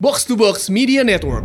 Box 0.00 0.24
to 0.24 0.32
Box 0.32 0.72
Media 0.72 1.04
Network. 1.04 1.44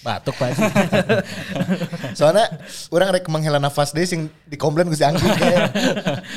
Batuk 0.00 0.32
Pak. 0.40 0.56
Soalnya 2.16 2.48
orang 2.88 3.12
rek 3.12 3.28
menghela 3.28 3.60
nafas 3.60 3.92
deh 3.92 4.08
sing 4.08 4.32
dikomplain 4.48 4.88
Gusti 4.88 5.04
Anggi 5.04 5.28
kayak 5.28 5.76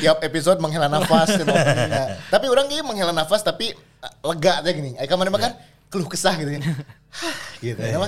tiap 0.04 0.20
episode 0.20 0.60
menghela 0.60 0.92
nafas 0.92 1.32
gitu. 1.40 1.48
Nah, 1.48 2.20
tapi 2.28 2.52
orang 2.52 2.68
ini 2.68 2.84
menghela 2.84 3.16
nafas 3.16 3.40
tapi 3.48 3.72
uh, 4.04 4.36
lega 4.36 4.60
aja 4.60 4.72
gini. 4.76 5.00
Ayo 5.00 5.08
ke 5.08 5.16
mana 5.16 5.32
makan 5.32 5.56
keluh 5.88 6.12
kesah 6.12 6.36
gitu. 6.36 6.60
Hah, 7.24 7.36
gitu 7.64 7.80
ya. 7.80 8.04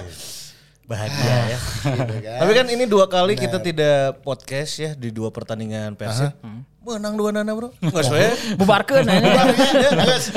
Bahagia 0.92 1.36
ya. 1.56 1.60
Gitu 1.96 2.16
kan. 2.20 2.38
Tapi 2.44 2.52
kan 2.52 2.68
ini 2.68 2.84
dua 2.84 3.08
kali 3.08 3.40
kita 3.40 3.64
tidak 3.64 4.20
podcast 4.28 4.72
ya 4.76 4.92
di 4.92 5.08
dua 5.08 5.32
pertandingan 5.32 5.96
Persib. 5.96 6.36
Menang 6.84 7.16
dua 7.16 7.32
nana 7.32 7.52
bro. 7.56 7.72
Enggak 7.84 8.04
sesuai. 8.04 8.32
bubarkan 8.60 9.08
Ya, 9.08 9.90
guys. 9.96 10.36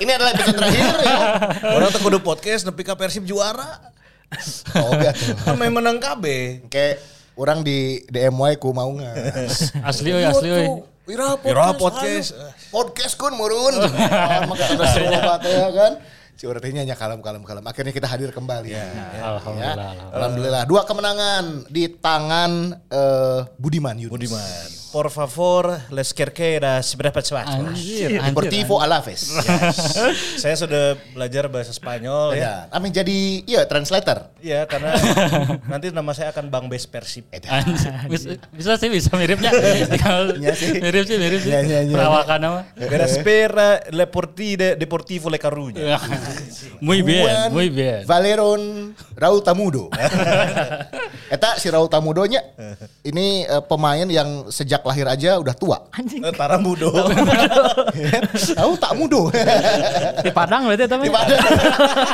Ini 0.00 0.10
adalah 0.16 0.30
episode 0.32 0.56
terakhir 0.56 0.94
ya. 1.04 1.18
Orang 1.76 1.88
tuh 1.92 2.00
kudu 2.00 2.18
podcast 2.24 2.64
nepi 2.64 2.82
ka 2.88 2.96
Persib 2.96 3.28
juara. 3.28 3.92
Oh 4.80 4.96
enggak. 4.96 5.12
Kan 5.44 5.60
main 5.60 5.68
menang 5.68 6.00
KB. 6.00 6.24
Kayak 6.72 7.04
orang 7.36 7.60
di 7.60 8.00
DMY 8.08 8.56
ku 8.56 8.72
mau 8.72 8.88
nggak. 8.88 9.14
asli 9.84 10.08
oi 10.16 10.24
asli 10.24 10.48
oi 10.48 10.66
Wira 11.02 11.34
podcast. 11.34 11.50
Wira 11.50 11.66
podcast. 11.76 12.28
ayo. 12.32 12.48
Podcast 12.72 13.14
kun 13.18 13.34
murun. 13.34 13.74
Maka 14.48 14.64
ada 15.36 15.50
ya 15.50 15.68
kan. 15.74 15.92
Si 16.42 16.50
orang 16.50 16.58
teh 16.58 16.74
nya 16.74 16.98
kalem 16.98 17.22
kalem 17.22 17.46
kalem. 17.46 17.62
Akhirnya 17.62 17.94
kita 17.94 18.10
hadir 18.10 18.34
kembali. 18.34 18.74
Ya. 18.74 18.82
alhamdulillah, 19.38 19.94
Ya. 19.94 20.10
Alhamdulillah. 20.10 20.62
Dua 20.66 20.82
kemenangan 20.82 21.70
di 21.70 21.86
tangan 21.86 22.82
eh, 22.90 23.46
Budiman 23.62 23.94
Yunus. 23.94 24.10
Budiman. 24.10 24.82
Por 24.92 25.08
favor, 25.08 25.72
les 25.88 26.12
querqueras 26.12 26.84
seberapa 26.92 27.16
cepat. 27.24 27.48
anjir 27.48 28.12
anjir 28.12 28.28
Deportivo 28.28 28.76
Alaves. 28.76 29.24
Saya 30.36 30.52
sudah 30.52 31.00
belajar 31.16 31.48
bahasa 31.48 31.72
Spanyol 31.72 32.36
ya. 32.36 32.42
Ya. 32.44 32.54
Amin 32.68 32.92
jadi 32.92 33.40
iya 33.48 33.64
translator. 33.64 34.28
Iya 34.44 34.68
karena 34.68 34.92
nanti 35.64 35.88
nama 35.88 36.12
saya 36.12 36.28
akan 36.34 36.52
Bang 36.52 36.68
Bes 36.68 36.84
Persib. 36.84 37.24
Anjir. 37.32 37.48
bisa, 38.12 38.28
bisa 38.52 38.70
sih 38.76 38.92
bisa 38.92 39.16
miripnya 39.16 39.48
Iya 39.48 40.52
sih. 40.58 40.76
mirip 40.76 41.08
sih 41.08 41.16
mirip 41.16 41.40
sih 41.40 41.48
Iya, 41.56 41.60
iya, 41.64 41.80
iya. 41.88 41.94
perawakan 41.96 42.40
apa 42.44 42.60
Le 43.96 44.04
Portide 44.12 44.76
Deportivo 44.76 45.32
Le 45.32 45.40
Caruña. 45.40 45.80
Muy 46.80 47.02
bien 47.02 47.26
Juan 47.26 47.48
muy 47.52 47.68
bien 47.70 48.02
Valeron 48.06 48.92
Raul 49.16 49.40
Tamudo. 49.44 49.86
Eta 51.34 51.56
si 51.56 51.70
Raul 51.70 51.86
Tamudonya 51.86 52.42
ini 53.06 53.46
eh, 53.46 53.62
pemain 53.64 54.04
yang 54.04 54.50
sejak 54.50 54.82
lahir 54.82 55.06
aja 55.06 55.38
udah 55.38 55.54
tua. 55.54 55.78
anjing 55.94 56.24
Taramudo. 56.34 56.90
Tahu 58.58 58.72
tak 58.80 58.92
mudo. 58.98 59.28
di 60.22 60.30
Padang 60.34 60.66
berarti 60.66 60.84
tapi 60.88 61.06
di 61.08 61.12
Padang. 61.12 61.40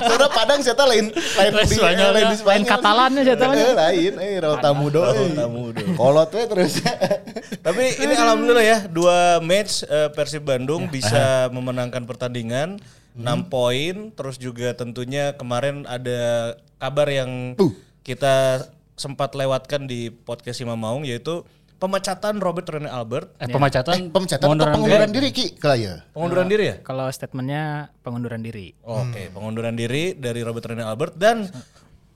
Soalnya 0.05 0.29
Padang 0.31 0.59
saya 0.61 0.85
lain 0.85 1.07
lain 1.15 1.53
Lain 1.55 1.67
di 1.67 1.77
Spanyol, 1.77 2.11
lain 2.13 2.27
ya. 2.29 2.37
Lain 2.45 2.63
Katalannya 2.67 3.23
saya 3.25 3.37
tahu. 3.39 3.53
Eh, 3.55 3.73
lain 3.75 4.13
eh 4.21 4.33
Raul 4.43 4.59
Tamudo. 4.61 5.01
Raul 5.01 5.31
eh. 5.33 5.37
Tamudo. 5.37 5.85
Kolot 5.97 6.31
we 6.35 6.43
terus. 6.45 6.73
Tapi 7.67 7.85
ini 8.05 8.15
alhamdulillah 8.15 8.67
ya 8.67 8.79
dua 8.91 9.41
match 9.41 9.87
eh, 9.87 10.09
Persib 10.13 10.45
Bandung 10.45 10.91
bisa 10.91 11.49
memenangkan 11.53 12.05
pertandingan 12.05 12.81
6 13.19 13.25
poin 13.49 13.95
terus 14.11 14.37
juga 14.37 14.71
tentunya 14.73 15.33
kemarin 15.33 15.83
ada 15.85 16.55
kabar 16.77 17.07
yang 17.07 17.53
Uh. 17.55 17.75
kita 18.01 18.63
sempat 18.95 19.31
lewatkan 19.33 19.85
di 19.85 20.09
podcast 20.09 20.59
Imam 20.59 20.75
Maung 20.75 21.03
yaitu 21.03 21.43
pemecatan 21.77 22.39
Robert 22.39 22.67
Rene 22.69 22.87
Albert 22.87 23.35
eh, 23.37 23.47
pemecatan 23.47 23.95
Eh, 23.97 24.03
pemecatan 24.09 24.39
atau 24.39 24.47
pengunduran 24.49 24.73
pengunduran 24.73 25.09
diri. 25.09 25.29
diri 25.29 25.29
Ki 25.31 25.47
Kelaya. 25.53 26.03
pengunduran 26.11 26.47
diri 26.47 26.65
ya? 26.65 26.77
kalau 26.81 27.07
statementnya 27.09 27.65
pengunduran 28.01 28.41
diri 28.41 28.75
Oke, 28.81 29.31
pengunduran 29.31 29.75
diri 29.75 30.15
dari 30.15 30.41
Robert 30.41 30.67
Rene 30.67 30.83
Albert 30.83 31.15
dan 31.15 31.47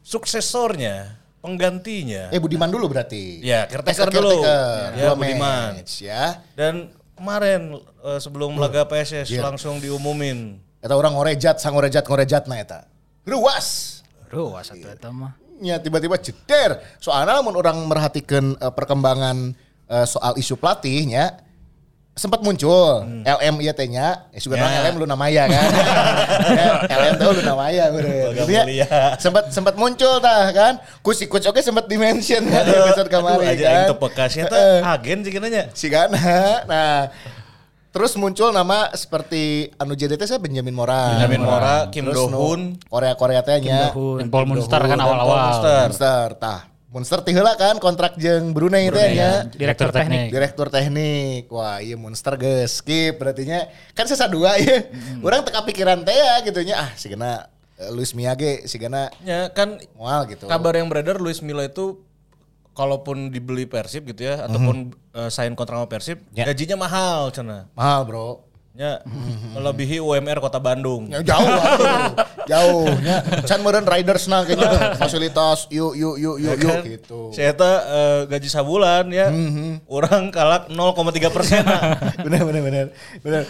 suksesornya, 0.02 1.14
penggantinya. 1.38 2.28
Eh 2.28 2.38
Budiman 2.38 2.66
dulu 2.66 2.88
berarti. 2.88 3.38
Ya, 3.41 3.66
caretaker 3.66 4.08
Eh, 4.08 4.12
dulu. 4.12 4.38
Ya, 4.42 4.60
Dua 4.91 5.14
Budiman. 5.14 5.78
match, 5.78 6.02
ya. 6.02 6.42
Dan 6.52 6.91
kemarin 7.14 7.78
eh, 7.78 8.18
sebelum 8.18 8.56
laga 8.56 8.82
PSS 8.84 9.30
langsung 9.38 9.78
diumumin 9.78 10.58
Eta 10.82 10.93
orang 10.93 11.15
ngorejat, 11.15 11.56
sang 11.56 11.72
ngorejat 11.72 12.03
ngorejat 12.03 12.44
na 12.44 12.59
eta. 12.59 12.91
Ruas. 13.22 14.00
Ruas 14.26 14.66
satu 14.66 14.82
itu 14.82 15.10
mah 15.10 15.38
Ya 15.59 15.78
tiba-tiba 15.78 16.19
jeder. 16.19 16.82
Soalnya 16.98 17.38
namun 17.38 17.54
orang 17.54 17.87
merhatikan 17.87 18.53
eh, 18.53 18.69
perkembangan 18.69 19.54
eh, 19.87 20.06
soal 20.06 20.34
isu 20.34 20.54
pelatihnya 20.54 21.38
sempat 22.12 22.44
muncul 22.44 23.09
LM 23.25 23.56
iya 23.59 23.72
tehnya 23.72 24.28
ya 24.28 24.37
sudah 24.37 24.60
Ya. 24.60 24.84
LM 24.84 25.00
lu 25.00 25.09
namanya 25.09 25.48
kan 25.48 25.65
LM 26.84 27.15
tuh 27.16 27.31
lu 27.31 27.42
namanya 27.42 27.88
Gitu 27.88 28.53
ya. 28.76 29.16
sempat 29.16 29.48
sempat 29.48 29.75
muncul 29.75 30.21
tah 30.21 30.53
kan 30.53 30.72
kusi 31.00 31.25
coach 31.25 31.48
oke 31.48 31.56
sempat 31.59 31.88
dimention 31.88 32.44
kan 32.44 32.69
di 32.69 32.75
episode 32.75 33.09
kemarin 33.09 33.48
aja 33.48 33.65
kan 33.65 33.84
itu 33.88 33.97
bekasnya 33.97 34.44
tuh 34.44 34.60
Eh, 34.60 34.81
agen 34.84 35.19
sih 35.25 35.32
nanya. 35.34 35.62
si 35.72 35.88
Gana 35.88 36.21
nah 36.69 37.09
terus 37.92 38.16
muncul 38.16 38.48
nama 38.50 38.88
seperti 38.97 39.69
anu 39.76 39.92
JDT 39.92 40.25
saya 40.25 40.41
Benjamin 40.41 40.72
Mora. 40.72 41.12
Benjamin 41.20 41.44
Mora, 41.44 41.76
Kim 41.92 42.08
Do-hun. 42.08 42.80
nu 42.80 42.88
Korea 42.88 43.14
Korea 43.14 43.44
tehnya 43.44 43.92
dan 43.92 44.28
Paul 44.32 44.48
Munster 44.48 44.80
kan 44.80 44.97
awal-awal. 44.97 45.36
Munster. 45.53 45.84
Monster 45.92 46.26
tah. 46.41 46.60
Monster 46.92 47.25
tiheula 47.25 47.56
kan 47.56 47.80
kontrak 47.80 48.20
jeung 48.20 48.53
Brunei 48.53 48.88
teh 48.88 49.16
nya. 49.16 49.48
direktur 49.48 49.88
teknik. 49.88 50.28
direktur 50.28 50.69
teknik. 50.69 51.48
Wah 51.48 51.80
iya 51.80 51.97
Monster 51.97 52.36
geus. 52.36 52.80
Skip 52.80 53.16
berarti 53.16 53.48
nya 53.48 53.69
kan 53.92 54.04
sesa 54.04 54.28
dua 54.28 54.56
ya 54.60 54.88
orang 55.20 55.44
teka 55.44 55.60
pikiran 55.64 56.00
teh 56.04 56.12
ya 56.12 56.41
gitu 56.44 56.60
nya. 56.64 56.84
Ah 56.84 56.91
si 56.92 57.09
gana 57.09 57.48
eh, 57.80 57.88
Luis 57.92 58.12
Miyage 58.12 58.69
si 58.69 58.76
gana 58.76 59.09
Ya 59.24 59.48
kan 59.53 59.80
mual 59.97 60.28
gitu. 60.28 60.44
kabar 60.48 60.76
yang 60.76 60.88
beredar 60.88 61.16
Luis 61.16 61.41
Milla 61.41 61.64
itu 61.64 61.97
kalaupun 62.72 63.28
dibeli 63.28 63.65
Persib 63.65 64.05
gitu 64.06 64.25
ya 64.25 64.44
ataupun 64.44 64.91
eh, 65.12 65.28
sign 65.28 65.53
kontrak 65.53 65.77
sama 65.77 65.87
Persib 65.87 66.19
Ya. 66.31 66.44
gajinya 66.44 66.77
mahal 66.78 67.28
cina. 67.31 67.69
mahal 67.72 68.03
bro 68.05 68.31
Ya, 68.72 69.05
melebihi 69.53 70.00
UMR 70.00 70.41
Kota 70.41 70.56
Bandung. 70.56 71.05
Ya, 71.12 71.21
jauh 71.21 71.44
atuh. 71.44 72.16
jauh 72.50 72.88
nya 73.05 73.21
can 73.44 73.60
meureun 73.60 73.84
riders 73.84 74.25
na 74.25 74.49
kayaknya 74.49 74.97
fasilitas 74.97 75.69
yuk 75.69 75.93
yuk 75.93 76.16
yuk 76.16 76.41
yuk 76.41 76.56
yuk 76.56 76.81
gitu 76.88 77.37
Saya 77.37 77.53
tuh 77.53 77.69
eh, 77.69 78.21
gaji 78.33 78.49
sabulan 78.49 79.12
ya, 79.12 79.28
orang 79.84 80.33
kalak 80.33 80.72
0,3 80.72 80.89
persen. 81.28 81.60
bener 82.25 82.41
bener 82.43 82.62
bener 82.65 82.87
bener 83.21 83.43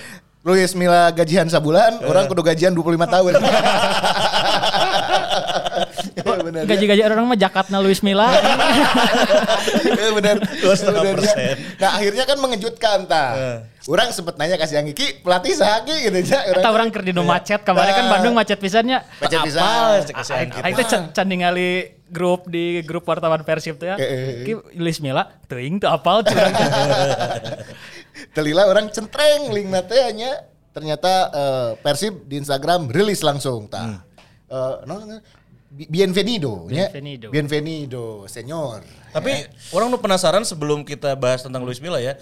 Luis 0.42 0.74
Mila 0.74 1.14
gajian 1.14 1.46
sabulan, 1.46 2.02
orang 2.02 2.26
kudu 2.26 2.42
gajian 2.42 2.74
25 2.74 2.82
tahun. 3.06 3.32
Bener. 6.52 6.68
gaji-gaji 6.68 7.00
orang 7.08 7.24
mah 7.24 7.38
jakatna 7.40 7.80
Luis 7.80 8.04
Milla 8.04 8.28
Ya, 8.28 10.08
bener. 10.20 10.36
Dua 10.60 10.74
ya. 10.76 11.12
persen. 11.16 11.56
Nah 11.80 11.90
akhirnya 11.96 12.24
kan 12.28 12.36
mengejutkan 12.36 12.98
ta. 13.08 13.24
Orang 13.88 14.14
sempet 14.14 14.38
nanya 14.38 14.60
kasih 14.60 14.78
yang 14.78 14.86
Ki 14.94 15.24
pelatih 15.24 15.56
sahaki 15.56 16.06
gitu 16.06 16.16
aja. 16.22 16.44
Kita 16.54 16.68
orang 16.70 16.92
keur 16.92 17.02
dino 17.02 17.24
macet 17.24 17.64
kemarin 17.64 17.92
kan 17.96 18.04
Nah. 18.04 18.12
Bandung 18.18 18.34
macet 18.36 18.58
pisannya 18.60 19.00
Macet 19.18 19.40
pisan. 19.42 20.04
Cek 20.04 20.14
kasih 20.14 20.34
Anggi. 20.36 20.58
Aing 20.60 20.74
teh 20.76 20.86
can 20.86 21.26
ningali 21.26 21.96
grup 22.12 22.44
di 22.46 22.84
grup 22.84 23.08
wartawan 23.08 23.40
Persib 23.42 23.80
tuh 23.80 23.90
ya. 23.90 23.96
Eh, 23.96 24.04
eh, 24.04 24.20
eh. 24.20 24.44
Ki 24.44 24.52
Luis 24.76 25.00
Milla 25.00 25.32
teuing 25.48 25.80
teu 25.80 25.88
apal 25.88 26.20
curang. 26.22 26.52
Telila 28.36 28.68
orang 28.68 28.92
centreng 28.92 29.48
link 29.50 29.72
natenya. 29.72 30.44
Ternyata 30.72 31.12
eh, 31.32 31.70
Persib 31.80 32.28
di 32.28 32.38
Instagram 32.38 32.92
rilis 32.92 33.24
langsung 33.24 33.66
ta. 33.66 34.04
Eh, 34.52 34.74
no, 34.84 35.00
no, 35.00 35.16
Bi- 35.72 35.88
Bienvenido, 35.88 36.68
nya. 36.68 36.92
Bienvenido. 36.92 37.32
Bienvenido, 37.32 38.04
senyor. 38.28 38.84
Tapi 39.08 39.32
orang 39.72 39.88
nu 39.88 39.96
penasaran 39.96 40.44
sebelum 40.44 40.84
kita 40.84 41.16
bahas 41.16 41.40
tentang 41.40 41.64
Luis 41.64 41.80
Milla 41.80 41.96
ya. 41.96 42.12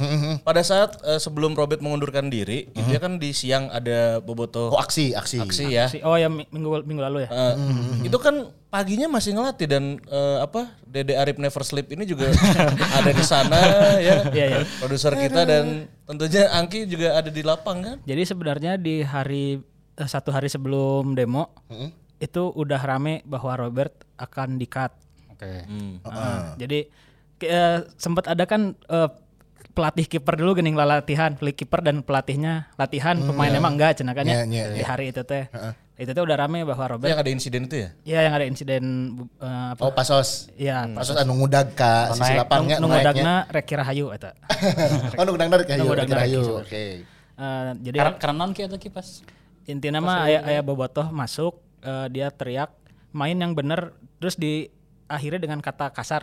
Pada 0.41 0.63
saat 0.63 0.95
eh, 1.03 1.19
sebelum 1.19 1.53
Robert 1.53 1.83
mengundurkan 1.83 2.31
diri, 2.31 2.71
itu 2.71 2.89
ya 2.89 3.03
kan 3.03 3.19
di 3.19 3.35
siang 3.35 3.67
ada 3.69 4.19
bobotoh 4.19 4.71
Oh 4.71 4.79
aksi, 4.79 5.13
aksi. 5.13 5.43
aksi 5.43 5.65
ya. 5.67 5.91
Oh 6.01 6.15
ya 6.15 6.31
minggu 6.31 6.87
minggu 6.87 7.03
lalu 7.03 7.27
ya. 7.27 7.29
Eh, 7.29 7.55
Itu 8.07 8.23
kan 8.23 8.39
paginya 8.71 9.11
masih 9.11 9.35
ngelatih 9.35 9.67
dan 9.67 9.85
eh, 9.99 10.39
apa 10.39 10.71
Dede 10.87 11.19
Arif 11.19 11.35
Never 11.35 11.67
Sleep 11.67 11.91
ini 11.91 12.07
juga 12.07 12.31
ada 13.03 13.11
di 13.11 13.25
sana 13.27 13.59
ya. 13.99 14.31
Iya, 14.31 14.45
iya. 14.47 14.59
Produser 14.79 15.19
kita 15.19 15.43
dan 15.43 15.91
tentunya 16.07 16.47
Angki 16.55 16.87
juga 16.87 17.19
ada 17.19 17.27
di 17.27 17.43
lapang 17.43 17.83
kan. 17.83 17.97
Jadi 18.07 18.23
sebenarnya 18.23 18.79
di 18.79 19.03
hari 19.03 19.59
satu 19.99 20.31
hari 20.31 20.47
sebelum 20.47 21.19
demo 21.19 21.51
itu 22.21 22.53
udah 22.53 22.79
rame 22.79 23.25
bahwa 23.25 23.57
Robert 23.59 23.91
akan 24.15 24.55
di-cut. 24.55 24.93
Oke. 25.31 25.65
Nah, 26.05 26.53
Jadi 26.55 26.85
ke- 27.35 27.49
eh, 27.49 27.79
sempat 27.97 28.29
ada 28.29 28.45
kan 28.45 28.77
eh, 28.77 29.09
pelatih 29.71 30.05
kiper 30.07 30.37
dulu 30.37 30.53
gening 30.55 30.77
latihan, 30.77 31.33
pelatih 31.33 31.57
kiper 31.59 31.81
dan 31.81 31.97
pelatihnya 32.01 32.69
latihan, 32.75 33.17
pemain 33.17 33.49
emang 33.51 33.75
enggak 33.75 33.97
cenah 33.97 34.13
kan 34.13 34.25
ya. 34.25 34.45
Iya, 34.45 34.45
iya, 34.45 34.65
Di 34.75 34.83
hari 34.83 35.09
itu 35.09 35.23
teh. 35.23 35.49
Itu 35.97 36.13
tuh 36.13 36.25
udah 36.25 36.37
rame 36.39 36.65
bahwa 36.65 36.85
Robert 36.87 37.09
Yang 37.09 37.21
ada 37.21 37.31
insiden 37.31 37.63
itu 37.69 37.77
ya? 37.77 37.89
ya 38.03 38.21
yang 38.25 38.35
ada 38.35 38.45
insiden 38.45 38.85
eh, 39.37 39.69
apa? 39.73 39.81
Oh 39.81 39.93
pasos. 39.93 40.49
Iya, 40.55 40.89
Pasos 40.93 41.17
anu 41.17 41.33
ngudag 41.35 41.73
ka 41.73 42.13
sisi 42.15 42.25
naik, 42.27 42.41
lapangnya 42.41 42.77
nunggu 42.77 42.97
naiknya. 42.99 43.13
dagna 43.17 43.35
rek 43.47 43.69
Rahayu 43.71 44.07
eta. 44.11 44.31
Oh 45.17 45.25
nu 45.25 45.37
dagna 45.37 45.57
kayu 45.61 45.81
Nunggu 45.81 45.97
dagna 45.97 46.17
kayu. 46.19 46.41
kayu. 46.41 46.55
Oke. 46.59 46.85
Eh, 47.37 47.71
jadi 47.81 47.97
Karena 48.17 48.37
non 48.39 48.53
kieu 48.53 48.69
kipas. 48.71 49.25
intinya 49.63 50.01
mah 50.01 50.27
aya 50.27 50.41
aya 50.43 50.61
bobotoh 50.61 51.09
masuk 51.11 51.57
eh, 51.81 52.07
dia 52.09 52.29
teriak 52.31 52.71
main 53.11 53.35
yang 53.35 53.53
bener 53.53 53.93
terus 54.19 54.37
di 54.37 54.71
akhirnya 55.11 55.43
dengan 55.43 55.59
kata 55.59 55.91
kasar. 55.91 56.23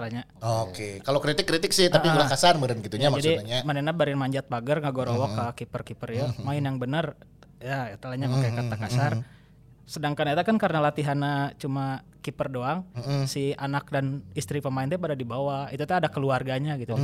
Oke. 0.63 1.03
Kalau 1.03 1.19
kritik-kritik 1.19 1.75
sih 1.75 1.91
tapi 1.91 2.07
ulah 2.07 2.31
kasar 2.31 2.55
meureun 2.55 2.79
gitunya 2.79 3.11
Jadi 3.11 3.43
maksudnya. 3.43 3.59
manena 3.67 3.91
barin 3.91 4.15
manjat 4.15 4.47
pagar 4.47 4.79
ngagorowok 4.79 5.29
ke 5.35 5.45
kiper-kiper 5.63 6.09
ya. 6.15 6.25
Main 6.39 6.63
yang 6.63 6.79
bener 6.79 7.19
ya 7.59 7.91
eta 7.91 8.15
nya 8.15 8.31
pakai 8.31 8.51
kata 8.55 8.75
kasar. 8.79 9.11
Sedangkan 9.83 10.31
eta 10.31 10.47
kan 10.47 10.55
karena 10.55 10.79
latihannya 10.79 11.59
cuma 11.59 12.03
kiper 12.23 12.47
doang, 12.47 12.83
si 13.23 13.55
anak 13.55 13.87
dan 13.87 14.19
istri 14.35 14.59
pemain 14.59 14.87
teh 14.87 14.95
pada 14.95 15.15
dibawa. 15.15 15.67
Itu 15.67 15.83
teh 15.83 15.95
ada 15.95 16.07
keluarganya 16.07 16.79
gitu. 16.79 16.95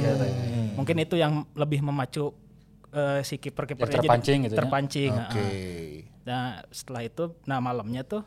Mungkin 0.79 0.95
itu 0.99 1.19
yang 1.19 1.43
lebih 1.51 1.83
memacu 1.83 2.31
eh, 2.93 3.19
si 3.23 3.35
kiper-kiper 3.35 3.87
Ya, 3.87 3.99
terpancing 3.99 4.47
gitu 4.47 4.55
ya. 4.55 4.59
terpancing. 4.63 5.11
Oke. 5.11 5.35
heeh. 5.35 5.91
Nah 6.23 6.63
setelah 6.71 7.03
itu, 7.03 7.35
nah 7.43 7.59
malamnya 7.59 8.05
tuh 8.05 8.23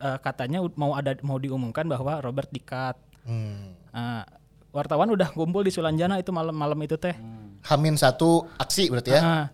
eh, 0.00 0.18
katanya 0.18 0.58
mau 0.74 0.92
ada 0.92 1.12
mau 1.20 1.36
diumumkan 1.36 1.84
bahwa 1.84 2.18
Robert 2.18 2.48
dikat. 2.48 2.96
Hmm. 3.22 3.76
Nah, 3.90 4.24
wartawan 4.70 5.08
udah 5.08 5.28
kumpul 5.30 5.60
di 5.60 5.68
Sulanjana 5.68 6.16
itu 6.16 6.30
malam-malam 6.30 6.80
itu 6.80 6.96
teh. 6.96 7.14
Hamin 7.62 7.94
satu 7.94 8.48
aksi 8.56 8.88
berarti 8.88 9.10
ya. 9.10 9.20
Ah, 9.20 9.44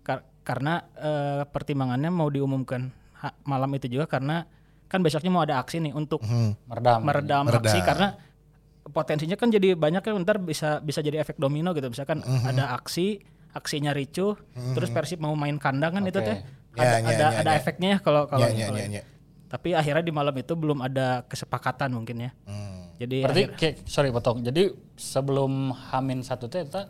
kar- 0.00 0.26
karena 0.40 0.74
eh, 0.94 1.42
pertimbangannya 1.44 2.08
mau 2.08 2.26
diumumkan 2.26 2.88
ha- 3.14 3.36
malam 3.44 3.68
itu 3.72 3.86
juga 3.86 4.08
karena 4.08 4.48
kan 4.86 4.98
besoknya 5.00 5.28
mau 5.28 5.40
ada 5.40 5.56
aksi 5.56 5.78
nih 5.78 5.92
untuk 5.92 6.18
Meredam. 6.64 7.04
meredam, 7.04 7.44
Meredam. 7.44 7.62
aksi 7.62 7.78
karena 7.80 8.08
potensinya 8.82 9.36
kan 9.36 9.46
jadi 9.46 9.76
banyak 9.76 10.00
kan 10.00 10.18
ntar 10.18 10.40
bisa 10.40 10.80
bisa 10.80 10.98
jadi 10.98 11.20
efek 11.20 11.36
domino 11.36 11.70
gitu 11.70 11.86
misalkan 11.86 12.18
ada 12.42 12.74
aksi 12.74 13.22
aksinya 13.52 13.92
ricuh 13.92 14.34
terus 14.74 14.90
Persib 14.90 15.18
mau 15.18 15.30
main 15.34 15.54
kandang 15.56 15.94
kan 15.94 16.04
itu 16.04 16.18
teh 16.18 16.42
Ya, 16.70 16.86
ada 16.86 16.96
ya, 16.96 16.98
ada, 17.02 17.10
ya, 17.28 17.28
ada 17.36 17.50
ya. 17.50 17.58
efeknya 17.58 17.88
ya 17.90 17.98
kalau 17.98 18.22
kalau 18.24 18.46
Ya, 18.46 18.54
ya, 18.56 18.66
kalau- 18.66 18.78
ya, 18.78 18.86
ya. 18.88 19.02
Tapi 19.50 19.74
akhirnya 19.74 20.00
di 20.00 20.10
malam 20.10 20.32
itu 20.32 20.54
belum 20.54 20.78
ada 20.80 21.26
kesepakatan 21.26 21.90
mungkin 21.90 22.16
ya 22.20 22.30
Hmm. 22.44 22.94
jadi 22.96 23.16
Berarti 23.20 23.42
akhir- 23.44 23.56
kayak 23.56 23.74
sorry 23.84 24.08
potong. 24.08 24.40
Jadi 24.40 24.62
sebelum 24.94 25.52
Hamin 25.72 26.22
satu 26.22 26.46
teh 26.46 26.62
eta 26.62 26.86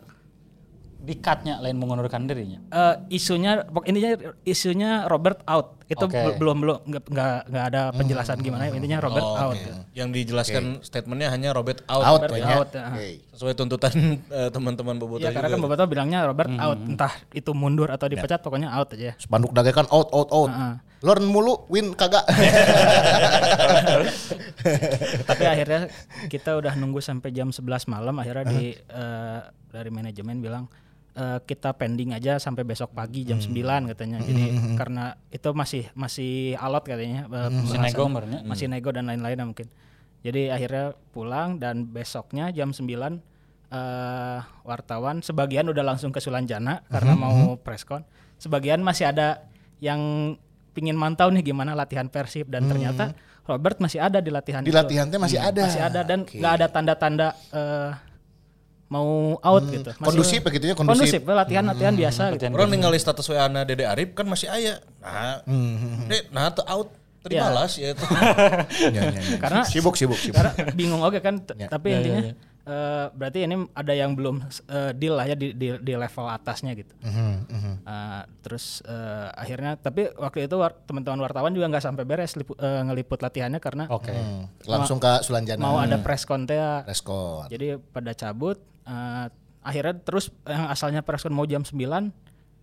dikatnya 1.01 1.57
lain 1.57 1.73
mengundurkan 1.75 2.29
dirinya. 2.29 2.61
Eh, 2.69 2.95
isunya 3.11 3.65
pok- 3.65 3.89
intinya 3.89 4.13
isunya 4.43 5.09
Robert 5.09 5.41
out 5.45 5.81
itu 5.87 6.05
bel- 6.05 6.37
belum 6.37 6.57
belum 6.61 6.77
nggak 6.85 7.03
nggak 7.09 7.37
nggak 7.49 7.65
ada 7.65 7.81
penjelasan 7.89 8.37
gimana 8.37 8.69
intinya 8.69 9.01
Robert 9.01 9.25
Oh, 9.25 9.33
out 9.43 9.57
oke. 9.57 9.71
Yang 9.91 10.09
dijelaskan 10.13 10.63
statementnya 10.79 11.33
hanya 11.33 11.49
Robert 11.51 11.81
out. 11.87 12.05
Out 12.05 12.21
Robert 12.21 12.31
banyak. 12.37 12.53
out, 12.53 12.69
ya. 12.69 12.83
Oke. 12.87 13.07
Sesuai 13.33 13.53
tuntutan 13.55 13.91
eh, 14.37 14.49
teman-teman 14.51 14.95
Bobotoh 14.95 15.25
ya 15.25 15.33
karena 15.33 15.49
kan 15.49 15.57
juga. 15.57 15.65
beberapa 15.65 15.85
bilangnya 15.89 16.19
Robert 16.23 16.53
out 16.53 16.77
entah 16.79 17.13
itu 17.33 17.49
mundur 17.51 17.89
atau 17.89 18.05
dipecat 18.05 18.37
pokoknya 18.39 18.69
out 18.69 18.93
aja 18.93 19.17
Spanduk 19.17 19.49
dagekan 19.51 19.89
out 19.89 20.05
out 20.11 20.29
out. 20.29 20.51
Learn 21.01 21.25
mulu 21.25 21.65
win 21.65 21.93
kagak. 21.93 22.25
tapi 25.29 25.43
akhirnya 25.45 25.89
kita 26.29 26.57
udah 26.57 26.73
nunggu 26.77 27.01
sampai 27.01 27.33
jam 27.33 27.49
11 27.49 27.89
malam 27.89 28.15
akhirnya 28.17 28.45
di 28.47 28.73
eh, 28.75 29.39
dari 29.71 29.89
manajemen 29.89 30.37
bilang 30.37 30.65
eh, 31.13 31.39
kita 31.41 31.73
pending 31.73 32.13
aja 32.13 32.37
sampai 32.37 32.61
besok 32.61 32.93
pagi 32.93 33.25
jam 33.25 33.41
9 33.41 33.49
katanya. 33.89 34.21
Jadi 34.21 34.45
karena 34.77 35.17
itu 35.29 35.49
masih 35.51 35.83
masih 35.93 36.33
alot 36.57 36.85
katanya 36.85 37.25
eh, 37.25 37.49
Masih 37.49 37.49
pembahasan. 37.49 37.81
nego 37.81 38.03
merenya. 38.05 38.39
masih 38.45 38.65
nego 38.69 38.89
dan 38.93 39.05
lain-lain 39.09 39.41
mungkin. 39.41 39.67
Jadi 40.21 40.53
akhirnya 40.53 40.93
pulang 41.09 41.57
dan 41.57 41.89
besoknya 41.89 42.53
jam 42.53 42.69
9 42.69 42.85
eh, 43.73 44.39
wartawan 44.61 45.25
sebagian 45.25 45.65
udah 45.65 45.81
langsung 45.81 46.13
ke 46.13 46.21
Sulanjana 46.21 46.85
karena 46.85 47.17
mau 47.17 47.57
preskon 47.57 48.05
sebagian 48.37 48.85
masih 48.85 49.09
ada 49.09 49.49
yang 49.81 50.33
pingin 50.71 50.93
mantau 50.93 51.27
nih 51.27 51.43
gimana 51.43 51.73
latihan 51.73 52.05
Persib 52.05 52.47
dan 52.47 52.65
ternyata 52.65 53.11
Robert 53.41 53.77
masih 53.77 53.99
ada 53.99 54.17
di 54.17 54.29
latihan 54.29 54.59
Di 54.59 54.69
itu. 54.69 54.75
latihan 54.75 55.05
teh 55.05 55.17
masih 55.17 55.37
ada. 55.37 55.63
masih 55.63 55.81
ada 55.81 56.01
dan 56.01 56.19
nggak 56.23 56.53
ada 56.53 56.67
tanda-tanda 56.67 57.27
eh, 57.49 57.89
mau 58.87 59.07
out 59.37 59.63
gitu 59.65 59.87
Masih- 59.89 60.03
Kondusif 60.05 60.39
begitu 60.41 60.65
ya, 60.65 60.73
kondusif. 60.73 60.99
kondusif 61.15 61.21
latihan 61.25 61.63
latihan 61.65 61.93
biasa 61.93 62.35
gitu 62.35 62.43
Orang 62.49 62.69
ningali 62.69 62.95
status 62.95 63.23
WA 63.25 63.47
na 63.47 63.63
Dede 63.63 63.83
Arif 63.83 64.11
kan 64.11 64.23
masih 64.25 64.47
aya. 64.47 64.83
Nah, 64.97 65.39
Dek, 66.05 66.27
nah 66.29 66.51
tuh 66.51 66.63
out. 66.65 66.89
Tadi 67.21 67.37
Ya. 67.37 67.45
balas 67.45 67.77
ya 67.77 67.93
itu. 67.93 68.01
Ya, 68.89 69.01
ya, 69.05 69.13
ya. 69.13 69.37
Karena- 69.37 69.61
sibuk 69.63 69.93
sibuk 69.93 70.17
sibuk. 70.17 70.35
karena 70.35 70.51
bingung 70.71 70.99
oke 70.99 71.19
kan 71.19 71.37
t- 71.37 71.53
tapi 71.65 71.93
intinya 71.93 72.33
eh, 72.63 73.05
berarti 73.09 73.39
ini 73.41 73.55
ada 73.71 73.91
yang 73.91 74.11
belum 74.11 74.39
eh, 74.67 74.91
deal 74.93 75.13
lah 75.13 75.23
ya 75.23 75.33
di, 75.33 75.51
di, 75.51 75.73
di 75.75 75.93
level 75.93 76.25
atasnya 76.27 76.71
gitu 76.73 76.93
Eh, 77.81 78.21
terus 78.41 78.79
eh, 78.83 79.27
akhirnya 79.33 79.75
tapi 79.75 80.09
waktu 80.13 80.45
itu 80.45 80.55
war- 80.55 80.77
teman-teman 80.81 81.21
wartawan 81.21 81.49
juga 81.49 81.67
nggak 81.67 81.83
sampai 81.83 82.03
beres 82.03 82.33
lipu- 82.33 82.55
eh, 82.55 82.81
ngeliput 82.83 83.17
latihannya 83.17 83.57
karena 83.57 83.83
Oke. 83.87 84.09
Hmm, 84.09 84.45
Langsung 84.63 84.97
ke 84.97 85.21
Sulanjana. 85.21 85.59
mau 85.59 85.77
ada 85.77 85.97
press 85.97 86.23
con 86.23 86.43
teh 86.43 86.55
ya. 86.55 86.81
Reskon. 86.83 87.47
jadi 87.47 87.77
pada 87.77 88.11
cabut 88.11 88.57
eh, 88.83 89.25
akhirnya 89.61 89.93
terus 89.99 90.29
yang 90.43 90.65
asalnya 90.67 91.01
press 91.01 91.21
con 91.21 91.31
mau 91.31 91.45
jam 91.45 91.61
9 91.61 91.77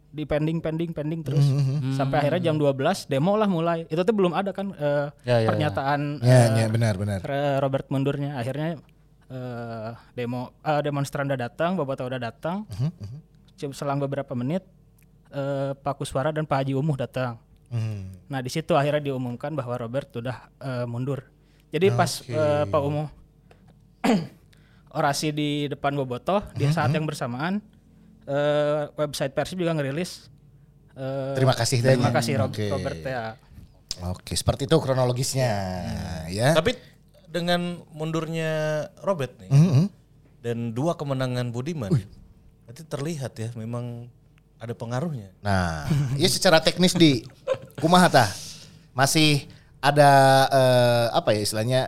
di 0.09 0.25
pending 0.25 0.59
pending 0.59 0.91
pending 0.91 1.21
terus 1.21 1.45
sampai 1.93 2.19
akhirnya 2.19 2.49
jam 2.49 2.57
12 2.57 2.73
demo 3.07 3.35
lah 3.35 3.45
mulai 3.47 3.85
itu 3.85 3.99
tuh 3.99 4.11
belum 4.11 4.33
ada 4.33 4.51
kan 4.51 4.73
eh, 4.73 5.13
Ya, 5.23 5.37
ya, 5.37 5.39
ya. 5.39 5.47
pernyataan 5.47 6.01
Ya, 6.21 6.39
eh, 6.49 6.49
ya 6.57 6.67
benar 6.69 6.95
benar. 6.95 7.19
Re- 7.21 7.59
Robert 7.59 7.87
mundurnya 7.89 8.35
akhirnya 8.35 8.81
eh, 9.29 9.91
demo 10.13 10.53
eh, 10.61 10.81
demonstran 10.81 11.29
udah 11.29 11.39
datang 11.39 11.77
bapak 11.77 12.01
udah 12.01 12.21
datang. 12.21 12.65
Cuma 13.55 13.73
selang 13.73 13.99
beberapa 13.99 14.33
menit 14.33 14.65
eh, 15.31 15.73
Pak 15.75 16.01
Kuswara 16.01 16.33
dan 16.33 16.45
Pak 16.45 16.65
Haji 16.65 16.75
Umuh 16.75 16.97
datang. 16.97 17.37
Hmm. 17.69 18.17
nah 18.33 18.41
di 18.41 18.49
situ 18.49 18.73
akhirnya 18.73 19.13
diumumkan 19.13 19.53
bahwa 19.53 19.77
Robert 19.77 20.09
udah 20.17 20.37
eh, 20.57 20.87
mundur. 20.89 21.29
Jadi 21.69 21.93
pas 21.93 22.25
eh, 22.25 22.65
Pak 22.65 22.81
Umuh 22.81 23.09
orasi 24.99 25.37
di 25.37 25.69
depan 25.69 25.93
Bobotoh 25.93 26.41
di 26.57 26.65
saat 26.73 26.89
yang 26.97 27.05
bersamaan 27.05 27.61
eh, 28.25 28.89
website 28.97 29.37
Persib 29.37 29.61
juga 29.61 29.77
ngerilis 29.77 30.33
eh, 30.97 31.37
Terima 31.37 31.53
kasih 31.53 31.79
terima 31.85 32.09
kasih 32.09 32.41
Rob- 32.41 32.57
Oke. 32.57 32.73
Robert 32.73 33.01
ya. 33.05 33.37
Oke, 34.07 34.33
seperti 34.33 34.71
itu 34.71 34.77
kronologisnya 34.79 35.51
ya. 36.31 36.55
Tapi 36.55 36.73
dengan 37.29 37.85
mundurnya 37.93 38.51
Robert 39.05 39.37
nih 39.39 39.51
Mhm. 39.53 39.85
dan 40.41 40.73
dua 40.73 40.97
kemenangan 40.97 41.53
Budiman, 41.53 41.93
berarti 42.65 42.83
terlihat 42.85 43.33
ya 43.37 43.49
memang 43.53 44.09
ada 44.59 44.75
pengaruhnya. 44.75 45.31
Nah, 45.39 45.87
ya 46.17 46.27
secara 46.27 46.59
teknis 46.59 46.97
di 46.97 47.23
kumaha 47.79 48.09
tah? 48.11 48.31
Masih 48.91 49.47
ada 49.79 50.11
eh, 50.51 51.07
apa 51.15 51.31
ya 51.37 51.41
istilahnya? 51.45 51.81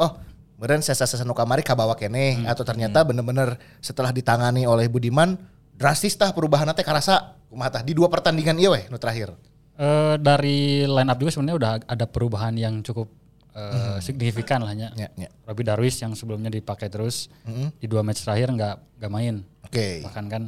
Oh, 0.00 0.16
meureun 0.56 0.80
sesa-sesa 0.80 1.22
nu 1.22 1.36
kamari 1.36 1.60
kabawa 1.60 1.92
keneh 1.92 2.46
atau 2.48 2.64
ternyata 2.64 3.04
bener-bener 3.04 3.60
setelah 3.78 4.08
ditangani 4.08 4.64
oleh 4.64 4.88
Budiman 4.88 5.36
drastis 5.74 6.14
tah 6.14 6.30
perubahan 6.32 6.70
teh 6.72 6.86
karasa 6.86 7.34
kumaha 7.50 7.78
tah 7.78 7.82
di 7.82 7.92
dua 7.92 8.06
pertandingan 8.08 8.56
ieu 8.56 8.72
weh 8.72 8.86
nu 8.88 8.96
terakhir. 8.96 9.34
Eh, 9.74 10.14
dari 10.22 10.86
line 10.86 11.10
up 11.10 11.18
juga 11.18 11.34
sebenarnya 11.34 11.56
udah 11.58 11.70
ada 11.90 12.06
perubahan 12.06 12.54
yang 12.54 12.78
cukup 12.80 13.10
eh, 13.54 13.98
signifikan 14.02 14.60
lah 14.60 14.74
ya. 14.74 14.90
Ya, 14.98 15.08
ya. 15.14 15.28
Robi 15.46 15.62
Darwis 15.62 15.96
yang 16.02 16.12
sebelumnya 16.12 16.50
dipakai 16.50 16.90
terus 16.90 17.30
di 17.78 17.86
dua 17.86 18.02
match 18.02 18.26
terakhir 18.26 18.50
nggak 18.50 18.74
nggak 19.00 19.12
main. 19.12 19.46
Oke. 19.64 20.02
Bahkan 20.04 20.24
kan 20.28 20.42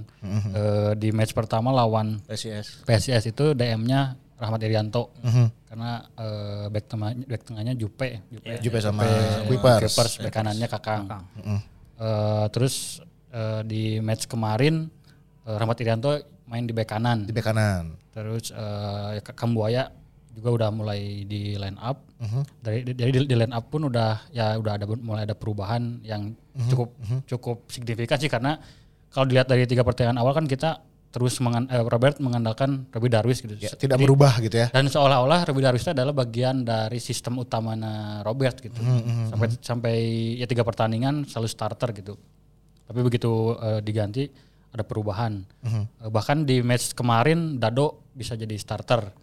eh, 0.53 0.93
di 0.99 1.15
match 1.15 1.33
pertama 1.33 1.71
lawan 1.71 2.19
PSIS. 2.27 2.83
PSIS 2.85 3.31
itu 3.31 3.55
DM-nya 3.55 4.15
Rahmat 4.37 4.61
Irianto 4.69 5.17
karena 5.65 6.05
eh, 6.13 6.67
back 6.69 6.85
tengah 6.87 7.11
back 7.25 7.43
tengahnya 7.49 7.73
Jupe, 7.73 8.21
Jupe, 8.29 8.53
Jupe 8.61 8.79
sama 8.85 9.03
Kuipers, 9.49 9.89
Kuipers. 9.97 10.13
back 10.21 10.35
kanannya 10.35 10.69
Kakang. 10.69 11.05
Eh, 11.97 12.47
terus 12.53 13.01
eh, 13.33 13.65
di 13.65 13.97
match 14.05 14.29
kemarin 14.29 14.93
eh, 15.49 15.57
Rahmat 15.57 15.81
Irianto 15.81 16.21
main 16.47 16.63
di 16.63 16.71
back 16.77 16.93
kanan. 16.95 17.27
Di 17.27 17.33
bek 17.35 17.43
kanan. 17.43 17.97
Terus 18.15 18.55
eh 18.55 19.19
Kambuaya 19.35 19.91
juga 20.37 20.49
udah 20.53 20.69
mulai 20.69 21.25
di 21.25 21.57
line 21.57 21.81
up. 21.81 22.05
Dari 22.61 22.85
dari 22.93 23.11
di, 23.11 23.21
di 23.25 23.37
line 23.37 23.57
up 23.57 23.73
pun 23.73 23.89
udah 23.89 24.29
ya 24.31 24.61
udah 24.61 24.73
ada 24.77 24.85
mulai 24.85 25.25
ada 25.25 25.33
perubahan 25.33 26.05
yang 26.05 26.37
cukup 26.69 26.93
cukup 27.25 27.57
signifikan 27.73 28.21
sih 28.21 28.29
karena 28.29 28.61
kalau 29.09 29.25
dilihat 29.25 29.49
dari 29.49 29.65
tiga 29.65 29.81
pertandingan 29.81 30.21
awal 30.21 30.37
kan 30.37 30.45
kita 30.45 30.85
terus 31.09 31.41
mengan, 31.41 31.65
eh, 31.73 31.81
Robert 31.81 32.21
mengandalkan 32.21 32.85
Robi 32.93 33.09
Darwis 33.09 33.41
gitu. 33.41 33.57
Ya, 33.57 33.73
tidak 33.73 33.97
berubah 33.97 34.37
gitu 34.45 34.61
ya. 34.61 34.69
Dan 34.69 34.93
seolah-olah 34.93 35.49
Robi 35.49 35.65
Darwis 35.65 35.81
itu 35.81 35.97
adalah 35.97 36.13
bagian 36.13 36.61
dari 36.61 37.01
sistem 37.01 37.41
utama 37.41 37.73
Robert 38.21 38.61
gitu. 38.61 38.77
Sampai 39.33 39.49
sampai 39.65 39.95
ya 40.37 40.45
tiga 40.45 40.61
pertandingan 40.61 41.25
selalu 41.25 41.49
starter 41.49 41.97
gitu. 41.97 42.21
Tapi 42.85 43.01
begitu 43.01 43.57
eh, 43.57 43.81
diganti 43.81 44.29
ada 44.77 44.85
perubahan. 44.85 45.41
Eh, 46.05 46.11
bahkan 46.13 46.45
di 46.45 46.61
match 46.61 46.93
kemarin 46.93 47.57
Dado 47.57 48.13
bisa 48.13 48.37
jadi 48.37 48.53
starter. 48.61 49.17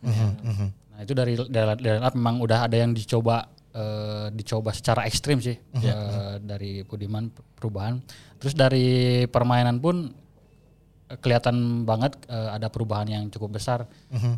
Nah 1.03 1.11
itu 1.11 1.11
dari 1.11 1.35
dari, 1.35 1.67
dari 1.83 1.99
line 1.99 2.05
up 2.07 2.15
memang 2.15 2.39
udah 2.39 2.71
ada 2.71 2.79
yang 2.79 2.95
dicoba 2.95 3.43
eh, 3.75 4.31
dicoba 4.31 4.71
secara 4.71 5.03
ekstrim 5.03 5.43
sih 5.43 5.51
eh, 5.83 6.39
dari 6.39 6.87
Budiman 6.87 7.27
perubahan. 7.59 7.99
Terus 8.39 8.55
dari 8.55 8.87
permainan 9.27 9.83
pun 9.83 10.15
eh, 11.11 11.17
kelihatan 11.19 11.83
banget 11.83 12.15
eh, 12.31 12.55
ada 12.55 12.71
perubahan 12.71 13.11
yang 13.11 13.27
cukup 13.27 13.59
besar 13.59 13.83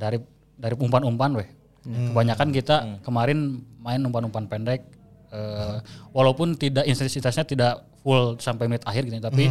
dari 0.01 0.17
dari 0.57 0.73
umpan-umpan 0.73 1.37
weh. 1.37 1.49
Kebanyakan 1.85 2.49
kita 2.49 2.75
kemarin 3.05 3.61
main 3.77 4.01
umpan-umpan 4.01 4.49
pendek 4.49 4.89
eh, 5.29 5.77
walaupun 6.09 6.57
tidak 6.57 6.89
intensitasnya 6.89 7.45
tidak 7.45 7.85
full 8.01 8.41
sampai 8.41 8.65
menit 8.65 8.81
akhir 8.89 9.05
gitu 9.05 9.21
tapi 9.21 9.45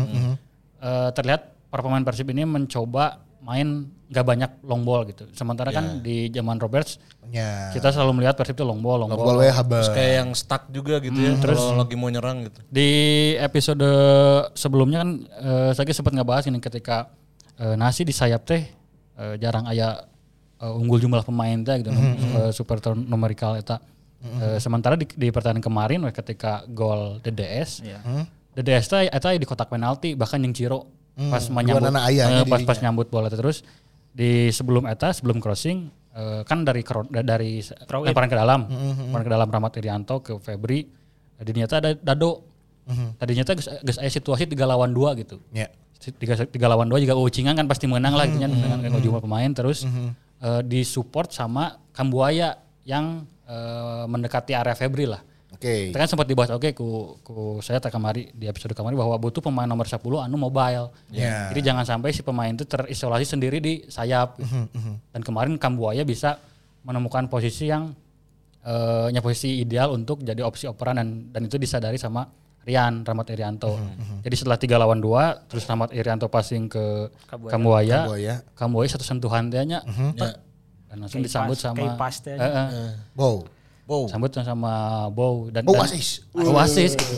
eh, 0.83 1.11
terlihat 1.15 1.55
para 1.71 1.79
pemain 1.79 2.03
Persib 2.03 2.27
ini 2.35 2.43
mencoba 2.43 3.23
main 3.45 3.69
nggak 4.09 4.25
banyak 4.25 4.51
long 4.65 4.83
ball 4.83 5.05
gitu. 5.05 5.29
Sementara 5.33 5.69
kan 5.69 6.01
di 6.01 6.33
zaman 6.33 6.57
Roberts 6.57 6.97
Ya. 7.29 7.73
kita 7.75 7.91
selalu 7.91 8.21
melihat 8.21 8.39
Persib 8.39 8.55
itu 8.55 8.63
long 8.63 8.79
ball, 8.79 9.01
long, 9.05 9.11
Long 9.11 9.19
ball. 9.19 9.37
ball 9.37 9.51
haba. 9.51 9.81
Terus 9.83 9.91
kayak 9.91 10.13
yang 10.23 10.31
stuck 10.33 10.71
juga 10.71 11.03
gitu 11.03 11.19
ya. 11.19 11.35
Terus 11.37 11.59
lagi 11.75 11.97
mau 11.99 12.07
nyerang 12.07 12.47
gitu. 12.47 12.61
Di 12.69 12.89
episode 13.37 13.89
sebelumnya 14.55 15.03
kan 15.03 15.11
eh, 15.29 15.71
saya 15.75 15.91
sempat 15.91 16.15
ngebahas 16.15 16.47
ini 16.47 16.63
ketika 16.63 17.11
eh, 17.59 17.75
nasi 17.75 18.07
di 18.07 18.15
sayap 18.15 18.47
teh 18.47 18.63
eh, 19.19 19.35
jarang 19.37 19.67
aya 19.67 19.99
eh, 20.63 20.73
unggul 20.79 21.03
jumlah 21.03 21.27
pemain 21.27 21.59
teh 21.59 21.83
gitu 21.83 21.91
eh, 21.91 22.51
super 22.55 22.79
turn 22.79 23.03
numerical 23.03 23.59
eta. 23.59 23.83
Eh, 24.25 24.57
sementara 24.57 24.95
di, 24.95 25.05
di 25.05 25.29
pertandingan 25.29 25.65
kemarin 25.65 26.01
ketika 26.09 26.65
gol 26.71 27.19
DDS, 27.21 27.83
DDS 28.55 28.87
teh 28.87 29.05
eta 29.11 29.35
di 29.35 29.45
kotak 29.45 29.69
penalti 29.69 30.15
bahkan 30.15 30.39
yang 30.39 30.55
Ciro 30.55 30.87
pas 31.15 31.45
menyambut 31.47 31.83
Dua 31.87 31.91
nana 31.95 32.01
aya 32.11 32.43
eh, 32.43 32.47
pas 32.47 32.61
pas 32.67 32.79
nyambut 32.83 33.07
bola 33.07 33.31
terus 33.31 33.63
di 34.11 34.51
sebelum 34.51 34.87
eta 34.91 35.15
sebelum 35.15 35.39
crossing 35.39 35.91
eh, 36.15 36.43
kan 36.43 36.67
dari 36.67 36.83
dari 37.11 37.63
lemparan 37.63 38.29
ke 38.31 38.37
dalam. 38.39 38.61
Lemparan 38.67 39.25
ke 39.27 39.33
dalam 39.33 39.49
Rahmat 39.51 39.73
Irianto 39.79 40.23
ke 40.23 40.39
Febri. 40.43 40.87
Tadinya 41.39 41.67
ada 41.71 41.91
Dado. 41.95 42.33
Tadinya 43.19 43.43
teh 43.47 43.55
geus 43.59 43.69
geus 43.81 43.99
aya 43.99 44.11
situasi 44.11 44.45
tiga 44.51 44.67
lawan 44.67 44.93
dua 44.93 45.17
gitu. 45.19 45.41
Ya. 45.55 45.71
tiga, 46.05 46.37
tiga 46.45 46.69
lawan 46.69 46.93
dua 46.93 47.01
juga 47.01 47.17
Ucingan 47.17 47.57
kan 47.57 47.65
pasti 47.65 47.89
menang 47.89 48.13
lah 48.13 48.29
gitu 48.29 48.45
nya 48.45 48.49
dengan 48.53 48.77
dengan 48.77 49.01
jumlah 49.01 49.25
pemain 49.25 49.49
terus 49.57 49.89
eh, 50.45 50.61
disupport 50.61 51.33
sama 51.33 51.81
Kambuaya 51.97 52.61
yang 52.85 53.25
eh, 53.49 54.05
mendekati 54.05 54.53
area 54.53 54.77
Febri 54.77 55.09
lah 55.09 55.25
Oke. 55.65 55.89
kita 55.89 55.97
kan 55.97 56.05
sempat 56.07 56.29
dibahas 56.29 56.53
oke 56.53 56.69
ku, 56.71 56.87
ku 57.19 57.35
saya 57.59 57.81
tak 57.81 57.89
kemari 57.91 58.29
di 58.31 58.45
episode 58.45 58.77
kemarin 58.77 58.95
bahwa 58.95 59.17
butuh 59.17 59.41
pemain 59.41 59.65
nomor 59.65 59.89
10 59.89 59.97
anu 60.21 60.37
mobile. 60.37 60.93
Ya. 61.09 61.49
Jadi 61.49 61.61
jangan 61.65 61.89
sampai 61.89 62.13
si 62.13 62.21
pemain 62.21 62.53
itu 62.53 62.63
terisolasi 62.63 63.25
sendiri 63.27 63.59
di 63.59 63.81
sayap. 63.87 64.37
Dan 65.09 65.21
kemarin 65.21 65.57
Kambuaya 65.57 66.05
bisa 66.05 66.37
menemukan 66.83 67.25
posisi 67.27 67.67
yang 67.67 67.97
eh 68.61 69.09
nya 69.09 69.21
posisi 69.21 69.57
ideal 69.59 69.89
untuk 69.91 70.21
jadi 70.21 70.41
opsi 70.41 70.65
operan 70.65 70.97
dan 70.97 71.09
dan 71.29 71.43
itu 71.43 71.57
disadari 71.57 71.97
sama 71.97 72.29
Rian 72.61 73.01
Rahmat 73.01 73.29
Irianto. 73.31 73.77
Jadi 74.21 74.35
setelah 74.35 74.57
tiga 74.57 74.77
lawan 74.77 74.97
dua, 74.97 75.37
terus 75.45 75.65
Rahmat 75.65 75.93
Irianto 75.93 76.29
passing 76.29 76.65
ke 76.67 77.09
Kambuaya. 77.29 78.05
Kambuaya. 78.05 78.35
Kambuaya 78.53 78.89
satu 78.91 79.05
sentuhan 79.05 79.49
dia 79.49 79.65
nya. 79.65 79.81
Dan 80.87 80.97
langsung 80.99 81.21
disambut 81.21 81.57
pas- 81.57 81.65
sama 81.67 81.77
kayak 81.77 81.95
pas 81.95 82.15
teh. 82.17 82.37
Eh, 82.37 82.41
eh. 82.41 82.93
Wow. 83.15 83.45
Wow. 83.85 84.09
Sambut 84.09 84.33
sama 84.33 84.73
Bow 85.13 85.53
dan 85.53 85.69
Oh, 85.69 85.77
dan- 85.77 85.85
Oasis. 85.85 86.25
Oasis 86.33 86.93
gitu. 86.97 87.15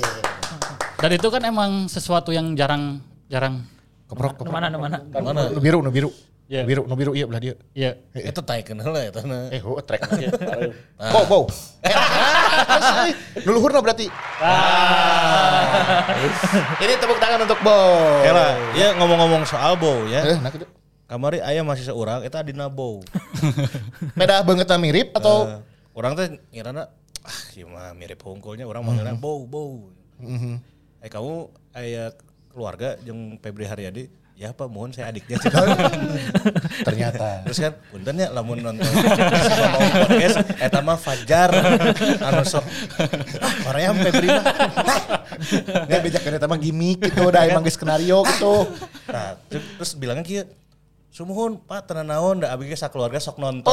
Dan 0.97 1.11
itu 1.13 1.29
kan 1.29 1.43
emang 1.43 1.87
sesuatu 1.87 2.33
yang 2.33 2.57
jarang 2.57 2.99
jarang 3.29 3.63
Keprok, 4.07 4.39
keprok. 4.39 4.55
Mana 4.55 4.71
mana. 4.71 5.03
Mana? 5.11 5.51
Nu 5.51 5.59
biru, 5.59 5.83
nu 5.83 5.91
biru. 5.91 6.11
Iya. 6.47 6.63
Nu 6.63 6.69
biru, 6.71 6.83
nu 6.87 6.95
biru 6.95 7.11
iya 7.11 7.27
belah 7.27 7.43
dia. 7.43 7.55
ya 7.75 7.91
Itu 8.15 8.39
tai 8.39 8.63
kenal 8.63 8.95
lah 8.95 9.03
itu. 9.03 9.19
nah. 9.27 9.51
Eh, 9.51 9.59
oh, 9.63 9.83
track. 9.83 10.07
Bow, 11.11 11.23
bow. 11.27 11.43
Eh, 11.83 11.91
Nu 13.43 13.51
luhurna 13.51 13.83
berarti. 13.83 14.07
Ini 16.79 16.93
tepuk 16.99 17.19
tangan 17.19 17.43
untuk 17.43 17.59
Bow. 17.67 18.23
Ya 18.23 18.31
lah, 18.31 18.51
ya 18.75 18.89
ngomong-ngomong 18.95 19.43
soal 19.43 19.75
bow 19.75 20.07
ya. 20.07 20.23
Eh, 20.23 20.39
nah 20.39 20.51
gitu. 20.51 20.67
Kamari 21.07 21.39
ayah 21.39 21.63
masih 21.63 21.87
seorang, 21.87 22.23
itu 22.23 22.35
adina 22.35 22.67
bow. 22.67 22.99
Beda 24.15 24.43
banget 24.43 24.67
mirip 24.79 25.15
atau 25.15 25.47
Eh, 25.47 25.59
orang 25.97 26.13
teh 26.13 26.29
ngirana 26.53 26.93
ah 27.25 27.39
ieu 27.57 27.67
mah 27.67 27.97
mirip 27.97 28.21
hungkulnya 28.21 28.69
orang 28.69 28.85
manggilnya 28.85 29.17
bow 29.17 29.49
bow. 29.49 29.89
Eh 31.01 31.09
kamu 31.09 31.49
ayah 31.73 32.13
keluarga 32.53 33.01
jeung 33.01 33.41
Febri 33.41 33.65
Haryadi? 33.65 34.07
Ya 34.37 34.53
Pak 34.53 34.69
mohon 34.69 34.93
saya 34.93 35.09
adiknya 35.09 35.41
ternyata. 36.87 37.41
terus 37.49 37.57
kan 37.57 37.73
punten 37.89 38.21
ya 38.21 38.29
lamun 38.29 38.61
nonton 38.61 38.85
podcast 38.85 40.45
eta 40.61 40.85
mah 40.85 41.01
Fajar. 41.01 41.49
Anu 42.21 42.45
sok 42.45 42.61
ah 43.41 43.53
orangnya 43.73 43.97
Febri 43.97 44.29
mah. 44.29 44.45
Dia 45.89 45.99
bejak 46.05 46.21
kana 46.21 46.45
mah 46.45 46.61
gimmick 46.61 47.01
gitu, 47.01 47.33
udah 47.33 47.49
emang 47.49 47.65
skenario 47.73 48.21
gitu. 48.29 48.69
nah 49.09 49.41
terus, 49.49 49.97
bilangnya 49.97 50.25
kieu 50.29 50.45
Sumuhun 51.17 51.57
Pak 51.65 51.89
tenan 51.89 52.13
naon 52.13 52.45
da 52.45 52.53
abdi 52.53 52.69
ge 52.69 52.77
sakeluarga 52.77 53.17
sok 53.17 53.41
nonton. 53.41 53.73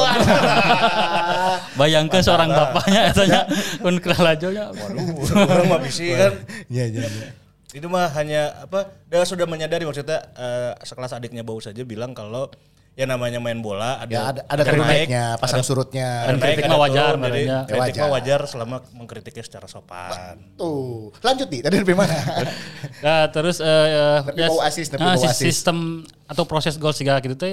bayangkan 1.80 2.24
seorang 2.24 2.48
bapaknya 2.48 3.12
katanya 3.12 3.40
kun 3.84 4.00
keralajonya 4.00 4.72
Waduh, 4.72 5.44
orang 5.44 5.68
mah 5.68 5.80
bisi 5.84 6.16
kan. 6.16 6.40
Iya, 6.72 6.88
iya, 6.88 7.04
iya. 7.04 7.28
Itu 7.76 7.92
mah 7.92 8.08
hanya 8.16 8.64
apa? 8.64 8.88
Dia 9.12 9.28
sudah 9.28 9.44
menyadari 9.44 9.84
maksudnya 9.84 10.24
eh, 10.40 10.72
sekelas 10.88 11.20
adiknya 11.20 11.44
bau 11.44 11.60
saja 11.60 11.84
bilang 11.84 12.16
kalau 12.16 12.48
ya 12.94 13.04
namanya 13.04 13.38
main 13.38 13.58
bola 13.58 13.98
ada 13.98 14.08
Ya 14.08 14.22
ada 14.28 14.40
ada 14.46 14.62
naik, 14.62 15.10
kritiknya, 15.10 15.34
pasang 15.36 15.60
ada- 15.60 15.66
surutnya. 15.66 16.08
ada 16.22 16.30
Dan 16.30 16.36
kritik 16.38 16.62
mah 16.64 16.78
wajar, 16.80 17.12
jadi 17.16 17.42
kritik 17.66 17.94
Ya, 17.94 18.00
mah 18.00 18.06
wajar. 18.06 18.06
wajar 18.08 18.40
selama 18.46 18.76
mengkritiknya 18.92 19.42
secara 19.42 19.66
sopan. 19.66 20.38
Tuh, 20.54 21.10
lanjut 21.18 21.48
nih. 21.48 21.60
Tadi 21.60 21.76
dari 21.76 21.92
mana? 21.92 22.14
Nah, 23.04 23.26
terus 23.28 23.58
eh, 23.58 24.22
Nepi 24.24 24.46
bau 24.46 24.62
asis, 24.62 24.86
nah, 24.92 25.18
sistem 25.28 25.78
atau 26.24 26.44
proses 26.44 26.74
gol 26.74 26.90
segala 26.90 27.18
gitu 27.18 27.34
teh 27.34 27.52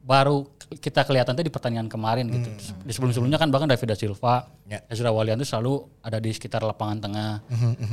baru 0.00 0.48
kita 0.72 1.02
kelihatan 1.02 1.34
teh 1.34 1.42
di 1.42 1.50
pertandingan 1.50 1.86
kemarin 1.86 2.30
gitu. 2.30 2.48
Di 2.80 2.90
sebelum-sebelumnya 2.90 3.36
kan 3.36 3.50
bahkan 3.50 3.66
David 3.66 3.90
da 3.90 3.96
Silva, 3.96 4.46
Ya. 4.64 4.78
Ezra 4.86 5.10
Walian 5.10 5.34
tuh 5.36 5.48
selalu 5.48 5.72
ada 6.00 6.16
di 6.16 6.30
sekitar 6.30 6.62
lapangan 6.62 6.98
tengah. 7.02 7.32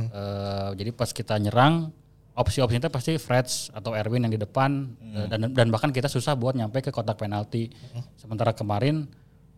Eh, 0.08 0.70
jadi 0.74 0.90
pas 0.90 1.10
kita 1.10 1.34
nyerang 1.36 1.90
opsi-opsinya 2.38 2.86
teh 2.86 2.92
pasti 2.92 3.12
Freds 3.18 3.74
atau 3.74 3.92
Erwin 3.92 4.22
yang 4.22 4.30
di 4.30 4.38
depan 4.38 4.86
eh, 5.12 5.26
dan 5.26 5.50
dan 5.50 5.66
bahkan 5.68 5.90
kita 5.90 6.06
susah 6.06 6.38
buat 6.38 6.54
nyampe 6.54 6.78
ke 6.78 6.94
kotak 6.94 7.18
penalti. 7.18 7.66
Sementara 8.14 8.54
kemarin 8.54 9.10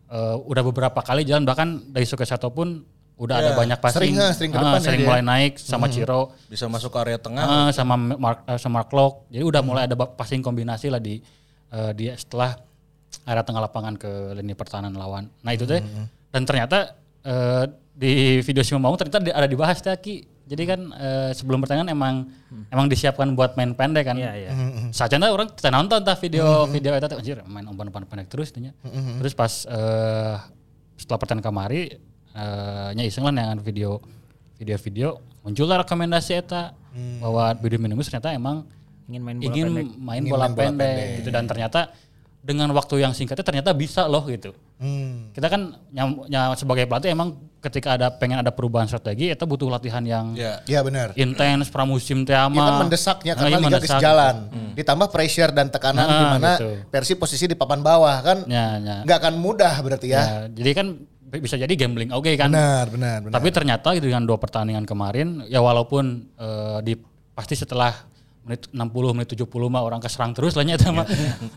eh, 0.09 0.37
udah 0.41 0.63
beberapa 0.65 0.99
kali 0.99 1.23
jalan 1.23 1.45
bahkan 1.45 1.77
dari 1.87 2.09
Sukesato 2.09 2.49
pun 2.49 2.81
udah 3.21 3.37
ada 3.37 3.51
banyak 3.53 3.77
passing. 3.77 4.17
Sering, 4.17 4.17
ah, 4.17 4.33
sering 4.33 4.49
ke 4.49 4.57
Ah, 4.57 4.63
depan 4.65 4.81
ya 4.81 4.87
sering 4.89 5.01
dia. 5.05 5.09
mulai 5.13 5.21
naik 5.21 5.53
sama 5.61 5.93
Ciro. 5.93 6.33
Bisa 6.49 6.65
masuk 6.67 6.89
ke 6.89 6.99
area 7.05 7.21
tengah. 7.21 7.45
Ah, 7.45 7.69
sama 7.69 7.95
Mark 8.01 8.49
eh, 8.49 8.57
sama 8.57 8.81
Locke. 8.89 9.29
Jadi 9.29 9.45
udah 9.45 9.61
mulai 9.61 9.85
ada 9.85 9.93
passing 10.01 10.41
kombinasi 10.41 10.89
lah 10.89 10.97
di 10.99 11.21
eh, 11.69 11.93
di 11.93 12.09
setelah 12.17 12.57
area 13.29 13.45
tengah 13.45 13.61
lapangan 13.61 13.95
ke 13.95 14.09
lini 14.35 14.57
pertahanan 14.57 14.97
lawan. 14.97 15.29
Nah 15.45 15.53
itu 15.53 15.69
teh 15.69 15.85
dan 16.33 16.49
ternyata 16.49 16.97
eh, 17.21 17.69
di 17.93 18.41
video 18.41 18.65
si 18.65 18.73
Maung 18.73 18.97
ternyata 18.97 19.21
ada 19.21 19.45
dibahas 19.45 19.85
teh 19.85 19.93
Ki. 20.01 20.25
Jadi 20.51 20.63
kan 20.67 20.81
eh, 20.99 21.31
sebelum 21.31 21.63
pertandingan 21.63 21.95
emang 21.95 22.15
emang 22.75 22.91
disiapkan 22.91 23.31
buat 23.39 23.55
main 23.55 23.71
pendek 23.71 24.11
kan. 24.11 24.19
Iya, 24.19 24.35
iya. 24.35 24.51
Saja 24.91 25.15
orang 25.31 25.55
kita 25.55 25.71
nonton 25.71 26.03
tah 26.03 26.19
video 26.19 26.67
video 26.67 26.99
itu 26.99 27.07
anjir 27.15 27.39
main 27.47 27.63
umpan-umpan 27.71 28.03
pendek 28.11 28.27
terus 28.27 28.51
itunya. 28.51 28.75
Terus 29.23 29.33
pas 29.39 29.53
eh, 29.71 30.35
setelah 30.99 31.19
pertandingan 31.23 31.47
kemari 31.47 31.83
eh 32.31 32.91
nya 32.95 33.03
iseng 33.07 33.27
lah 33.27 33.35
dengan 33.35 33.59
video 33.59 33.99
video-video 34.59 35.19
muncullah 35.43 35.83
rekomendasi 35.83 36.39
eta 36.39 36.75
bahwa 37.23 37.55
video 37.59 37.79
minimus 37.83 38.07
ternyata 38.11 38.35
emang 38.35 38.67
Ingin 39.11 39.23
main 39.27 39.37
bola 39.43 39.51
ingin 39.51 39.67
pendek. 39.67 39.87
main 39.99 40.21
Ingin 40.23 40.31
bola 40.31 40.47
main 40.47 40.55
bola 40.55 40.67
pendek, 40.71 40.71
pendek. 40.79 41.19
gitu 41.19 41.31
dan 41.35 41.45
ternyata 41.51 41.81
dengan 42.41 42.69
waktu 42.73 42.95
yang 43.03 43.13
singkatnya 43.13 43.43
ternyata 43.43 43.71
bisa 43.75 44.07
loh 44.07 44.23
gitu. 44.31 44.55
Hmm. 44.79 45.35
Kita 45.35 45.51
kan 45.51 45.77
nyam, 45.91 46.25
nya 46.31 46.55
sebagai 46.55 46.87
pelatih 46.87 47.13
emang 47.13 47.37
ketika 47.61 47.93
ada 47.93 48.09
pengen 48.11 48.41
ada 48.41 48.49
perubahan 48.49 48.85
strategi 48.85 49.29
itu 49.29 49.45
butuh 49.45 49.69
latihan 49.69 50.01
yang 50.01 50.33
Ya. 50.33 50.65
Iya 50.65 50.81
benar. 50.81 51.13
intens 51.15 51.69
pramusim 51.69 52.25
teh 52.25 52.33
Itu 52.33 52.41
ama. 52.43 52.57
kan 52.59 52.75
mendesaknya 52.83 53.33
Nah, 53.33 53.39
karena 53.39 53.49
iya 53.51 53.59
liga 53.59 53.69
geus 53.71 53.77
mendesak. 53.85 54.01
jalan. 54.01 54.35
Ditambah 54.73 55.09
pressure 55.09 55.51
dan 55.51 55.67
tekanan 55.69 56.03
Nah, 56.03 56.17
di 56.17 56.25
mana 56.31 56.51
gitu. 56.55 56.71
Persib 56.89 57.17
posisi 57.17 57.45
di 57.45 57.55
papan 57.55 57.81
bawah 57.81 58.17
kan 58.19 58.39
Ya, 58.47 58.77
ya. 58.77 58.97
nggak 59.03 59.19
akan 59.19 59.35
mudah 59.37 59.75
berarti 59.79 60.09
ya. 60.09 60.21
Ya, 60.21 60.27
jadi 60.51 60.71
kan 60.73 60.87
bi- 61.23 61.41
bisa 61.41 61.55
jadi 61.55 61.69
gambling 61.71 62.11
oke 62.11 62.33
kan. 62.35 62.49
Benar, 62.49 62.89
benar, 62.89 63.19
benar. 63.23 63.33
Tapi 63.35 63.49
ternyata 63.51 63.89
dengan 63.95 64.23
dua 64.23 64.37
pertandingan 64.37 64.83
kemarin 64.83 65.45
ya 65.47 65.61
walaupun 65.61 66.05
eh, 66.35 66.79
di 66.81 66.97
pasti 67.31 67.55
setelah 67.55 67.93
menit 68.41 68.67
60 68.67 68.81
menit 69.13 69.29
70 69.31 69.45
mah 69.69 69.83
orang 69.83 70.01
keserang 70.01 70.33
terus 70.33 70.57
lah 70.57 70.65
nya 70.65 70.75
eta 70.75 70.89
mah. 70.89 71.05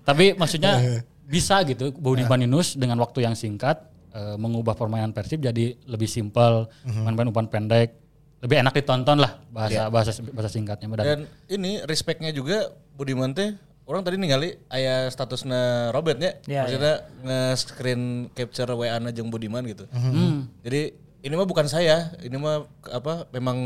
Tapi 0.01 0.35
maksudnya 0.35 0.99
bisa 1.25 1.63
gitu 1.63 1.95
Budi 1.95 2.21
Baninus 2.23 2.75
dengan 2.75 2.99
waktu 2.99 3.23
yang 3.23 3.33
singkat 3.33 3.79
eh, 4.13 4.37
mengubah 4.37 4.77
permainan 4.77 5.11
Persib 5.11 5.41
jadi 5.41 5.75
lebih 5.89 6.07
simpel, 6.07 6.69
main-main 6.85 7.27
umpan 7.33 7.49
pendek, 7.49 7.97
lebih 8.39 8.61
enak 8.61 8.73
ditonton 8.75 9.17
lah 9.23 9.39
bahasa 9.49 9.87
bahasa 9.87 10.11
bahasa 10.31 10.49
singkatnya 10.51 10.87
dan 10.99 11.05
Dan 11.05 11.19
ini 11.49 11.81
respectnya 11.83 12.29
juga 12.29 12.71
Budiman 12.93 13.33
teh 13.33 13.57
orang 13.83 14.03
tadi 14.03 14.15
ningali 14.15 14.55
aya 14.71 15.09
statusnya 15.11 15.91
Robertnya, 15.91 16.39
Ya, 16.47 16.63
maksudnya 16.63 16.95
nge-screen 17.23 18.31
capture 18.31 18.71
WA 18.75 18.99
na 18.99 19.11
jeung 19.11 19.27
Budiman 19.27 19.63
gitu. 19.67 19.87
Hmm. 19.91 20.47
Jadi 20.63 20.93
ini 21.23 21.33
mah 21.39 21.47
bukan 21.47 21.67
saya, 21.71 22.11
ini 22.19 22.35
mah 22.35 22.67
apa 22.91 23.27
memang 23.31 23.57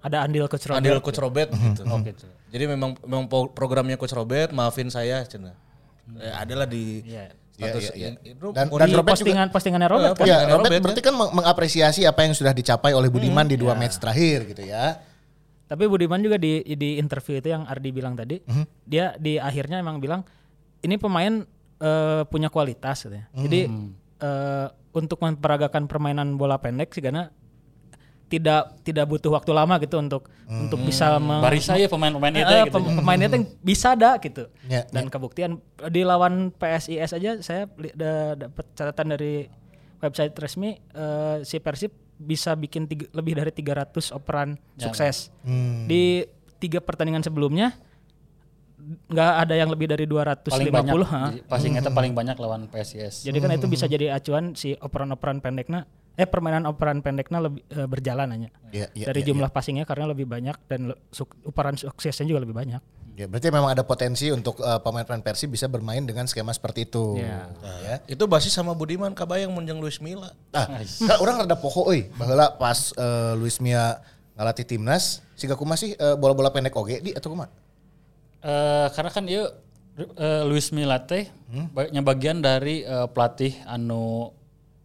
Ada 0.00 0.24
andil 0.24 0.48
coach 0.48 0.64
Robert. 0.64 0.80
andil 0.80 0.98
coach 1.04 1.20
Robert 1.20 1.48
gitu. 1.52 1.82
Oh 1.88 2.00
gitu. 2.00 2.24
Jadi 2.50 2.64
memang 2.66 2.96
memang 3.04 3.28
programnya 3.28 4.00
coach 4.00 4.16
Robert, 4.16 4.48
maafin 4.56 4.88
saya 4.88 5.24
cenah. 5.28 5.52
Eh, 6.16 6.32
adalah 6.34 6.64
di 6.66 7.04
Iya. 7.60 7.72
Iya, 7.76 7.92
iya, 7.92 8.08
Dan- 8.50 8.54
dan 8.54 8.66
Robert 8.66 8.88
juga- 8.90 9.12
postingan 9.12 9.46
postingannya 9.48 9.88
Robert 9.88 10.14
kan. 10.14 10.24
Ya, 10.24 10.36
Robert 10.40 10.50
Robert 10.56 10.72
kan? 10.72 10.82
berarti 10.82 11.02
kan 11.02 11.14
meng- 11.14 11.32
mengapresiasi 11.34 12.00
apa 12.02 12.20
yang 12.22 12.32
sudah 12.32 12.50
dicapai 12.50 12.90
oleh 12.90 13.06
Budiman 13.06 13.44
di 13.44 13.54
dua 13.54 13.74
match 13.74 13.96
terakhir 13.96 14.48
gitu 14.48 14.64
ya. 14.64 14.96
Tapi 15.66 15.84
Budiman 15.86 16.18
juga 16.18 16.34
di 16.34 16.64
di 16.66 16.96
interview 16.96 17.36
itu 17.36 17.48
yang 17.48 17.62
Ardi 17.62 17.90
bilang 17.90 18.14
tadi, 18.14 18.40
Mhm. 18.40 18.64
dia 18.82 19.14
di 19.14 19.36
akhirnya 19.36 19.78
emang 19.78 19.98
bilang 19.98 20.24
ini 20.80 20.96
pemain 20.96 21.44
eh, 21.78 22.22
punya 22.26 22.48
kualitas 22.48 23.04
katanya. 23.04 23.28
Jadi 23.34 23.64
Mhm. 23.64 23.88
eh, 24.18 24.66
untuk 24.92 25.16
memperagakan 25.18 25.86
permainan 25.86 26.34
bola 26.34 26.56
pendek 26.56 26.90
sih 26.90 27.00
karena 27.00 27.32
tidak 28.30 28.78
tidak 28.80 29.04
butuh 29.04 29.28
waktu 29.28 29.50
lama 29.50 29.74
gitu 29.76 29.98
untuk 29.98 30.30
untuk 30.46 30.78
bisa 30.80 31.18
me- 31.18 31.42
Baris 31.42 31.66
saya 31.66 31.84
pemain-pemain 31.84 32.30
itu 32.32 32.46
Eh, 32.48 32.62
gitu. 32.64 32.72
pem- 32.72 32.96
pemainnya 32.96 33.26
tuh 33.28 33.42
bisa 33.60 33.92
ada 33.92 34.14
gitu. 34.16 34.46
Ya, 34.64 34.86
Dan 34.86 35.10
kebuktian 35.10 35.58
di 35.84 36.00
lawan 36.00 36.48
PSIS 36.50 37.10
aja 37.10 37.30
saya 37.40 37.66
dapat 38.32 38.64
catatan 38.72 39.06
dari 39.10 39.50
website 39.98 40.32
resmi 40.32 40.78
eh, 40.78 41.42
si 41.42 41.58
Persib 41.58 41.90
bisa 42.16 42.54
bikin 42.54 42.84
tiga- 42.84 43.10
lebih 43.10 43.34
dari 43.34 43.50
300 43.50 44.12
operan 44.12 44.54
sukses. 44.76 45.34
Hmm. 45.42 45.84
Di 45.84 46.22
tiga 46.56 46.78
pertandingan 46.78 47.20
sebelumnya 47.20 47.74
nggak 49.10 49.32
ada 49.46 49.54
yang 49.54 49.68
lebih 49.70 49.86
dari 49.90 50.04
250 50.08 50.50
paling 50.50 50.68
banyak. 50.72 50.94
ha. 51.06 51.22
Jadi 51.30 51.40
Passing 51.46 51.72
itu 51.76 51.90
paling 51.90 52.12
banyak 52.12 52.36
lawan 52.40 52.62
PSIS. 52.70 53.26
Jadi 53.26 53.38
kan 53.38 53.50
itu 53.54 53.66
bisa 53.70 53.86
jadi 53.86 54.14
acuan 54.14 54.56
si 54.56 54.74
operan-operan 54.78 55.42
pendeknya 55.44 55.86
eh 56.18 56.28
permainan 56.28 56.68
operan 56.68 57.00
pendeknya 57.00 57.38
lebih 57.40 57.62
eh, 57.72 57.88
berjalan 57.88 58.28
hanya. 58.28 58.48
Ya, 58.74 58.92
ya, 58.92 59.08
dari 59.08 59.24
ya, 59.24 59.32
jumlah 59.32 59.48
passingnya 59.48 59.88
karena 59.88 60.10
lebih 60.10 60.28
banyak 60.28 60.56
dan 60.68 60.92
operan 61.46 61.80
suksesnya 61.80 62.28
juga 62.28 62.44
lebih 62.44 62.52
banyak. 62.52 62.82
Ya, 63.18 63.28
berarti 63.28 63.52
memang 63.52 63.68
ada 63.68 63.84
potensi 63.84 64.32
untuk 64.32 64.64
uh, 64.64 64.80
pemain-pemain 64.80 65.20
Persib 65.20 65.52
bisa 65.52 65.68
bermain 65.68 66.00
dengan 66.00 66.24
skema 66.24 66.56
seperti 66.56 66.88
itu. 66.88 67.20
Ya. 67.20 67.52
Ya. 67.84 67.96
itu 68.08 68.24
basis 68.24 68.56
sama 68.56 68.72
Budiman 68.72 69.12
kabayang 69.12 69.52
mun 69.52 69.68
jeung 69.68 69.76
Luis 69.76 70.00
Milla. 70.00 70.32
Ah, 70.56 70.80
kan 70.80 71.20
orang 71.20 71.44
rada 71.44 71.52
poho 71.52 71.92
euy, 71.92 72.08
baheula 72.16 72.56
pas 72.56 72.96
uh, 72.96 73.36
Luis 73.36 73.60
Mia 73.60 74.00
ngalatih 74.40 74.64
timnas, 74.64 75.20
siga 75.36 75.52
kumaha 75.52 75.76
sih 75.76 75.92
uh, 76.00 76.16
bola-bola 76.16 76.48
pendek 76.48 76.72
oge 76.72 77.04
di 77.04 77.12
atau 77.12 77.28
kumaha? 77.28 77.52
Eh, 78.40 78.86
karena 78.90 79.10
kan 79.10 79.24
dia 79.24 79.42
eh, 79.98 80.42
Luis 80.44 80.72
Milla 80.72 80.96
teh 80.98 81.28
banyak 81.50 82.00
bagian 82.00 82.40
dari 82.40 82.80
eh, 82.80 83.06
pelatih 83.06 83.52
anu 83.64 84.32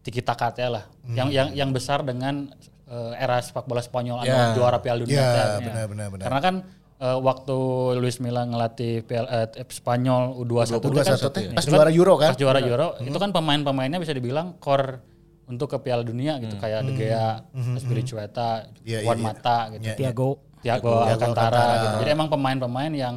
tiki 0.01 0.19
taka 0.19 0.51
teh 0.51 0.67
lah. 0.67 0.83
Yang 1.07 1.29
yang 1.31 1.47
yang 1.53 1.69
besar 1.71 2.01
dengan 2.01 2.51
eh, 2.85 3.13
era 3.15 3.39
sepak 3.39 3.63
bola 3.63 3.79
Spanyol 3.79 4.21
anu 4.21 4.29
Ya. 4.29 4.51
juara 4.51 4.77
Piala 4.77 5.00
Dunia 5.00 5.15
Ya, 5.15 5.27
teh. 5.55 5.65
benar 5.65 5.85
benar 5.88 6.07
benar. 6.12 6.24
Karena 6.27 6.39
kan 6.39 6.55
eh, 6.97 7.17
waktu 7.17 7.57
Luis 7.95 8.19
Milla 8.19 8.43
ngelatih 8.43 9.07
PL, 9.07 9.25
eh, 9.25 9.47
Spanyol 9.65 10.35
U21 10.35 10.75
teh 10.75 10.89
kan, 10.91 11.15
21 11.15 11.31
teh 11.31 11.43
pas 11.53 11.65
juara 11.65 11.89
Euro 11.89 12.13
kan? 12.15 12.29
pas 12.35 12.38
juara 12.38 12.59
Euro 12.59 12.88
itu 13.00 13.15
kan 13.15 13.31
pemain-pemainnya 13.31 14.00
bisa 14.00 14.12
dibilang 14.12 14.59
core 14.59 15.00
untuk 15.45 15.69
ke 15.69 15.77
Piala 15.77 16.01
Dunia 16.01 16.41
gitu 16.41 16.57
kayak 16.57 16.81
De 16.83 16.91
Gea, 16.91 17.39
Spiricueta, 17.77 18.65
Iya, 18.81 19.05
Juan 19.05 19.15
iya, 19.15 19.21
iya. 19.21 19.27
Mata 19.29 19.57
gitu. 19.71 19.83
Iya, 19.85 19.93
Tiago 19.95 20.29
Tiago 20.59 21.05
Alcantara 21.05 21.63
gitu. 21.79 21.95
Jadi 22.01 22.09
emang 22.12 22.27
pemain-pemain 22.27 22.89
yang 22.91 23.15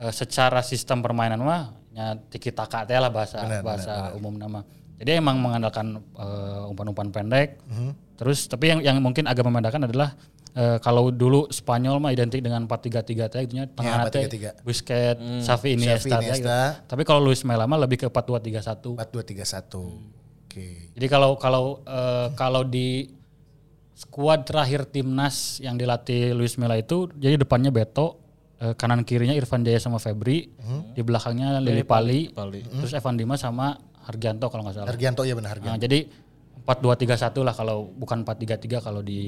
eh, 0.00 0.12
secara 0.14 0.60
sistem 0.64 1.02
permainan 1.04 1.40
mah 1.42 1.74
nya 1.94 2.18
tiki 2.26 2.50
taka 2.50 2.82
teh 2.82 2.98
lah 2.98 3.10
bahasa 3.10 3.38
bahasa 3.62 4.10
umum 4.18 4.34
nama. 4.34 4.66
Jadi 4.98 5.10
emang 5.18 5.38
mengandalkan 5.38 5.98
eh, 5.98 6.70
umpan-umpan 6.70 7.10
pendek. 7.14 7.62
Terus 8.14 8.46
tapi 8.46 8.70
yang 8.70 8.80
yang 8.82 8.96
mungkin 9.02 9.26
agak 9.26 9.46
membedakan 9.46 9.86
adalah 9.90 10.14
eh, 10.54 10.78
kalau 10.82 11.10
dulu 11.10 11.50
Spanyol 11.50 11.98
mah 11.98 12.14
identik 12.14 12.42
dengan 12.42 12.66
4-3-3 12.66 13.30
teh 13.30 13.40
gitu 13.46 13.54
nya 13.58 13.66
tengah 13.70 14.06
teh 14.10 14.26
4-3-3. 14.26 14.62
Busquets, 14.66 15.18
Xavi 15.46 15.68
Iniesta, 15.74 16.18
teh 16.18 16.38
gitu. 16.38 16.46
Iniesta. 16.46 16.58
Tapi 16.86 17.02
kalau 17.02 17.20
Luis 17.26 17.42
Milla 17.42 17.66
mah 17.66 17.78
lebih 17.78 18.02
ke 18.02 18.06
4-2-3-1. 18.10 18.98
4231. 18.98 20.46
Oke. 20.46 20.94
Jadi 20.94 21.06
kalau 21.10 21.34
kalau 21.38 21.82
eh, 21.82 22.28
kalau 22.38 22.62
di 22.62 23.10
skuad 23.94 24.42
terakhir 24.42 24.90
timnas 24.90 25.62
yang 25.62 25.78
dilatih 25.78 26.34
Luis 26.34 26.58
Milla 26.58 26.74
itu 26.74 27.10
jadi 27.14 27.38
depannya 27.38 27.70
Beto, 27.70 28.23
eh, 28.60 28.74
kanan 28.76 29.02
kirinya 29.02 29.34
Irfan 29.34 29.64
Jaya 29.64 29.80
sama 29.80 29.98
Febri, 29.98 30.50
di 30.94 31.02
belakangnya 31.02 31.58
Lili 31.58 31.82
Pali, 31.82 32.30
terus 32.80 32.92
Evan 32.94 33.16
Dimas 33.18 33.40
sama 33.42 33.74
Hargianto 34.04 34.52
kalau 34.52 34.62
nggak 34.68 34.76
salah. 34.76 34.88
Hargianto 34.92 35.24
ya 35.24 35.32
benar 35.32 35.56
Hargianto. 35.56 35.74
Nah, 35.74 35.80
jadi 35.80 35.98
4-2-3-1 36.64 37.44
lah 37.44 37.54
kalau 37.56 37.88
bukan 37.92 38.24
4-3-3 38.24 38.80
kalau 38.80 39.00
di 39.04 39.20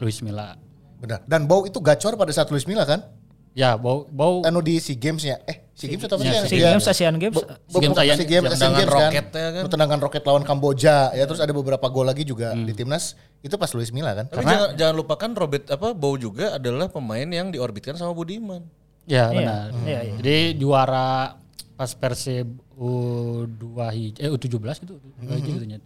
Luis 0.00 0.20
Milla. 0.24 0.56
Benar. 1.02 1.26
Dan 1.26 1.44
Bow 1.50 1.66
itu 1.66 1.82
gacor 1.82 2.14
pada 2.16 2.30
saat 2.30 2.48
Luis 2.48 2.64
Milla 2.64 2.86
kan? 2.88 3.02
Ya, 3.52 3.76
bau 3.76 4.08
bau 4.08 4.40
Anu 4.42 4.58
di 4.58 4.76
SEA 4.76 4.96
Games-nya. 4.96 5.36
Eh, 5.44 5.68
SEA 5.72 5.88
Games 5.90 6.02
atau 6.02 6.16
apa 6.16 6.24
Ya, 6.24 6.40
sih? 6.40 6.48
Si 6.48 6.56
Iya. 6.56 6.72
Games 6.72 6.86
Asian 6.86 7.14
Games 7.14 7.36
SEA 7.36 7.44
Games 7.78 7.92
Asian- 7.94 8.16
SEA 8.16 8.24
Games, 8.26 8.44
Asian 8.46 8.52
tendangan 8.54 8.78
Games 8.78 8.88
kan. 8.88 9.02
roketnya 9.04 9.46
kan. 9.50 9.62
Tendangan 9.68 9.98
roket 10.00 10.22
lawan 10.22 10.42
Kamboja 10.42 10.96
ya 11.10 11.24
terus 11.24 11.36
ada 11.38 11.52
beberapa 11.52 11.86
gol 11.86 12.06
lagi 12.06 12.22
juga 12.22 12.52
di 12.54 12.72
timnas 12.72 13.12
itu 13.40 13.52
pas 13.54 13.68
Luis 13.70 13.90
Milla 13.90 14.12
kan. 14.14 14.24
Tapi 14.26 14.40
jangan, 14.42 14.70
jangan 14.74 14.94
lupakan 14.96 15.30
Robert 15.36 15.64
apa 15.68 15.92
Bow 15.92 16.16
juga 16.16 16.56
adalah 16.56 16.88
pemain 16.88 17.24
yang 17.24 17.48
diorbitkan 17.48 17.92
sama 17.94 18.10
Budiman. 18.10 18.64
Ya 19.04 19.28
Iya, 19.28 19.34
benar. 19.34 19.66
iya, 19.82 20.00
iya. 20.02 20.14
Jadi 20.16 20.36
juara 20.56 21.36
pas 21.74 21.90
Persib 21.92 22.48
U2 22.74 23.64
hij- 23.86 24.16
eh 24.16 24.30
U17 24.30 24.48
gitu, 24.78 24.94
U2 25.18 25.28
hiji 25.34 25.50
gitu 25.52 25.66
nya. 25.66 25.78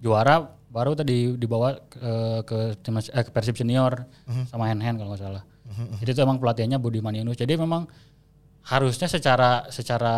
Juara 0.00 0.42
baru 0.66 0.92
tadi 0.92 1.36
dibawa 1.36 1.78
ke 1.84 2.10
ke 2.42 2.58
timnas 2.80 3.06
eh, 3.06 3.22
ke 3.22 3.30
Persib 3.30 3.54
senior 3.54 4.08
sama 4.48 4.66
Hen 4.66 4.80
Hen 4.80 4.96
kalau 4.96 5.12
nggak 5.12 5.22
salah. 5.22 5.44
Jadi 6.00 6.10
itu 6.12 6.20
emang 6.22 6.38
pelatihannya 6.38 6.78
Budiman 6.78 7.14
Yunus. 7.14 7.36
Jadi 7.36 7.56
memang 7.56 7.88
harusnya 8.62 9.10
secara 9.10 9.66
secara 9.68 10.14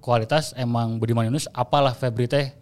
kualitas 0.00 0.56
emang 0.56 0.96
Budiman 0.96 1.28
Yunus 1.28 1.46
apalah 1.52 1.92
Febri 1.92 2.24
teh 2.24 2.56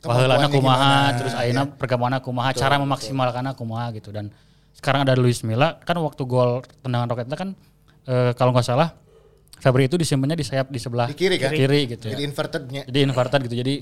Kemampuannya 0.00 0.48
kumaha, 0.48 0.80
gimana, 0.80 1.12
terus 1.12 1.34
ayeuna 1.36 1.68
perkembangan 1.76 2.24
kumaha, 2.24 2.56
cara 2.56 2.80
memaksimalkannya 2.80 3.52
kumaha 3.52 3.92
gitu 3.92 4.08
dan 4.08 4.32
sekarang 4.72 5.04
ada 5.04 5.12
Luis 5.12 5.44
Milla 5.44 5.76
kan 5.76 5.92
waktu 6.00 6.24
gol 6.24 6.64
tendangan 6.80 7.04
roketnya 7.12 7.36
kan 7.36 7.52
eh, 8.08 8.32
kalau 8.32 8.56
nggak 8.56 8.64
salah 8.64 8.96
Febri 9.60 9.92
itu 9.92 10.00
disimpannya 10.00 10.40
di 10.40 10.46
sayap 10.48 10.72
di 10.72 10.80
sebelah 10.80 11.04
Di 11.12 11.16
kiri 11.20 11.36
kan? 11.36 11.52
kiri 11.52 11.84
gitu. 11.84 12.08
Jadi 12.08 12.22
invertednya. 12.24 12.82
Jadi 12.88 12.98
inverted 13.04 13.40
gitu. 13.44 13.56
Jadi 13.60 13.74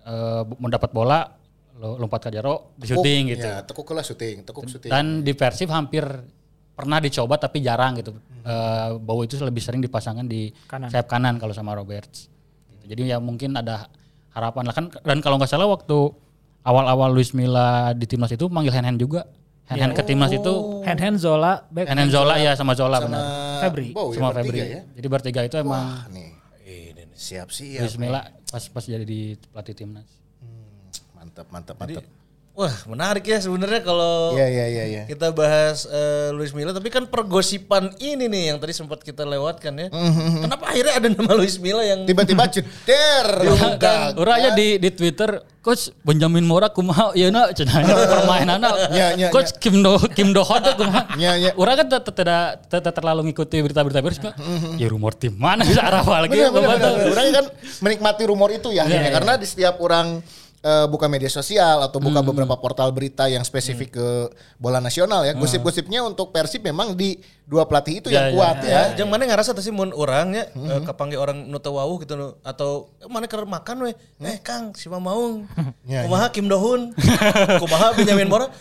eh, 0.00 0.42
mendapat 0.56 0.96
bola 0.96 1.28
lo- 1.76 2.00
lompat 2.00 2.24
ke 2.24 2.28
jaro 2.32 2.72
di 2.80 2.88
shooting 2.88 3.36
gitu. 3.36 3.44
Ya, 3.44 3.60
tekuk 3.60 3.84
lah 3.92 4.00
syuting, 4.00 4.48
tekuk 4.48 4.64
syuting. 4.64 4.88
Dan 4.88 5.20
di 5.28 5.36
Persib 5.36 5.68
hampir 5.68 6.08
pernah 6.76 7.00
dicoba 7.00 7.40
tapi 7.40 7.64
jarang 7.64 7.96
gitu. 7.96 8.12
Eh, 8.44 8.88
Bau 9.00 9.24
itu 9.24 9.34
lebih 9.40 9.64
sering 9.64 9.80
dipasangkan 9.80 10.28
di 10.28 10.52
Kanan. 10.68 10.92
sayap 10.92 11.08
kanan 11.08 11.40
kalau 11.40 11.50
sama 11.50 11.72
Roberts. 11.72 12.28
Gitu. 12.70 12.92
Jadi 12.92 13.02
ya 13.10 13.18
mungkin 13.18 13.56
ada 13.56 13.88
harapan 14.30 14.68
lah 14.68 14.74
kan 14.76 14.92
dan 14.92 15.18
kalau 15.24 15.40
nggak 15.40 15.48
salah 15.48 15.64
waktu 15.66 16.12
awal-awal 16.62 17.08
Luis 17.10 17.32
Milla 17.32 17.96
di 17.96 18.04
timnas 18.04 18.28
itu 18.30 18.46
manggil 18.52 18.70
Hen 18.70 18.84
Hen 18.84 19.00
juga. 19.00 19.24
Hen 19.66 19.82
Hen 19.82 19.92
ke 19.96 20.02
timnas 20.04 20.30
itu 20.30 20.84
hand 20.86 21.00
hand 21.02 21.18
Zola 21.18 21.66
back 21.72 21.90
Hen 21.90 21.98
Hen 21.98 22.10
Zola 22.12 22.38
ya 22.38 22.54
sama 22.54 22.76
Zola 22.78 23.02
sama 23.02 23.08
benar. 23.10 23.24
Febri. 23.66 23.88
Bow 23.90 24.12
ya, 24.12 24.20
Sama 24.20 24.30
Febri. 24.30 24.58
ya. 24.62 24.82
Jadi 24.94 25.06
bertiga 25.10 25.40
itu 25.42 25.56
emang 25.58 26.04
Wah, 26.04 26.06
nih. 26.12 26.30
Siap-siap. 27.16 27.80
Luis 27.80 27.96
Milla 27.96 28.28
pas 28.46 28.60
pas 28.68 28.84
jadi 28.84 29.02
di 29.02 29.34
pelatih 29.50 29.72
timnas. 29.74 30.04
Mantap, 31.16 31.48
mantap, 31.48 31.74
mantap. 31.80 32.04
Wah 32.56 32.72
menarik 32.88 33.28
ya 33.28 33.36
sebenarnya 33.36 33.84
kalau 33.84 34.32
Iya, 34.32 34.48
iya, 34.48 34.66
iya, 34.72 34.84
iya. 34.88 35.02
kita 35.04 35.28
bahas 35.28 35.84
eh, 35.92 36.32
Luis 36.32 36.56
Milla. 36.56 36.72
Tapi 36.72 36.88
kan 36.88 37.04
pergosipan 37.04 37.92
ini 38.00 38.32
nih 38.32 38.42
yang 38.48 38.56
tadi 38.56 38.72
sempat 38.72 39.04
kita 39.04 39.28
lewatkan 39.28 39.76
ya. 39.76 39.92
Kenapa 40.40 40.64
akhirnya 40.72 40.94
ada 40.96 41.08
nama 41.12 41.36
Luis 41.36 41.60
Milla 41.60 41.84
yang 41.84 42.08
Tiba-tiba 42.08 42.48
diumumkan. 42.48 44.16
Urang 44.16 44.40
aja 44.40 44.50
di 44.56 44.80
di 44.80 44.88
Twitter, 44.88 45.44
Coach 45.60 45.92
Benjamin 46.00 46.48
Mora 46.48 46.72
kumaha 46.72 47.12
ieu 47.12 47.28
na 47.28 47.52
cenah 47.52 47.84
permainanna. 47.84 48.88
Ya, 48.88 49.12
ya, 49.12 49.28
Coach 49.36 49.52
Kim 49.60 49.84
Do 49.84 50.00
Kim 50.16 50.32
Do 50.32 50.40
Ho 50.40 50.56
teh 50.56 50.72
kumaha. 50.80 51.12
Ya, 51.20 51.36
ya. 51.36 51.52
Urang 51.60 51.76
kan 51.76 51.92
tidak 52.08 52.94
terlalu 52.96 53.28
ngikuti 53.28 53.60
berita-berita 53.68 54.00
Persib. 54.00 54.32
Ya 54.80 54.88
rumor 54.88 55.12
tim 55.12 55.36
mana 55.36 55.60
bisa 55.60 55.84
arah 55.84 56.00
lagi. 56.08 56.40
Benar. 56.40 57.04
Orang 57.04 57.26
kan 57.36 57.46
menikmati 57.84 58.24
rumor 58.24 58.48
itu 58.48 58.72
ya. 58.72 58.88
Iya, 58.88 58.96
iya. 58.96 59.10
karena 59.12 59.36
di 59.36 59.44
setiap 59.44 59.76
orang 59.84 60.24
eh, 60.66 60.86
buka 60.90 61.06
media 61.06 61.30
sosial 61.30 61.86
atau 61.86 62.02
buka 62.02 62.18
beberapa 62.26 62.58
portal 62.58 62.90
berita 62.90 63.30
yang 63.30 63.46
spesifik 63.46 63.94
ke 63.94 64.06
bola 64.58 64.82
nasional 64.82 65.22
ya, 65.22 65.38
gosip-gosipnya 65.38 66.02
untuk 66.02 66.34
Persib 66.34 66.66
memang 66.66 66.98
di 66.98 67.22
dua 67.46 67.62
pelatih 67.62 67.96
itu 67.96 68.08
yang 68.08 68.10
Ya, 68.10 68.26
ya. 68.26 68.32
kuat 68.34 68.56
ya. 68.60 68.80
Jangan 68.92 69.08
mana 69.08 69.22
ngerasa 69.24 69.50
tuh 69.50 69.60
sih 69.60 69.70
mun 69.70 69.90
orangnya 69.90 70.46
eh, 70.50 70.80
kepanggil 70.82 71.16
orang 71.16 71.42
nu 71.42 71.56
teu 71.56 71.72
wawuh 71.72 71.96
gitu 71.98 72.12
nu. 72.12 72.34
atau 72.42 72.90
eh, 72.98 73.06
mana 73.06 73.24
keur 73.24 73.44
makan 73.44 73.76
we. 73.82 73.90
Eh 74.20 74.36
Kang, 74.40 74.70
si 74.72 74.86
Mamaung. 74.86 75.44
Ya, 75.86 76.02
Kumaha 76.02 76.26
Kim 76.28 76.44
Dohun? 76.46 76.90
Kumaha 77.62 77.94
Benjamin 77.94 78.26
Mora? 78.26 78.46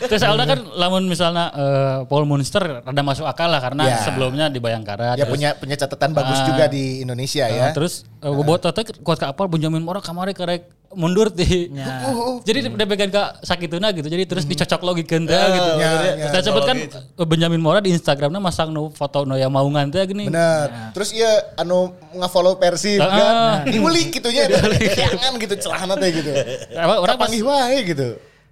Terus 0.00 0.20
soalnya 0.20 0.44
kan 0.48 0.58
lamun 0.72 1.04
misalnya 1.04 1.50
eh, 1.50 1.96
Paul 2.06 2.24
Munster 2.24 2.80
rada 2.80 3.00
masuk 3.02 3.24
akal 3.24 3.48
lah 3.48 3.58
karena 3.58 3.82
Ya. 3.84 3.96
sebelumnya 4.00 4.44
di 4.46 4.58
Bayangkara. 4.58 5.12
Ya 5.12 5.18
terus- 5.18 5.28
punya 5.28 5.48
punya 5.54 5.74
catatan 5.76 6.10
bagus 6.12 6.38
Ah. 6.38 6.44
juga 6.46 6.64
di 6.66 7.00
Indonesia 7.00 7.42
Nah, 7.44 7.50
ya. 7.50 7.66
terus 7.72 8.04
uh, 8.20 8.30
buat 8.38 8.60
tete 8.60 8.92
kuat 9.00 9.16
ke 9.16 9.24
apal 9.26 9.46
Benjamin 9.46 9.80
Mora 9.80 9.98
kamari 9.98 10.30
karek 10.30 10.68
mundur 10.92 11.28
di. 11.28 11.68
Jadi 12.48 12.68
dia 12.68 12.86
pegang 12.86 13.10
ke 13.10 13.22
sakituna 13.42 13.92
gitu. 13.92 14.08
Jadi 14.08 14.24
terus 14.24 14.44
dicocok 14.44 14.80
logi 14.80 15.04
teh 15.04 15.20
gitu. 15.20 15.70
ya, 15.76 15.90
ya. 16.16 16.26
Kita 16.32 16.38
sebut 16.48 16.64
kan 16.64 16.76
uh, 17.16 17.26
Benjamin 17.28 17.60
Mora 17.60 17.80
di 17.80 17.92
Instagramnya 17.92 18.40
masang 18.40 18.72
nu 18.72 18.88
foto 18.90 19.24
nu 19.24 19.36
yang 19.36 19.52
maungan 19.52 19.88
teh 19.88 20.00
gini. 20.04 20.28
Bener. 20.28 20.92
Terus 20.96 21.12
iya 21.12 21.52
anu 21.56 21.92
nge-follow 22.14 22.56
Persib 22.56 23.00
Ah. 23.00 23.12
kan. 23.12 23.34
Diulik 23.68 24.08
gitu 24.14 24.32
nya. 24.34 24.48
Jangan 24.48 25.36
gitu 25.36 25.54
celana 25.60 25.94
teh 25.94 26.08
gitu. 26.08 26.30
Orang 26.76 27.16
pas, 27.16 27.28
Panggih 27.28 27.44
wae 27.44 27.84
gitu. 27.84 28.08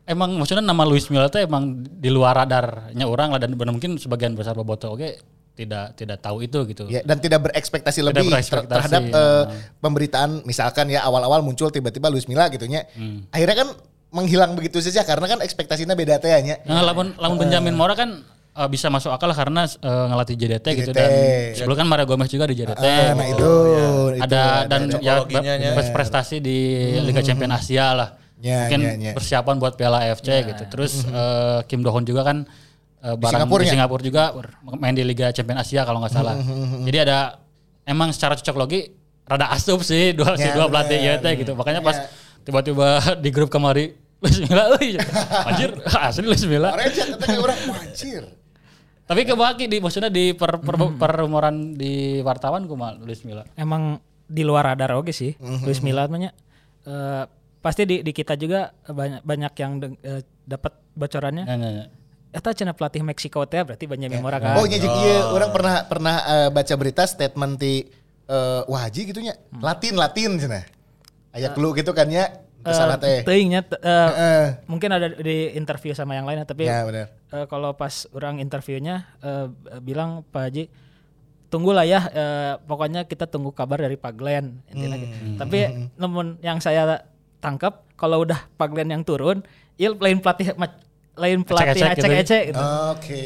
emang 0.06 0.38
maksudnya 0.38 0.62
nama 0.62 0.86
Luis 0.86 1.10
Milla 1.10 1.26
teh 1.26 1.42
emang 1.42 1.82
di 1.82 2.06
luar 2.14 2.38
radarnya 2.38 3.10
orang 3.10 3.34
lah 3.34 3.42
dan 3.42 3.58
benar 3.58 3.74
mungkin 3.74 3.98
sebagian 3.98 4.38
besar 4.38 4.54
boboto 4.54 4.94
oke 4.94 5.18
tidak 5.56 5.96
tidak 5.96 6.20
tahu 6.20 6.44
itu 6.44 6.58
gitu. 6.68 6.84
Ya, 6.86 7.00
dan 7.00 7.16
tidak 7.16 7.48
berekspektasi 7.48 8.04
Tidak 8.04 8.12
lebih 8.12 8.28
ter- 8.28 8.32
berekspektasi, 8.36 8.70
terhadap 8.76 9.02
ya. 9.02 9.16
eh, 9.16 9.44
pemberitaan 9.80 10.30
misalkan 10.44 10.86
ya 10.86 11.00
awal-awal 11.02 11.40
muncul 11.40 11.72
tiba-tiba 11.72 12.12
Luis 12.12 12.28
Milla 12.28 12.46
gitu 12.48 12.68
nya. 12.68 12.84
Hmm. 12.92 13.24
Akhirnya 13.32 13.64
kan 13.64 13.68
menghilang 14.12 14.52
begitu 14.52 14.78
saja 14.78 15.02
karena 15.02 15.26
kan 15.26 15.38
ekspektasinya 15.40 15.96
beda 15.96 16.20
teh 16.20 16.30
nya. 16.44 16.60
Nah, 16.62 16.84
lamun 16.84 17.16
lamun 17.16 17.40
Benjamin 17.40 17.72
Mora 17.72 17.96
kan 17.96 18.20
uh, 18.52 18.68
bisa 18.68 18.86
masuk 18.88 19.08
akal 19.10 19.32
lah 19.32 19.36
karena 19.36 19.64
uh, 19.64 20.06
ngelatih 20.08 20.36
JDT 20.36 20.66
gitu 20.76 20.90
JDT. 20.92 20.96
dan 20.96 21.10
sebelum 21.56 21.76
kan 21.76 21.86
Mario 21.88 22.04
Gomez 22.04 22.28
juga 22.28 22.44
di 22.44 22.54
JDT. 22.54 22.76
Ah, 22.78 23.12
nah 23.12 23.26
gitu. 23.26 23.32
itu, 23.34 23.50
itu 24.12 24.22
ada 24.22 24.42
dan 24.64 24.80
ya 25.00 25.24
Cocokologinya 25.24 25.54
nya. 25.56 25.70
ber- 25.72 25.88
berprestasi 25.88 26.36
di 26.38 26.58
Liga 27.00 27.20
Champions 27.20 27.64
Asia 27.64 27.96
lah. 27.96 28.08
Ya, 28.36 28.68
Mungkin 28.68 28.80
ya, 28.84 28.92
ya. 29.00 29.12
persiapan 29.16 29.56
buat 29.56 29.80
Piala 29.80 30.04
AFC 30.04 30.28
gitu. 30.44 30.62
Terus 30.68 31.08
eh, 31.08 31.58
Kim 31.64 31.80
Do 31.80 31.88
Hoon 31.88 32.04
juga 32.04 32.20
kan 32.20 32.44
barang 33.14 33.30
Singapura 33.46 33.60
di 33.60 33.66
ya? 33.66 33.72
Singapura 33.72 34.02
juga 34.02 34.22
main 34.74 34.90
di 34.92 35.02
Liga 35.02 35.30
Champions 35.30 35.62
Asia 35.62 35.82
kalau 35.82 36.02
nggak 36.02 36.10
salah. 36.12 36.34
Jadi 36.82 36.98
ada 36.98 37.38
emang 37.84 38.10
secara 38.10 38.34
cocok 38.34 38.56
logi 38.56 38.80
rada 39.22 39.46
asup 39.48 39.80
sih 39.80 40.10
dua 40.18 40.34
si 40.34 40.42
Ya, 40.42 40.54
dua 40.54 40.66
pelatih 40.66 40.96
bener. 40.96 41.18
JDT 41.18 41.26
gitu. 41.40 41.52
Makanya 41.54 41.80
pas 41.80 41.96
Ya. 41.96 42.06
tiba-tiba 42.42 42.88
di 43.22 43.30
grup 43.30 43.46
kemari 43.46 43.94
Luis 44.22 44.38
Milla 44.40 44.74
euy. 44.74 44.96
Anjir, 45.44 45.70
asli 45.84 46.24
Luis 46.24 46.42
Milla. 46.42 46.72
Anjir. 46.72 48.24
Tapi 49.06 49.22
kebaki 49.22 49.64
di 49.66 49.78
maksudnya 49.78 50.08
di 50.08 50.34
per, 50.34 50.58
per, 50.58 50.74
perumuran 50.92 51.78
di 51.78 52.18
wartawan 52.20 52.66
kumaha 52.66 52.98
Luis 52.98 53.22
Milla. 53.22 53.46
Emang 53.54 53.98
di 54.26 54.42
luar 54.42 54.74
radar 54.74 54.98
oke 54.98 55.14
sih. 55.14 55.38
Luis 55.62 55.78
Milla 55.78 56.06
namanya. 56.06 56.34
Eh, 56.82 57.22
pasti 57.60 57.82
di, 57.82 58.02
di 58.02 58.10
kita 58.10 58.34
juga 58.34 58.70
banyak 58.82 59.22
banyak 59.22 59.52
yang 59.54 59.72
deng- 59.78 60.00
eh, 60.00 60.22
dapat 60.42 60.74
bocorannya. 60.92 61.44
Ya, 61.44 61.54
ya, 61.54 61.70
ya. 61.72 61.84
Eta 62.36 62.52
cenah 62.52 62.76
pelatih 62.76 63.00
Meksiko 63.00 63.48
teh 63.48 63.64
berarti 63.64 63.88
Benjamin 63.88 64.20
Mora 64.20 64.36
kan. 64.36 64.60
Oh, 64.60 64.68
nya 64.68 64.76
jeung 64.76 64.92
ieu 64.92 65.32
orang 65.32 65.48
pernah 65.48 65.76
pernah 65.88 66.16
eh, 66.20 66.48
baca 66.52 66.74
berita 66.76 67.08
statement 67.08 67.56
di 67.56 67.88
eh, 68.28 68.62
Wahaji 68.68 69.08
gitu 69.08 69.24
nya. 69.24 69.32
Latin 69.56 69.96
Latin 69.96 70.36
cenah. 70.36 70.64
Aya 71.32 71.56
clue 71.56 71.72
gitu 71.72 71.96
kan 71.96 72.04
nya. 72.04 72.44
Ke 72.60 72.74
sana 72.74 72.98
teh. 72.98 73.22
Teuing 73.22 73.54
nya, 73.54 73.62
te- 73.62 73.78
eh, 73.78 73.88
Heeh. 74.10 74.44
mungkin 74.66 74.90
ada 74.90 75.06
di 75.08 75.54
interview 75.54 75.94
sama 75.94 76.12
yang 76.12 76.26
lain 76.26 76.44
tapi 76.44 76.66
Ya 76.66 76.84
benar. 76.84 77.08
eh, 77.32 77.46
kalau 77.48 77.72
pas 77.72 78.04
orang 78.12 78.36
interviewnya 78.36 79.08
eh, 79.22 79.46
bilang 79.80 80.20
Pak 80.28 80.42
Haji 80.50 80.64
tunggulah 81.46 81.86
ya 81.86 82.04
eh, 82.10 82.52
pokoknya 82.60 83.06
kita 83.06 83.30
tunggu 83.30 83.54
kabar 83.54 83.78
dari 83.78 83.94
Pak 83.94 84.12
Glenn 84.12 84.66
intinya 84.66 84.98
gitu. 84.98 85.14
tapi 85.38 85.58
namun 85.94 86.42
yang 86.42 86.58
saya 86.58 87.06
tangkap 87.38 87.86
kalau 87.94 88.26
udah 88.26 88.50
Pak 88.58 88.66
Glenn 88.74 88.90
yang 88.90 89.06
turun 89.06 89.46
il 89.78 89.94
lain 89.94 90.18
pelatih 90.18 90.58
lain 91.16 91.38
pelatih 91.48 91.72
Ecek-ecek 91.80 91.96
gitu. 91.96 92.06
ecek-ecek 92.06 92.42
gitu. 92.52 92.62
Oke. 92.92 93.22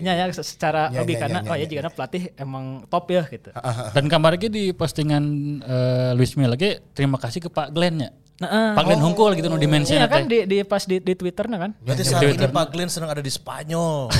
Nya 0.00 0.12
ya 0.16 0.24
secara 0.32 0.88
Ya, 0.88 1.04
logika 1.04 1.12
ya, 1.12 1.14
ya, 1.14 1.20
karena 1.22 1.38
ya, 1.44 1.50
oh 1.52 1.56
ya 1.56 1.60
ya, 1.60 1.66
jika 1.68 1.90
pelatih 1.92 2.22
emang 2.40 2.64
top 2.88 3.04
ya 3.12 3.22
gitu. 3.28 3.50
Dan 3.92 4.04
kabar 4.08 4.32
lagi 4.34 4.48
di 4.48 4.64
postingan 4.72 5.24
eh, 5.60 6.10
Luis 6.16 6.32
Milla 6.40 6.56
lagi 6.56 6.80
terima 6.96 7.20
kasih 7.20 7.44
ke 7.44 7.48
Pak 7.52 7.70
Glenn 7.76 8.00
ya. 8.00 8.10
Nah, 8.34 8.50
eh, 8.50 8.72
Pak 8.74 8.82
Glenn 8.90 8.98
Hungkul 8.98 9.38
gitu 9.38 9.46
no 9.46 9.54
dimensi 9.54 9.94
iya 9.94 10.10
kan 10.10 10.26
di, 10.26 10.42
di 10.42 10.66
pas 10.66 10.82
di, 10.82 10.98
di 10.98 11.14
Twitter 11.14 11.46
nah 11.46 11.54
kan. 11.54 11.70
Berarti 11.78 12.02
saat 12.02 12.26
ini 12.26 12.50
Pak 12.50 12.66
Glenn 12.74 12.90
sedang 12.90 13.06
ada 13.14 13.22
di 13.22 13.30
Spanyol. 13.30 14.10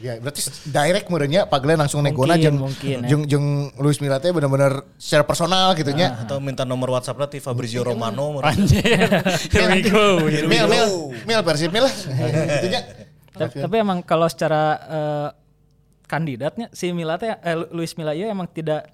Ya, 0.00 0.16
berarti 0.16 0.48
direct 0.64 1.12
meureunnya 1.12 1.44
Pak 1.44 1.60
Glenn 1.60 1.76
langsung 1.76 2.00
negona 2.00 2.40
Mungkin, 2.40 2.44
jeung 2.48 2.56
mungkin, 2.56 2.96
ya. 3.04 3.08
jeung 3.12 3.22
jeung 3.28 3.46
Luis 3.76 4.00
Milla 4.00 4.16
teh 4.16 4.32
bener-bener 4.32 4.80
secara 4.96 5.28
personal 5.28 5.76
gitu 5.76 5.92
nya. 5.92 6.24
Atau 6.24 6.40
minta 6.40 6.64
nomor 6.64 6.96
WhatsApp 6.96 7.20
ti 7.28 7.36
Fabrizio 7.36 7.84
Romano. 7.84 8.40
Anjir. 8.40 8.80
Here 9.52 9.68
we 9.76 9.84
go. 9.84 10.24
Mil 10.24 10.64
mil 10.64 10.88
mil 11.28 11.40
Persib 11.44 11.68
mil 11.68 11.84
lah. 11.84 11.94
Gitu 12.56 12.68
nya. 12.72 12.80
Tapi, 13.36 13.60
tapi 13.60 13.74
emang 13.76 14.00
kalau 14.00 14.24
secara 14.24 14.62
eh, 14.88 15.28
kandidatnya 16.08 16.72
si 16.72 16.96
Mila 16.96 17.20
teh 17.20 17.28
eh, 17.28 17.56
Lu- 17.60 17.70
Luis 17.76 17.92
Mila 18.00 18.16
ieu 18.16 18.24
emang 18.24 18.48
tidak 18.48 18.88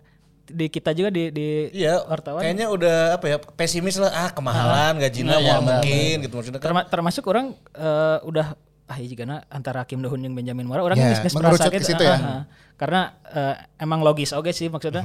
di 0.46 0.66
kita 0.70 0.94
juga 0.94 1.10
di 1.10 1.34
di 1.34 1.46
Iya, 1.74 2.06
wartawan 2.06 2.42
kayaknya 2.42 2.66
udah 2.70 2.96
apa 3.18 3.26
ya 3.26 3.36
pesimis 3.38 3.98
lah 3.98 4.10
ah 4.14 4.30
kemahalan 4.30 5.02
gajinya 5.02 5.36
Iya, 5.42 5.58
mau 5.58 5.74
mungkin 5.74 6.14
gitu 6.22 6.34
maksudnya 6.38 6.60
kan. 6.62 6.66
Terma- 6.70 6.86
termasuk 6.86 7.24
orang 7.26 7.54
eh, 7.74 8.18
udah 8.22 8.54
ah 8.86 8.96
iya 9.02 9.08
juga 9.10 9.42
antara 9.50 9.82
Kim 9.82 9.98
Do 9.98 10.06
Hoon 10.06 10.22
jeung 10.22 10.38
Benjamin 10.38 10.62
Mora 10.62 10.86
orang 10.86 10.94
Ya, 10.94 11.10
geus 11.10 11.34
mengerucut 11.34 11.58
merasa 11.58 11.74
gitu, 11.74 11.86
situ 11.90 12.04
ah, 12.06 12.06
ya. 12.06 12.14
ah, 12.14 12.22
ah. 12.22 12.42
karena 12.78 13.00
eh, 13.26 13.54
emang 13.82 14.06
logis 14.06 14.30
oke 14.30 14.54
sih 14.54 14.70
maksudnya 14.70 15.02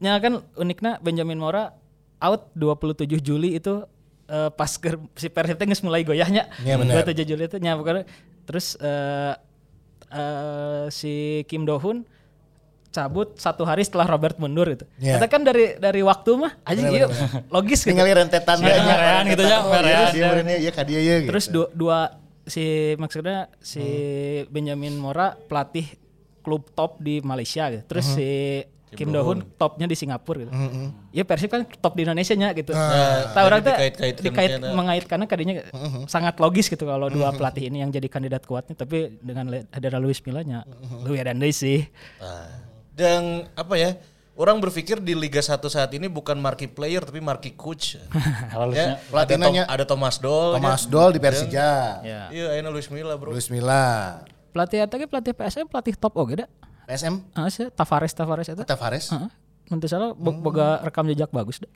nya 0.00 0.16
kan 0.24 0.40
uniknya 0.56 0.96
Benjamin 1.04 1.36
Mora 1.36 1.76
out 2.24 2.48
27 2.56 3.20
Juli 3.20 3.60
itu 3.60 3.84
eh, 4.32 4.48
pas 4.48 4.72
ke, 4.80 4.96
si 5.20 5.28
Persib 5.28 5.60
teh 5.60 5.68
geus 5.68 5.84
mulai 5.84 6.00
goyahnya 6.00 6.48
Iya, 6.64 6.80
benar. 6.80 7.04
27 7.04 7.28
Juli 7.28 7.44
itu 7.44 7.60
nya 7.60 7.76
terus 8.48 8.80
eh, 8.80 9.34
eh, 10.08 10.84
si 10.88 11.44
Kim 11.44 11.68
Do 11.68 11.76
Hoon 11.76 12.08
cabut 12.94 13.34
satu 13.34 13.66
hari 13.66 13.82
setelah 13.82 14.06
Robert 14.06 14.38
mundur 14.38 14.70
gitu. 14.70 14.86
Iya. 15.02 15.18
Kita 15.18 15.26
kan 15.26 15.42
dari 15.42 15.74
dari 15.82 15.98
waktu 16.06 16.30
mah 16.38 16.54
aja 16.62 16.78
iya 16.86 17.10
logis 17.50 17.82
gitu. 17.82 17.90
Tinggal 17.90 18.06
rentetan 18.14 18.62
Ya, 18.62 18.78
merean 18.78 19.24
gitu 19.34 19.42
ya, 19.42 19.58
merean. 19.66 20.46
Iya, 20.46 20.70
dieu 20.86 21.02
ye. 21.02 21.14
gitu. 21.26 21.30
Terus 21.34 21.44
dua, 21.50 21.66
dua 21.74 21.98
si 22.46 22.94
maksudnya 22.94 23.50
si 23.58 23.82
Benjamin 24.46 24.94
Mora 24.94 25.34
pelatih 25.34 25.90
klub 26.46 26.70
top 26.70 27.02
di 27.02 27.18
Malaysia 27.26 27.66
gitu. 27.74 27.82
Terus 27.90 28.06
si 28.14 28.30
Kim 28.94 29.10
Do 29.10 29.26
Hoon 29.26 29.42
topnya 29.58 29.90
di 29.90 29.98
Singapura 29.98 30.46
gitu. 30.46 30.54
Ya 31.10 31.26
Persib 31.26 31.50
kan 31.50 31.66
top 31.66 31.98
di 31.98 32.06
Indonesia 32.06 32.30
nya 32.38 32.54
gitu. 32.54 32.70
Tahu 33.34 33.42
orang 33.42 33.60
tuh 33.66 33.74
dikait-kaitkan 33.74 34.22
dikait 34.22 34.50
kayaknya. 34.54 34.70
mengaitkannya 34.70 35.26
kadinya 35.26 35.54
sangat 36.06 36.38
logis 36.38 36.70
gitu 36.70 36.86
kalau 36.86 37.10
dua 37.10 37.34
pelatih 37.34 37.74
ini 37.74 37.82
yang 37.82 37.90
jadi 37.90 38.06
kandidat 38.06 38.46
kuatnya 38.46 38.78
tapi 38.78 39.18
dengan 39.18 39.50
ada 39.50 39.98
Luis 39.98 40.22
Milla 40.22 40.46
nya 40.46 40.62
lu 41.02 41.18
ya 41.18 41.26
dan 41.26 41.42
deui 41.42 41.50
sih. 41.50 41.82
Dan 42.94 43.50
apa 43.54 43.74
ya? 43.74 43.98
Orang 44.34 44.58
berpikir 44.58 44.98
di 44.98 45.14
Liga 45.14 45.38
1 45.38 45.62
saat 45.70 45.94
ini 45.94 46.10
bukan 46.10 46.34
marquee 46.34 46.66
player 46.66 47.06
tapi 47.06 47.22
marquee 47.22 47.54
coach. 47.54 47.94
Halusnya. 48.50 48.98
ya, 48.98 48.98
ada, 48.98 49.06
Pelatih 49.10 49.36
Tom- 49.38 49.70
ada 49.70 49.84
Thomas 49.86 50.16
Doll. 50.18 50.50
Thomas 50.58 50.82
ya. 50.82 50.90
Doll 50.90 51.10
di 51.14 51.20
Persija. 51.22 51.70
Ya. 52.02 52.22
Iya, 52.34 52.58
ini 52.58 52.66
Luis 52.66 52.90
Milla, 52.90 53.14
Bro. 53.14 53.30
Luis 53.30 53.46
Milla. 53.46 54.22
Pelatih 54.50 54.86
ge 54.86 55.06
pelatih 55.06 55.34
PSM 55.34 55.66
pelatih 55.66 55.94
top 55.94 56.14
oge 56.14 56.42
da. 56.42 56.46
PSM 56.86 57.16
Heeh 57.34 57.50
sih 57.50 57.66
Tavares 57.74 58.14
Tavares 58.14 58.46
eta. 58.46 58.62
Tavares. 58.62 59.10
Heeh. 59.10 59.30
Mun 59.70 59.78
teu 59.80 59.88
salah 59.88 60.12
bo- 60.12 60.36
boga 60.36 60.82
rekam 60.84 61.06
jejak 61.08 61.30
bagus 61.32 61.58
da. 61.58 61.66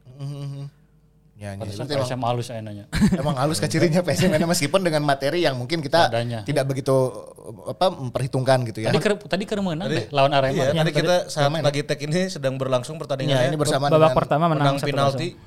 Ya, 1.39 1.55
ya, 1.55 1.63
Pantesan 1.63 1.87
itu 1.87 1.95
emang, 1.95 2.03
PSM 2.11 2.23
halus 2.27 2.47
ya 2.51 2.59
nanya. 2.59 2.85
emang 3.23 3.37
halus 3.39 3.63
kecirinya 3.63 4.03
PSM 4.03 4.35
karena 4.35 4.49
meskipun 4.51 4.83
dengan 4.83 5.07
materi 5.07 5.47
yang 5.47 5.55
mungkin 5.55 5.79
kita 5.79 6.11
Adanya. 6.11 6.43
tidak 6.43 6.67
begitu 6.67 7.15
apa 7.63 7.95
memperhitungkan 7.95 8.67
gitu 8.67 8.83
ya. 8.83 8.91
Tadi 8.91 8.99
ker, 8.99 9.15
tadi 9.23 9.47
ker 9.47 9.63
menang 9.63 9.87
deh 9.87 10.11
lawan 10.11 10.35
Arema. 10.35 10.75
Iya, 10.75 10.83
tadi 10.83 10.91
kita 10.91 11.31
saat 11.31 11.55
lagi 11.55 11.87
tag 11.87 12.03
ini 12.03 12.27
sedang 12.27 12.59
berlangsung 12.59 12.99
pertandingan. 12.99 13.39
Ya, 13.39 13.47
ini 13.47 13.55
bersama 13.55 13.87
Babak 13.87 14.11
dengan 14.11 14.19
pertama 14.19 14.45
menang, 14.51 14.83
menang 14.83 14.83
penalti. 14.83 15.39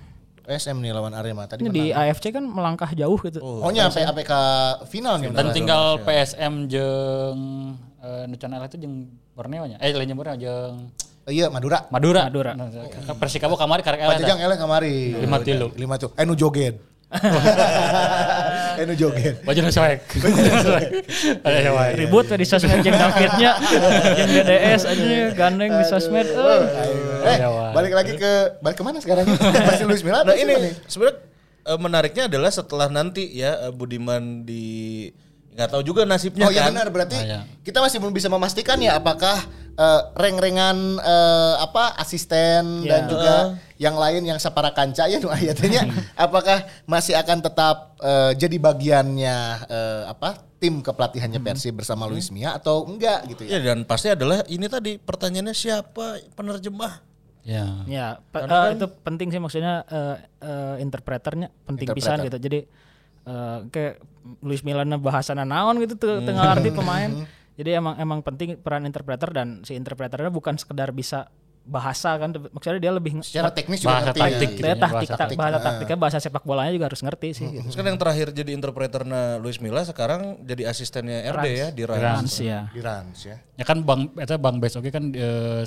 PSM 0.48 0.80
nih 0.80 0.92
lawan 0.96 1.12
Arema 1.12 1.44
tadi. 1.52 1.68
Ini 1.68 1.70
di 1.70 1.86
AFC 1.92 2.32
kan 2.32 2.48
melangkah 2.48 2.96
jauh 2.96 3.20
gitu. 3.28 3.44
Oh, 3.44 3.68
nya 3.68 3.92
sampai 3.92 4.08
sampai 4.08 4.24
ke 4.24 4.42
final 4.88 5.20
nih. 5.20 5.28
Dan 5.36 5.52
tinggal 5.52 6.00
PSM 6.08 6.72
jeung 6.72 7.40
eh 8.00 8.24
nu 8.32 8.36
can 8.40 8.56
itu 8.64 8.80
jeung 8.80 9.12
Borneo 9.36 9.68
nya. 9.68 9.76
Eh 9.84 9.92
lain 9.92 10.08
jeung 10.08 10.20
Borneo 10.20 10.40
jeung 10.40 10.88
Iya, 11.30 11.54
Madura. 11.54 11.86
Madura. 11.94 12.26
Madura. 12.26 12.52
Nah, 12.58 12.70
Persikabo 13.14 13.54
kamari 13.54 13.86
karek 13.86 14.02
eleh. 14.02 14.18
Pajajang 14.18 14.40
eleh 14.42 14.58
kamari. 14.58 14.96
Lima 15.22 15.38
tilu. 15.42 15.70
Lima 15.78 15.96
tuh. 16.02 16.10
Eh 16.18 16.26
nu 16.26 16.34
joget. 16.34 16.82
Anu 18.80 18.96
joget. 19.02 19.44
Baju 19.44 19.60
nu 19.68 19.72
soek. 19.72 20.00
Ribut 22.00 22.26
di 22.32 22.46
sosmed 22.48 22.80
jeung 22.80 22.96
Davidnya, 22.96 23.52
jeung 24.16 24.32
DDS 24.32 24.82
aja 24.88 25.04
gandeng 25.36 25.72
di 25.76 25.86
sosmed. 25.86 26.24
Eh. 26.24 27.36
Eh, 27.36 27.38
balik 27.76 27.94
lagi 27.94 28.16
ke 28.16 28.58
balik 28.64 28.80
ke 28.80 28.84
mana 28.88 28.98
sekarang? 29.04 29.28
Masih 29.68 29.86
Luis 29.86 30.02
Milla? 30.08 30.24
Nah 30.24 30.40
ini 30.40 30.72
sebenarnya 30.88 31.20
eh, 31.68 31.78
menariknya 31.78 32.24
adalah 32.32 32.50
setelah 32.50 32.88
nanti 32.88 33.28
ya 33.28 33.70
eh, 33.70 33.72
Budiman 33.76 34.48
di 34.48 35.12
nggak 35.52 35.70
tahu 35.70 35.84
juga 35.84 36.02
nasibnya 36.04 36.46
Oh 36.46 36.52
iya 36.52 36.64
kan. 36.64 36.72
benar 36.72 36.88
berarti 36.90 37.16
Ah, 37.16 37.24
iya. 37.24 37.40
kita 37.62 37.80
masih 37.80 38.00
belum 38.00 38.12
bisa 38.12 38.28
memastikan 38.28 38.78
ya 38.78 38.96
apakah 38.96 39.36
eh, 39.74 40.02
reng-rengan 40.16 40.78
eh, 40.98 41.56
apa 41.60 41.96
asisten 41.98 42.84
dan 42.84 43.02
Ya. 43.04 43.10
juga 43.10 43.36
yang 43.76 43.96
lain 43.96 44.24
yang 44.24 44.38
sapara 44.38 44.72
kanca 44.72 45.06
ya 45.06 45.18
nu 45.18 45.28
ayatnya 45.28 45.84
apakah 46.18 46.62
masih 46.86 47.14
akan 47.14 47.40
tetap 47.40 48.00
eh, 48.00 48.32
jadi 48.36 48.58
bagiannya 48.58 49.38
eh, 49.66 50.04
apa 50.08 50.40
tim 50.56 50.80
kepelatihannya 50.80 51.42
Persib 51.42 51.74
bersama 51.76 52.06
Luis 52.06 52.30
Mia 52.30 52.54
atau 52.54 52.86
enggak 52.86 53.26
gitu 53.28 53.44
ya. 53.44 53.58
Ya 53.58 53.74
dan 53.74 53.82
pasti 53.82 54.08
adalah 54.08 54.46
ini 54.46 54.66
tadi 54.66 54.96
pertanyaannya 54.96 55.52
siapa 55.52 56.22
penerjemah? 56.32 57.02
Ya. 57.42 57.82
Ya, 57.84 58.08
pe- 58.24 58.46
eh, 58.46 58.70
itu 58.72 58.86
penting 59.02 59.28
sih 59.28 59.42
maksudnya 59.42 59.82
eh, 59.84 60.16
eh, 60.40 60.76
interpreternya 60.80 61.50
penting 61.66 61.90
pisan 61.92 62.22
gitu. 62.22 62.38
Jadi 62.38 62.60
eh, 63.26 63.58
kayak 63.68 63.96
Luis 64.40 64.62
Milan 64.62 64.90
bahasana 64.98 65.42
naon 65.42 65.78
gitu 65.78 65.96
tuh 65.96 66.22
tengah 66.22 66.52
arti 66.52 66.70
pemain. 66.70 67.10
Jadi 67.52 67.70
emang 67.72 67.96
emang 67.96 68.20
penting 68.22 68.56
peran 68.56 68.84
interpreter 68.84 69.30
dan 69.30 69.62
si 69.62 69.74
interpreternya 69.74 70.30
bukan 70.30 70.56
sekedar 70.56 70.90
bisa 70.90 71.30
bahasa 71.62 72.18
kan 72.18 72.34
maksudnya 72.50 72.82
dia 72.82 72.90
lebih 72.90 73.22
Secara 73.22 73.54
teknis 73.54 73.80
juga 73.80 73.94
Bahasa 73.94 74.06
ngerti. 74.10 74.18
taktik 74.20 74.34
ya. 74.42 74.50
gitu. 74.50 74.58
dia 74.58 74.66
ya, 74.66 74.76
taktik, 74.76 75.08
bahasa 75.08 75.14
tak- 75.22 75.38
bahasa 75.38 75.58
taktiknya 75.62 75.98
bahasa 76.00 76.18
sepak 76.18 76.42
bolanya 76.42 76.72
juga 76.74 76.86
harus 76.88 77.02
ngerti 77.02 77.30
sih 77.32 77.48
gitu. 77.48 77.62
Terus 77.64 77.78
kan 77.78 77.86
yang 77.86 78.00
terakhir 78.02 78.28
jadi 78.34 78.52
interpreternya 78.52 79.38
Luis 79.38 79.62
Milla 79.62 79.82
sekarang 79.84 80.42
jadi 80.42 80.64
asistennya 80.66 81.22
RD 81.32 81.46
ya 81.52 81.68
di 81.70 81.84
Rans. 81.86 82.02
Rans 82.02 82.34
ya. 82.40 82.60
Di 82.68 82.82
Rans 82.82 83.20
ya. 83.22 83.38
Ya 83.54 83.64
kan 83.64 83.86
Bang 83.86 84.10
eta 84.16 84.42
Bang 84.42 84.58
Bes 84.58 84.74
oke 84.74 84.90
kan 84.90 85.14
eh, 85.14 85.62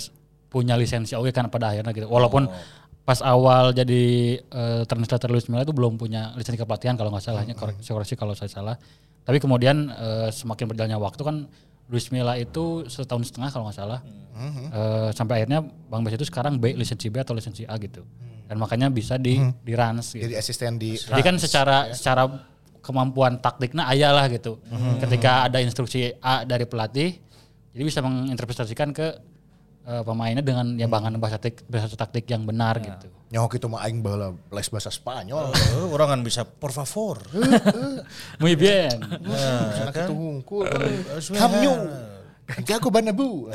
punya 0.48 0.74
lisensi 0.74 1.14
oke 1.14 1.30
kan 1.30 1.46
pada 1.46 1.70
akhirnya 1.70 1.90
gitu. 1.92 2.06
Walaupun 2.08 2.50
pas 3.04 3.20
awal 3.20 3.76
jadi 3.76 4.04
eh, 4.40 4.82
translator 4.88 5.28
Luis 5.28 5.44
Milla 5.52 5.62
itu 5.68 5.76
belum 5.76 6.00
punya 6.00 6.32
lisensi 6.40 6.56
kepelatihan 6.56 6.96
kalau 6.96 7.12
nggak 7.12 7.24
salahnya 7.24 7.52
koreksi, 7.52 7.92
koreksi 7.92 8.14
kalau 8.16 8.32
saya 8.32 8.48
salah. 8.48 8.76
Tapi 9.24 9.40
kemudian 9.40 9.92
eh, 9.92 10.28
semakin 10.32 10.64
berjalannya 10.72 10.96
waktu 10.96 11.20
kan 11.20 11.36
Luis 11.92 12.08
Milla 12.08 12.40
itu 12.40 12.88
setahun 12.88 13.28
setengah 13.28 13.52
kalau 13.52 13.68
nggak 13.68 13.76
salah. 13.76 14.00
Eh, 14.72 15.08
sampai 15.12 15.44
akhirnya 15.44 15.60
Bang 15.62 16.00
Bes 16.00 16.16
itu 16.16 16.24
sekarang 16.24 16.56
B 16.56 16.72
lisensi 16.72 17.12
B 17.12 17.20
atau 17.20 17.36
lisensi 17.36 17.68
A 17.68 17.76
gitu. 17.76 18.00
Dan 18.48 18.56
makanya 18.56 18.88
bisa 18.88 19.20
di 19.20 19.36
di 19.60 19.72
Rans 19.76 20.16
gitu. 20.16 20.24
Jadi 20.24 20.34
asisten 20.40 20.80
di 20.80 20.96
Jadi 20.96 21.20
kan 21.20 21.36
secara 21.36 21.92
secara 21.92 22.24
kemampuan 22.80 23.40
taktiknya 23.40 23.84
ayah 23.92 24.16
lah 24.16 24.28
gitu. 24.32 24.60
Ketika 25.00 25.48
ada 25.48 25.60
instruksi 25.60 26.08
A 26.24 26.48
dari 26.48 26.64
pelatih, 26.64 27.20
jadi 27.76 27.82
bisa 27.84 28.00
menginterpretasikan 28.00 28.96
ke 28.96 29.33
eh, 29.84 30.02
pemainnya 30.02 30.44
dengan 30.44 30.76
ya 30.76 30.88
bangan 30.88 31.16
bahasa 31.20 31.36
taktik, 31.36 31.64
bahasa 31.68 31.94
taktik 31.96 32.24
yang 32.28 32.48
benar 32.48 32.80
gitu. 32.80 33.06
Nyok 33.34 33.58
itu 33.58 33.66
mah 33.66 33.82
aing 33.84 34.00
baheula 34.00 34.32
les 34.52 34.68
bahasa 34.70 34.90
Spanyol. 34.92 35.52
Eh, 35.52 35.86
orang 35.90 36.08
kan 36.16 36.20
bisa 36.24 36.42
por 36.44 36.72
favor. 36.72 37.20
Muy 38.40 38.54
bien. 38.54 39.00
Anak 39.80 40.06
itu 40.06 40.14
hungkul. 40.14 40.68
Hamnyu. 41.34 41.74
Jago 42.68 42.92
banabu. 42.92 43.48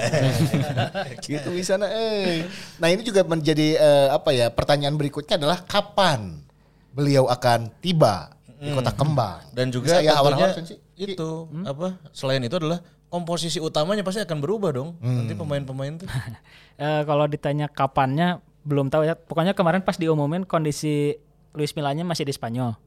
gitu 1.25 1.49
bisa 1.53 1.77
eh. 1.85 2.45
Nah 2.81 2.87
ini 2.89 3.05
juga 3.05 3.21
menjadi 3.21 3.77
eh, 3.77 4.07
apa 4.09 4.33
ya 4.33 4.49
pertanyaan 4.49 4.97
berikutnya 4.97 5.37
adalah 5.37 5.61
kapan 5.63 6.41
beliau 6.89 7.29
akan 7.29 7.69
tiba 7.79 8.33
di 8.59 8.75
kota 8.75 8.91
Kembang 8.91 9.55
Dan 9.55 9.71
juga 9.71 10.01
Bisa 10.01 10.03
ya 10.03 10.19
awal-awal 10.19 10.51
itu 10.99 11.47
apa 11.63 11.95
selain 12.11 12.43
itu 12.43 12.59
adalah 12.59 12.83
komposisi 13.10 13.58
utamanya 13.58 14.06
pasti 14.06 14.22
akan 14.22 14.38
berubah 14.39 14.72
dong. 14.74 14.95
Nanti 15.02 15.34
pemain-pemain 15.36 16.00
tuh. 16.00 16.10
Eh, 16.80 17.04
kalau 17.04 17.28
ditanya 17.28 17.67
kapannya 17.67 18.39
belum 18.63 18.88
tahu 18.88 19.04
ya. 19.04 19.19
Pokoknya 19.19 19.52
kemarin 19.52 19.84
pas 19.84 20.00
diumumin 20.00 20.48
kondisi 20.48 21.19
Luis 21.52 21.76
Milanya 21.76 22.08
masih 22.08 22.24
di 22.24 22.32
Spanyol. 22.32 22.80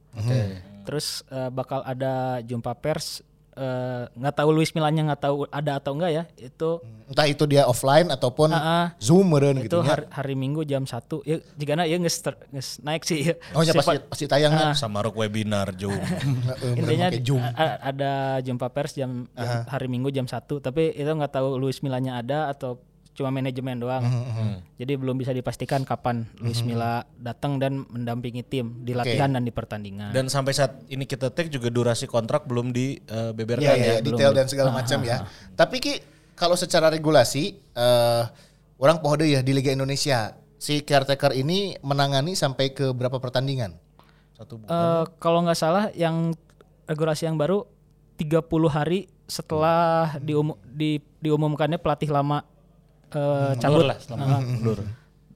Terus 0.81 1.21
eh, 1.29 1.53
bakal 1.53 1.85
ada 1.85 2.41
jumpa 2.41 2.73
pers 2.81 3.21
eh, 3.53 4.03
nggak 4.11 4.35
tahu 4.35 4.49
Luis 4.51 4.73
Milanya 4.73 5.13
nggak 5.13 5.21
tahu 5.21 5.35
ada 5.47 5.77
atau 5.77 5.93
enggak 5.93 6.11
ya. 6.11 6.23
Itu 6.35 6.81
Entah 7.03 7.27
itu 7.29 7.43
dia 7.45 7.67
offline 7.67 8.09
ataupun 8.09 8.49
Ah, 8.49 8.57
ah. 8.57 8.85
Zoom 8.97 9.29
meureun 9.29 9.59
itu 9.61 9.69
gitu 9.69 9.83
ya. 9.83 9.93
hari, 9.93 10.05
hari 10.09 10.33
Minggu 10.33 10.63
jam 10.63 10.83
1. 10.83 10.97
Ya 11.23 11.37
jika 11.53 11.83
ya 11.83 11.97
geus 11.97 12.17
ter- 12.19 12.39
geus 12.49 12.79
naik 12.81 13.03
sih. 13.05 13.29
ya. 13.29 13.35
Oh 13.53 13.61
ya 13.61 13.71
pasti 13.71 13.99
pasti 14.07 14.25
tayangnya. 14.25 14.73
Sama 14.73 15.03
rok 15.03 15.17
webinar. 15.17 15.69
Heeh, 15.77 16.73
intinya 16.73 17.07
Zoom. 17.13 17.43
ada 17.83 18.11
jumpa 18.39 18.67
pers 18.69 18.95
jam, 18.95 19.27
jam 19.29 19.65
hari 19.67 19.87
Minggu 19.87 20.09
jam 20.09 20.25
1 20.25 20.39
tapi 20.59 20.93
itu 20.93 21.05
nggak 21.05 21.33
tahu 21.33 21.59
Luis 21.59 21.83
Milanya 21.85 22.17
ada 22.17 22.49
atau 22.49 22.79
cuma 23.13 23.29
manajemen 23.29 23.77
doang. 23.77 24.01
Jadi 24.75 24.93
belum 24.93 25.15
bisa 25.15 25.29
dipastikan 25.29 25.81
kapan 25.81 26.25
Luis 26.37 26.59
Milla 26.61 27.05
datang 27.15 27.57
dan 27.57 27.85
mendampingi 27.85 28.41
tim 28.41 28.81
di 28.81 28.91
latihan 28.91 29.29
dan 29.29 29.41
di 29.41 29.49
pertandingan. 29.49 30.09
Dan 30.09 30.27
sampai 30.27 30.51
saat 30.51 30.81
ini 30.87 31.05
kita 31.05 31.29
take 31.29 31.47
juga 31.47 31.69
durasi 31.69 32.05
kontrak 32.05 32.43
belum 32.43 32.69
dibeberkan 32.69 33.63
Iya, 33.69 33.73
ya. 33.75 33.85
iya, 33.91 34.01
detail 34.01 34.33
dan 34.33 34.45
segala 34.45 34.73
macam 34.73 34.99
ya. 35.01 35.23
Tapi 35.53 35.77
Ki, 35.77 35.93
kalau 36.33 36.53
secara 36.53 36.89
regulasi, 36.89 37.53
eh 37.71 38.23
orang 38.75 38.97
pohode 38.99 39.23
ya 39.23 39.39
di 39.39 39.53
Liga 39.53 39.69
Indonesia, 39.69 40.33
si 40.55 40.81
caretaker 40.81 41.31
ini 41.31 41.77
menangani 41.79 42.33
sampai 42.33 42.73
ke 42.73 42.89
berapa 42.89 43.15
pertandingan? 43.15 43.77
Satu 44.33 44.57
bu- 44.57 44.65
Eh, 44.65 45.03
kalau 45.17 45.45
nggak 45.45 45.55
salah 45.55 45.93
yang 45.93 46.33
regulasi 46.83 47.29
yang 47.29 47.37
baru 47.37 47.69
30 48.15 48.41
hari 48.67 49.05
setelah 49.23 50.17
diumu- 50.19 50.59
di, 50.65 50.97
diumumkannya 51.21 51.77
pelatih 51.77 52.09
lama 52.09 52.43
eh, 53.15 53.53
cabut. 53.61 53.85
Mundur 53.85 53.89
lah 53.93 53.97
selama 54.01 54.25
Ah. 54.25 54.41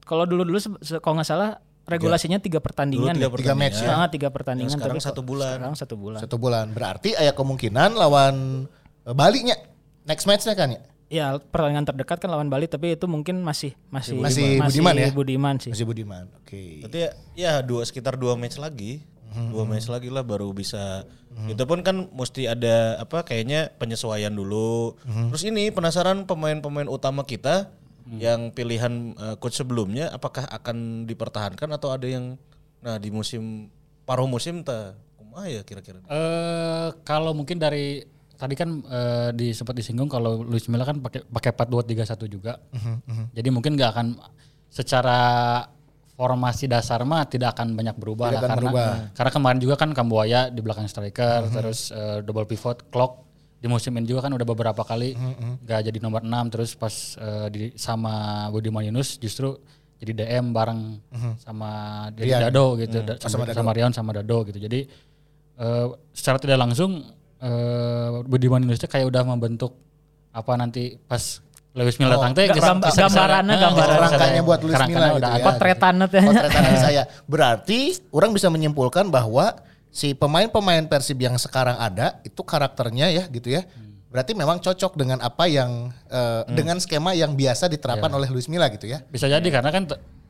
Kalau 0.07 0.23
dulu-dulu 0.23 0.57
kalau 1.03 1.15
nggak 1.19 1.27
salah 1.27 1.49
regulasinya 1.87 2.39
tiga 2.39 2.59
pertandingan. 2.59 3.15
tiga 3.15 3.27
deh. 3.27 3.39
Tiga 3.39 3.55
match 3.55 3.79
ya. 3.79 3.89
Ah, 3.95 4.07
tiga 4.11 4.27
pertandingan. 4.31 4.71
Yang 4.71 4.79
sekarang 4.79 4.99
tapi 4.99 5.07
satu 5.07 5.21
bulan. 5.23 5.55
Sekarang 5.59 5.75
satu 5.79 5.95
bulan. 5.95 6.19
Satu 6.19 6.35
bulan. 6.39 6.65
Berarti 6.75 7.09
ada 7.15 7.31
kemungkinan 7.31 7.89
lawan 7.95 8.35
eh, 9.07 9.15
Bali 9.15 9.47
nya 9.47 9.55
next 10.03 10.27
match-nya 10.27 10.55
kan 10.55 10.69
ya? 10.75 10.81
Ya 11.07 11.25
pertandingan 11.39 11.87
terdekat 11.87 12.19
kan 12.19 12.27
lawan 12.27 12.51
Bali 12.51 12.67
tapi 12.67 12.99
itu 12.99 13.07
mungkin 13.07 13.39
masih 13.39 13.71
masih 13.87 14.19
Masih 14.19 14.59
Budiman 14.59 14.95
ya? 14.99 15.07
Budiman 15.15 15.55
sih. 15.55 15.71
Masih 15.71 15.87
Budiman. 15.87 16.27
Oke. 16.43 16.83
Berarti 16.83 16.99
ya, 16.99 17.09
ya 17.35 17.53
dua 17.63 17.87
sekitar 17.87 18.19
dua 18.19 18.35
match 18.35 18.59
lagi. 18.59 18.99
Dua 19.35 19.63
match 19.67 19.91
lagi 19.91 20.07
lah 20.07 20.23
baru 20.23 20.49
bisa. 20.55 21.03
Itu 21.45 21.63
pun 21.69 21.85
kan 21.85 22.09
mesti 22.09 22.49
ada 22.49 22.97
apa 22.97 23.21
kayaknya 23.21 23.69
penyesuaian 23.77 24.33
dulu. 24.33 24.97
Terus 25.03 25.43
ini 25.45 25.69
penasaran 25.69 26.25
pemain-pemain 26.25 26.89
utama 26.89 27.27
kita 27.27 27.69
yang 28.07 28.55
pilihan 28.55 29.13
eh, 29.19 29.35
coach 29.35 29.59
sebelumnya 29.59 30.07
apakah 30.15 30.47
akan 30.47 31.03
dipertahankan 31.03 31.67
atau 31.75 31.91
ada 31.91 32.07
yang 32.07 32.39
nah 32.79 32.95
di 32.95 33.11
musim 33.11 33.67
paruh 34.07 34.29
musim 34.29 34.63
ta 34.63 34.95
kumaha 35.19 35.51
ya 35.51 35.61
kira-kira. 35.67 35.99
Eh 36.07 36.87
kalau 37.03 37.35
mungkin 37.35 37.59
dari 37.59 37.99
tadi 38.39 38.55
kan 38.55 38.79
eh, 38.87 39.29
di 39.35 39.51
sempat 39.51 39.75
disinggung 39.75 40.07
kalau 40.07 40.39
Luis 40.39 40.71
Milla 40.71 40.87
kan 40.87 41.03
pakai 41.03 41.27
pakai 41.27 41.51
4-2-3-1 41.51 42.31
juga. 42.31 42.63
Jadi 43.35 43.49
mungkin 43.51 43.75
nggak 43.75 43.91
akan 43.91 44.07
secara 44.71 45.19
formasi 46.17 46.65
dasar 46.65 46.99
mah 47.03 47.23
tidak 47.23 47.53
akan 47.53 47.71
banyak 47.71 47.93
berubah 47.93 48.27
Tidak 48.27 48.35
lah 48.35 48.49
karena 48.49 48.57
berubah. 48.59 48.89
karena 49.13 49.31
kemarin 49.31 49.59
juga 49.59 49.75
kan 49.77 49.89
Kambuaya 49.91 50.49
di 50.49 50.59
belakang 50.59 50.85
striker 50.85 51.45
terus 51.47 51.89
eh, 51.89 52.19
double 52.19 52.43
pivot 52.43 52.89
clock 52.89 53.21
di 53.55 53.65
musim 53.65 53.93
ini 53.93 54.05
juga 54.05 54.21
kan 54.21 54.31
udah 54.31 54.43
beberapa 54.43 54.81
kali 54.81 55.13
nggak 55.61 55.79
jadi 55.83 55.97
nomor 55.97 56.21
6 56.21 56.29
terus 56.49 56.73
pas 56.73 56.93
eh, 57.15 57.47
di 57.47 57.59
sama 57.75 58.13
Budiman 58.49 58.81
Yunus 58.83 59.15
justru 59.15 59.57
jadi 59.97 60.13
DM 60.15 60.49
bareng 60.51 61.01
sama 61.39 61.69
Dedi 62.11 62.29
Rian. 62.29 62.41
Dado 62.43 62.77
gitu 62.77 62.97
da- 62.99 63.17
sama 63.19 63.45
sama, 63.45 63.53
sama 63.55 63.71
Rian 63.71 63.89
sama 63.91 64.11
Dado 64.11 64.45
gitu. 64.45 64.57
Jadi 64.59 64.85
eh, 65.55 65.85
secara 66.11 66.37
tidak 66.37 66.57
langsung 66.59 67.01
eh 67.37 68.09
Budiman 68.23 68.61
Yunus 68.61 68.77
tuh 68.79 68.85
kayak 68.87 69.05
udah 69.05 69.21
membentuk 69.23 69.73
apa 70.29 70.53
nanti 70.53 70.97
pas 70.99 71.41
Lewis 71.73 71.95
Milla 71.97 72.15
datang 72.15 72.33
teh 72.33 72.45
Ga- 72.45 72.55
bisa- 72.55 72.67
gam- 72.67 72.79
bisa- 72.79 72.89
bisa- 72.89 73.03
gambarannya, 73.05 73.53
eh, 73.53 73.61
gambaran. 73.61 73.97
Kerangkanya 74.07 74.41
buat 74.41 74.59
Luis 74.61 74.81
Milla 74.83 75.07
gitu 75.13 75.29
ya. 75.29 75.43
Potretannya 75.43 76.05
teh. 76.07 76.23
Potretan 76.23 76.61
dari 76.63 76.79
saya. 76.79 77.03
Berarti 77.23 77.79
orang 78.09 78.31
bisa 78.31 78.47
menyimpulkan 78.47 79.05
bahwa 79.07 79.45
si 79.87 80.13
pemain-pemain 80.13 80.85
Persib 80.85 81.17
yang 81.17 81.35
sekarang 81.35 81.75
ada 81.75 82.17
itu 82.21 82.41
karakternya 82.41 83.09
ya 83.09 83.23
gitu 83.27 83.49
ya. 83.51 83.61
Berarti 84.07 84.31
memang 84.33 84.57
cocok 84.57 84.95
dengan 84.95 85.19
apa 85.19 85.45
yang 85.45 85.89
eh, 86.07 86.41
dengan 86.49 86.79
skema 86.79 87.11
yang 87.11 87.33
biasa 87.33 87.67
diterapkan 87.67 88.09
oleh 88.09 88.25
Luis 88.27 88.47
Milla 88.47 88.69
gitu 88.69 88.87
ya. 88.87 89.03
Bisa 89.03 89.27
jadi 89.27 89.43
karena 89.43 89.69
kan 89.69 89.83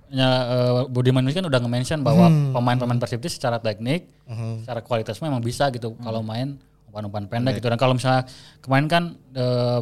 ya, 0.10 0.30
eh, 0.50 0.82
Budiman 0.86 1.22
Yunus 1.22 1.32
kan 1.34 1.46
udah 1.46 1.60
nge-mention 1.60 2.00
bahwa 2.02 2.28
Hmm. 2.28 2.52
pemain-pemain 2.52 2.98
Persib 2.98 3.20
itu 3.20 3.30
secara 3.30 3.56
teknik, 3.58 4.12
secara 4.60 4.82
kualitas 4.82 5.16
memang 5.20 5.40
bisa 5.40 5.70
gitu 5.70 5.96
kalau 5.98 6.20
main 6.20 6.60
umpan-umpan 6.88 7.30
pendek 7.30 7.60
gitu. 7.60 7.68
Dan 7.68 7.78
kalau 7.78 7.94
misalnya 7.94 8.28
kemarin 8.60 8.88
kan 8.88 9.04
eh, 9.32 9.80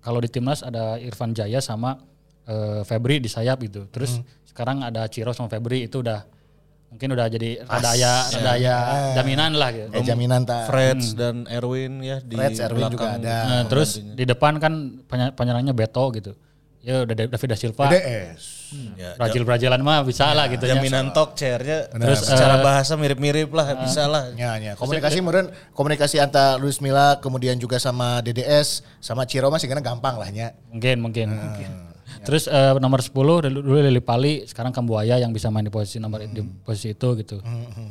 kalau 0.00 0.18
di 0.18 0.28
timnas 0.28 0.60
ada 0.60 0.96
Irfan 0.96 1.32
Jaya 1.32 1.60
sama 1.60 2.00
eh, 2.44 2.82
Febri 2.82 3.20
di 3.20 3.28
sayap 3.28 3.60
gitu. 3.62 3.86
Terus 3.88 4.20
sekarang 4.44 4.82
ada 4.82 5.06
Ciro 5.06 5.30
sama 5.30 5.48
Febri 5.48 5.86
itu 5.86 6.02
udah 6.02 6.24
mungkin 6.90 7.14
udah 7.14 7.30
jadi 7.30 7.62
rada 7.62 7.94
aya 7.94 8.12
rada 8.34 8.52
aya 8.58 8.76
jaminan 9.14 9.54
lah 9.54 9.70
gitu. 9.70 9.88
Eh, 9.94 10.02
jaminan 10.02 10.42
tak. 10.42 10.66
Freds 10.66 11.14
dan 11.14 11.46
Erwin 11.46 12.02
ya 12.02 12.18
di 12.18 12.34
Freds, 12.34 12.58
Erwin 12.58 12.90
juga 12.90 13.14
ada. 13.14 13.36
Nah, 13.46 13.62
terus 13.70 14.02
di 14.02 14.24
depan 14.26 14.58
kan 14.58 14.98
peny- 15.06 15.32
penyerangnya 15.32 15.70
Beto 15.70 16.10
gitu. 16.10 16.34
Ya 16.82 17.04
udah 17.06 17.14
David 17.14 17.48
da 17.48 17.56
Silva. 17.56 17.86
DDS. 17.86 18.59
Ya, 18.94 19.18
Brazil 19.18 19.42
Brazilan 19.42 19.80
mah 19.82 20.06
bisa 20.06 20.30
lah 20.30 20.46
gitu 20.46 20.64
ya. 20.66 20.78
jaminan 20.78 21.10
talk 21.10 21.34
chairnya 21.34 21.90
Terus, 21.90 22.22
secara 22.22 22.58
eh, 22.58 22.62
bahasa 22.62 22.94
mirip-mirip 22.94 23.50
lah 23.50 23.82
bisa 23.82 24.06
lah. 24.06 24.30
Ya, 24.38 24.54
ya. 24.62 24.72
Komunikasi 24.78 25.18
meren 25.20 25.50
komunikasi 25.74 26.22
antara 26.22 26.54
Luis 26.56 26.78
Milla 26.78 27.18
kemudian 27.18 27.58
juga 27.58 27.82
sama 27.82 28.22
DDS 28.22 28.86
sama 29.02 29.26
Ciro 29.26 29.50
masih 29.50 29.66
kena 29.66 29.82
gampang 29.82 30.16
lah 30.18 30.30
nya. 30.30 30.54
Mungkin 30.70 31.02
mungkin. 31.02 31.28
Terus 32.20 32.46
eh, 32.46 32.76
nomor 32.78 33.00
10 33.00 33.14
dulu 33.16 33.58
dulu 33.64 33.78
Lili 33.80 34.02
Pali, 34.04 34.44
sekarang 34.44 34.70
Kambuaya 34.76 35.16
yang 35.16 35.32
bisa 35.32 35.48
main 35.48 35.64
di 35.64 35.72
posisi 35.72 35.96
nomor 35.96 36.20
di 36.22 36.42
posisi 36.62 36.92
itu 36.92 37.08
gitu. 37.16 37.40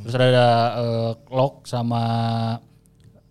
Terus 0.06 0.14
ada 0.16 0.48
eh, 0.80 1.12
Lok 1.34 1.66
sama 1.66 2.04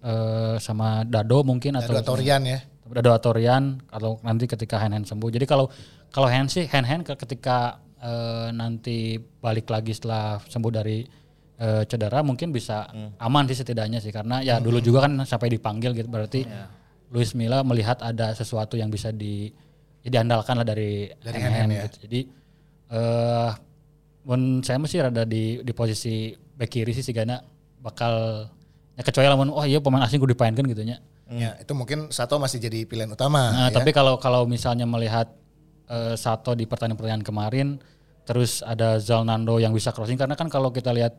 eh, 0.03 0.57
sama 0.59 1.07
Dado 1.07 1.47
mungkin 1.47 1.79
atau 1.79 1.95
Dado 1.95 2.17
Torian 2.17 2.43
ya. 2.45 2.61
Dado 2.89 3.13
Atorian 3.13 3.77
atau 3.93 4.17
nanti 4.25 4.49
ketika 4.49 4.81
hand 4.81 4.97
hand 4.97 5.07
sembuh. 5.07 5.29
Jadi 5.29 5.45
kalau 5.45 5.69
kalau 6.13 6.29
hand 6.29 6.49
sih 6.49 6.65
hand 6.69 6.87
hand 6.89 7.03
ketika 7.05 7.81
eh, 8.01 8.49
nanti 8.55 9.19
balik 9.19 9.69
lagi 9.69 9.93
setelah 9.93 10.41
sembuh 10.43 10.73
dari 10.73 11.05
eh, 11.59 11.83
cedera 11.85 12.25
mungkin 12.25 12.55
bisa 12.55 12.89
aman 13.19 13.45
sih 13.51 13.59
setidaknya 13.59 13.99
sih 13.99 14.13
karena 14.15 14.41
ya 14.41 14.63
dulu 14.63 14.79
juga 14.79 15.09
kan 15.09 15.23
sampai 15.25 15.53
dipanggil 15.53 15.93
gitu 15.93 16.09
berarti 16.09 16.47
Luis 17.09 17.33
Milla 17.33 17.65
melihat 17.65 18.05
ada 18.05 18.37
sesuatu 18.37 18.77
yang 18.77 18.93
bisa 18.93 19.09
di 19.09 19.49
ya 20.05 20.09
diandalkan 20.13 20.61
lah 20.61 20.67
dari, 20.67 21.09
hand 21.25 21.55
hand, 21.57 21.71
gitu. 21.73 21.97
Jadi 22.09 22.21
eh 22.89 23.51
mun 24.29 24.61
saya 24.61 24.77
masih 24.77 25.09
rada 25.09 25.25
di 25.25 25.65
di 25.65 25.73
posisi 25.73 26.37
back 26.37 26.69
kiri 26.69 26.93
sih 26.93 27.01
Sigana 27.01 27.41
bakal 27.81 28.45
ya 28.93 29.03
kecuali 29.07 29.27
lamun 29.31 29.49
oh 29.55 29.65
iya 29.65 29.81
pemain 29.81 30.05
asing 30.05 30.21
gue 30.21 30.37
dipainkan 30.37 30.65
gitu 30.69 30.85
nya. 30.85 31.01
Ya, 31.29 31.61
itu 31.61 31.77
mungkin 31.77 32.09
Sato 32.09 32.41
masih 32.41 32.57
jadi 32.57 32.89
pilihan 32.89 33.13
utama. 33.13 33.53
Nah, 33.53 33.69
ya. 33.69 33.77
tapi 33.77 33.93
kalau 33.93 34.17
kalau 34.17 34.49
misalnya 34.49 34.89
melihat 34.89 35.29
eh, 35.89 36.15
Sato 36.15 36.53
di 36.53 36.65
pertandingan-pertandingan 36.65 37.23
kemarin, 37.23 37.69
terus 38.23 38.61
ada 38.63 38.97
Zalnando 38.99 39.57
yang 39.57 39.71
bisa 39.71 39.89
crossing 39.89 40.17
karena 40.17 40.33
kan 40.33 40.47
kalau 40.47 40.69
kita 40.69 40.91
lihat 40.91 41.17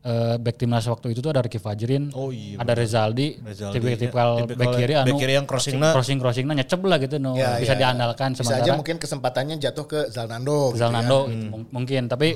eh, 0.00 0.36
back 0.36 0.56
timnas 0.56 0.84
waktu 0.84 1.10
itu 1.10 1.18
tuh 1.18 1.30
ada 1.30 1.40
Ricky 1.40 1.56
Fajrin, 1.56 2.10
Oh 2.12 2.30
iya, 2.30 2.54
ada 2.56 2.70
Rezaldi, 2.72 3.38
Rezaldi, 3.40 3.74
tipikal 3.74 3.90
ya. 3.90 3.96
tipikal 3.96 4.28
Tipikal 4.40 4.56
back 4.56 4.70
kiri 4.76 4.94
anu 4.94 5.06
back 5.08 5.18
kiri 5.18 5.32
yang 5.34 5.44
crossingnya- 5.44 5.90
crossing 5.90 6.18
crossingnya 6.18 6.54
nyecep 6.56 6.80
lah 6.80 6.98
gitu, 6.98 7.16
no, 7.16 7.34
Ya, 7.34 7.56
bisa 7.56 7.72
ya. 7.72 7.78
diandalkan 7.80 8.30
bisa 8.32 8.42
aja 8.44 8.54
sementara 8.58 8.76
mungkin 8.76 8.96
kesempatannya 8.96 9.56
jatuh 9.56 9.86
ke 9.86 10.00
Zalnando. 10.08 10.70
gitu 10.70 10.78
Zalnando 10.78 11.18
ya. 11.20 11.32
gitu, 11.32 11.44
mung- 11.48 11.68
mungkin 11.72 12.02
tapi 12.06 12.28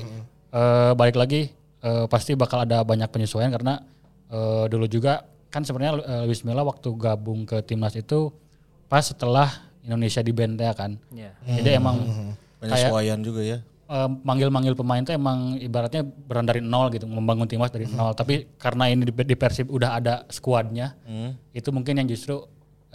eh, 0.49 0.91
balik 0.93 1.15
lagi 1.15 1.51
eh, 1.79 2.05
pasti 2.07 2.31
bakal 2.33 2.63
ada 2.63 2.81
banyak 2.81 3.07
penyesuaian 3.07 3.49
karena 3.49 3.79
eh, 4.27 4.65
dulu 4.67 4.85
juga 4.85 5.23
kan 5.47 5.61
sebenarnya 5.61 5.93
eh, 5.99 6.23
Luis 6.25 6.41
Milla 6.41 6.61
waktu 6.61 6.89
gabung 6.93 7.43
ke 7.43 7.59
timnas 7.61 7.93
itu 7.93 8.31
pas 8.85 9.01
setelah 9.01 9.49
Indonesia 9.83 10.21
di 10.23 10.31
ya 10.33 10.73
kan. 10.73 10.95
Iya. 11.11 11.31
Jadi 11.43 11.69
emang 11.75 11.95
kayak 12.63 12.89
Penyesuaian 12.89 13.19
juga 13.19 13.41
ya. 13.43 13.57
eh, 13.83 14.09
manggil-manggil 14.23 14.73
pemain 14.73 15.03
tuh 15.03 15.13
emang 15.13 15.59
ibaratnya 15.59 16.01
beran 16.07 16.47
dari 16.47 16.63
nol 16.63 16.87
gitu, 16.89 17.03
membangun 17.05 17.45
timnas 17.45 17.69
dari 17.69 17.85
nol. 17.91 18.15
Tapi 18.15 18.47
karena 18.55 18.87
ini 18.87 19.03
di, 19.05 19.13
di 19.13 19.35
Persib 19.35 19.67
udah 19.67 19.99
ada 19.99 20.23
skuadnya, 20.31 20.95
itu 21.51 21.69
mungkin 21.75 21.99
yang 21.99 22.07
justru 22.07 22.39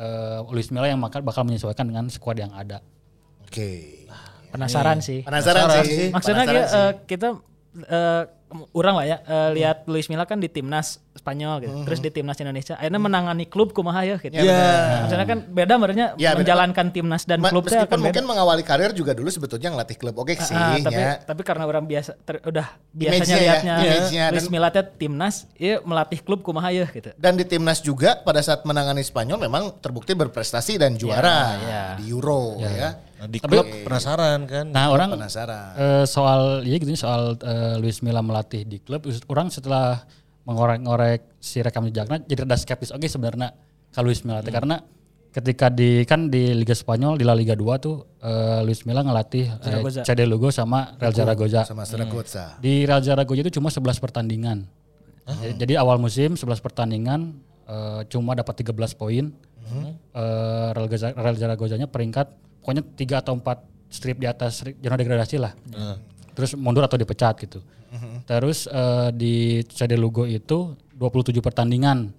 eh, 0.01 0.41
Luis 0.49 0.73
Milla 0.73 0.89
yang 0.89 0.99
bakal 0.99 1.21
bakal 1.21 1.45
menyesuaikan 1.45 1.85
dengan 1.85 2.09
skuad 2.09 2.41
yang 2.41 2.53
ada. 2.57 2.81
Oke. 3.45 4.05
Penasaran 4.49 5.05
sih. 5.05 5.21
Penasaran, 5.29 5.85
sih. 5.85 6.09
Maksudnya 6.09 6.45
Penasaran 6.49 6.57
dia, 6.57 6.65
sih. 6.65 6.81
eh, 6.81 6.93
kita 7.05 7.29
eh, 7.85 8.23
orang 8.73 8.95
lah 8.95 9.05
ya 9.05 9.17
eh, 9.21 9.51
lihat 9.53 9.85
Luis 9.85 10.07
Milla 10.07 10.25
kan 10.25 10.37
di 10.37 10.47
timnas 10.47 10.99
Spanyol 11.13 11.55
gitu, 11.61 11.75
terus 11.83 11.99
di 11.99 12.09
timnas 12.09 12.39
Indonesia, 12.39 12.75
akhirnya 12.75 12.97
menangani 12.97 13.45
klub 13.45 13.73
kumaha 13.73 14.01
ya 14.03 14.17
gitu. 14.17 14.31
Iya. 14.31 15.03
Maksudnya 15.03 15.27
kan 15.27 15.39
beda 15.45 15.75
merenya 15.75 16.07
Ya, 16.15 16.31
beda. 16.31 16.41
menjalankan 16.41 16.87
timnas 16.89 17.23
dan 17.23 17.39
Ma- 17.39 17.51
klub 17.51 17.67
meskipun 17.67 17.85
akan 17.85 17.91
beda. 17.93 18.07
mungkin 18.07 18.25
mengawali 18.25 18.63
karir 18.63 18.93
juga 18.93 19.13
dulu 19.13 19.27
sebetulnya 19.27 19.69
ngelatih 19.69 19.97
klub 19.97 20.15
oke 20.15 20.31
sih 20.33 20.55
Ah, 20.55 20.79
tapi 20.79 20.95
ya. 20.95 21.19
tapi 21.19 21.43
karena 21.43 21.65
orang 21.65 21.85
biasa 21.85 22.15
ter- 22.19 22.39
udah 22.41 22.67
biasanya 22.89 23.19
Image-nya 23.19 23.35
ya, 23.35 23.43
lihatnya 23.43 23.75
image-nya 23.83 24.25
Luis 24.31 24.47
Milla 24.49 24.69
teh 24.71 24.85
timnas, 24.97 25.35
iya 25.55 25.83
melatih 25.83 26.21
klub 26.21 26.41
kumaha 26.41 26.71
ya 26.71 26.87
gitu. 26.87 27.11
Dan 27.15 27.35
di 27.35 27.43
timnas 27.43 27.83
juga 27.83 28.15
pada 28.17 28.39
saat 28.39 28.63
menangani 28.63 29.03
Spanyol 29.03 29.39
memang 29.41 29.75
terbukti 29.77 30.15
berprestasi 30.15 30.79
dan 30.79 30.95
juara 30.95 31.39
ya. 31.59 31.83
di 31.99 32.07
Euro 32.09 32.63
ya. 32.63 32.95
Nah, 33.19 33.27
di 33.27 33.39
klub 33.41 33.67
penasaran 33.83 34.41
kan. 34.45 34.67
Nah 34.69 34.89
orang 34.89 35.11
Penasaran. 35.13 35.75
eh, 35.75 36.05
soal 36.05 36.41
ya 36.63 36.77
gitu 36.77 36.95
soal 36.95 37.35
eh, 37.37 37.75
Luis 37.77 37.99
Milla 37.99 38.21
melatih 38.21 38.63
di 38.63 38.79
klub, 38.79 39.03
orang 39.27 39.49
setelah 39.49 40.07
mengorek-ngorek 40.45 41.37
si 41.37 41.59
rekam 41.59 41.85
jejaknya 41.85 42.23
jadi 42.23 42.43
ada 42.43 42.55
skeptis 42.55 42.89
oke 42.89 43.05
sebenarnya 43.05 43.53
kalau 43.91 44.09
Luis 44.09 44.23
Milla 44.23 44.41
teh. 44.41 44.49
karena 44.49 44.81
ketika 45.29 45.69
di 45.69 46.03
kan 46.03 46.27
di 46.27 46.51
Liga 46.53 46.73
Spanyol 46.73 47.15
di 47.15 47.23
La 47.23 47.35
Liga 47.35 47.53
2 47.53 47.69
tuh 47.79 48.01
eh, 48.19 48.61
Luis 48.63 48.81
Milla 48.83 49.03
ngelatih 49.03 49.45
eh, 49.47 49.61
Zaragoza. 49.61 50.01
CD 50.03 50.21
Lugo 50.25 50.49
sama 50.49 50.97
Real 50.97 51.13
Zaragoza. 51.13 51.61
sama 51.65 51.85
Zaragoza. 51.85 52.57
Di 52.57 52.83
Real 52.83 53.03
Zaragoza 53.03 53.41
itu 53.41 53.53
cuma 53.53 53.69
11 53.69 53.99
pertandingan. 53.99 54.59
Jadi- 55.29 55.57
Jadi 55.59 55.75
awal 55.75 55.99
musim 55.99 56.33
11 56.33 56.41
pertandingan 56.59 57.35
eh, 57.65 58.01
cuma 58.07 58.33
dapat 58.33 58.55
13 58.57 58.73
poin. 58.95 59.29
Eh, 59.69 60.69
Real, 60.71 60.89
Real 61.13 61.37
Zaragozanya 61.37 61.85
peringkat 61.85 62.33
pokoknya 62.61 62.83
3 62.85 63.23
atau 63.23 63.33
4 63.37 63.93
strip 63.93 64.17
di 64.21 64.27
atas 64.29 64.63
zona 64.63 64.97
degradasi 65.01 65.37
lah. 65.41 65.53
Terus 66.37 66.55
mundur 66.55 66.85
atau 66.87 67.01
dipecat 67.01 67.35
gitu. 67.43 67.65
Terus 68.29 68.69
eh, 68.69 69.09
di 69.17 69.35
CD 69.67 69.97
Lugo 69.97 70.29
itu 70.29 70.77
27 70.99 71.41
pertandingan. 71.41 72.13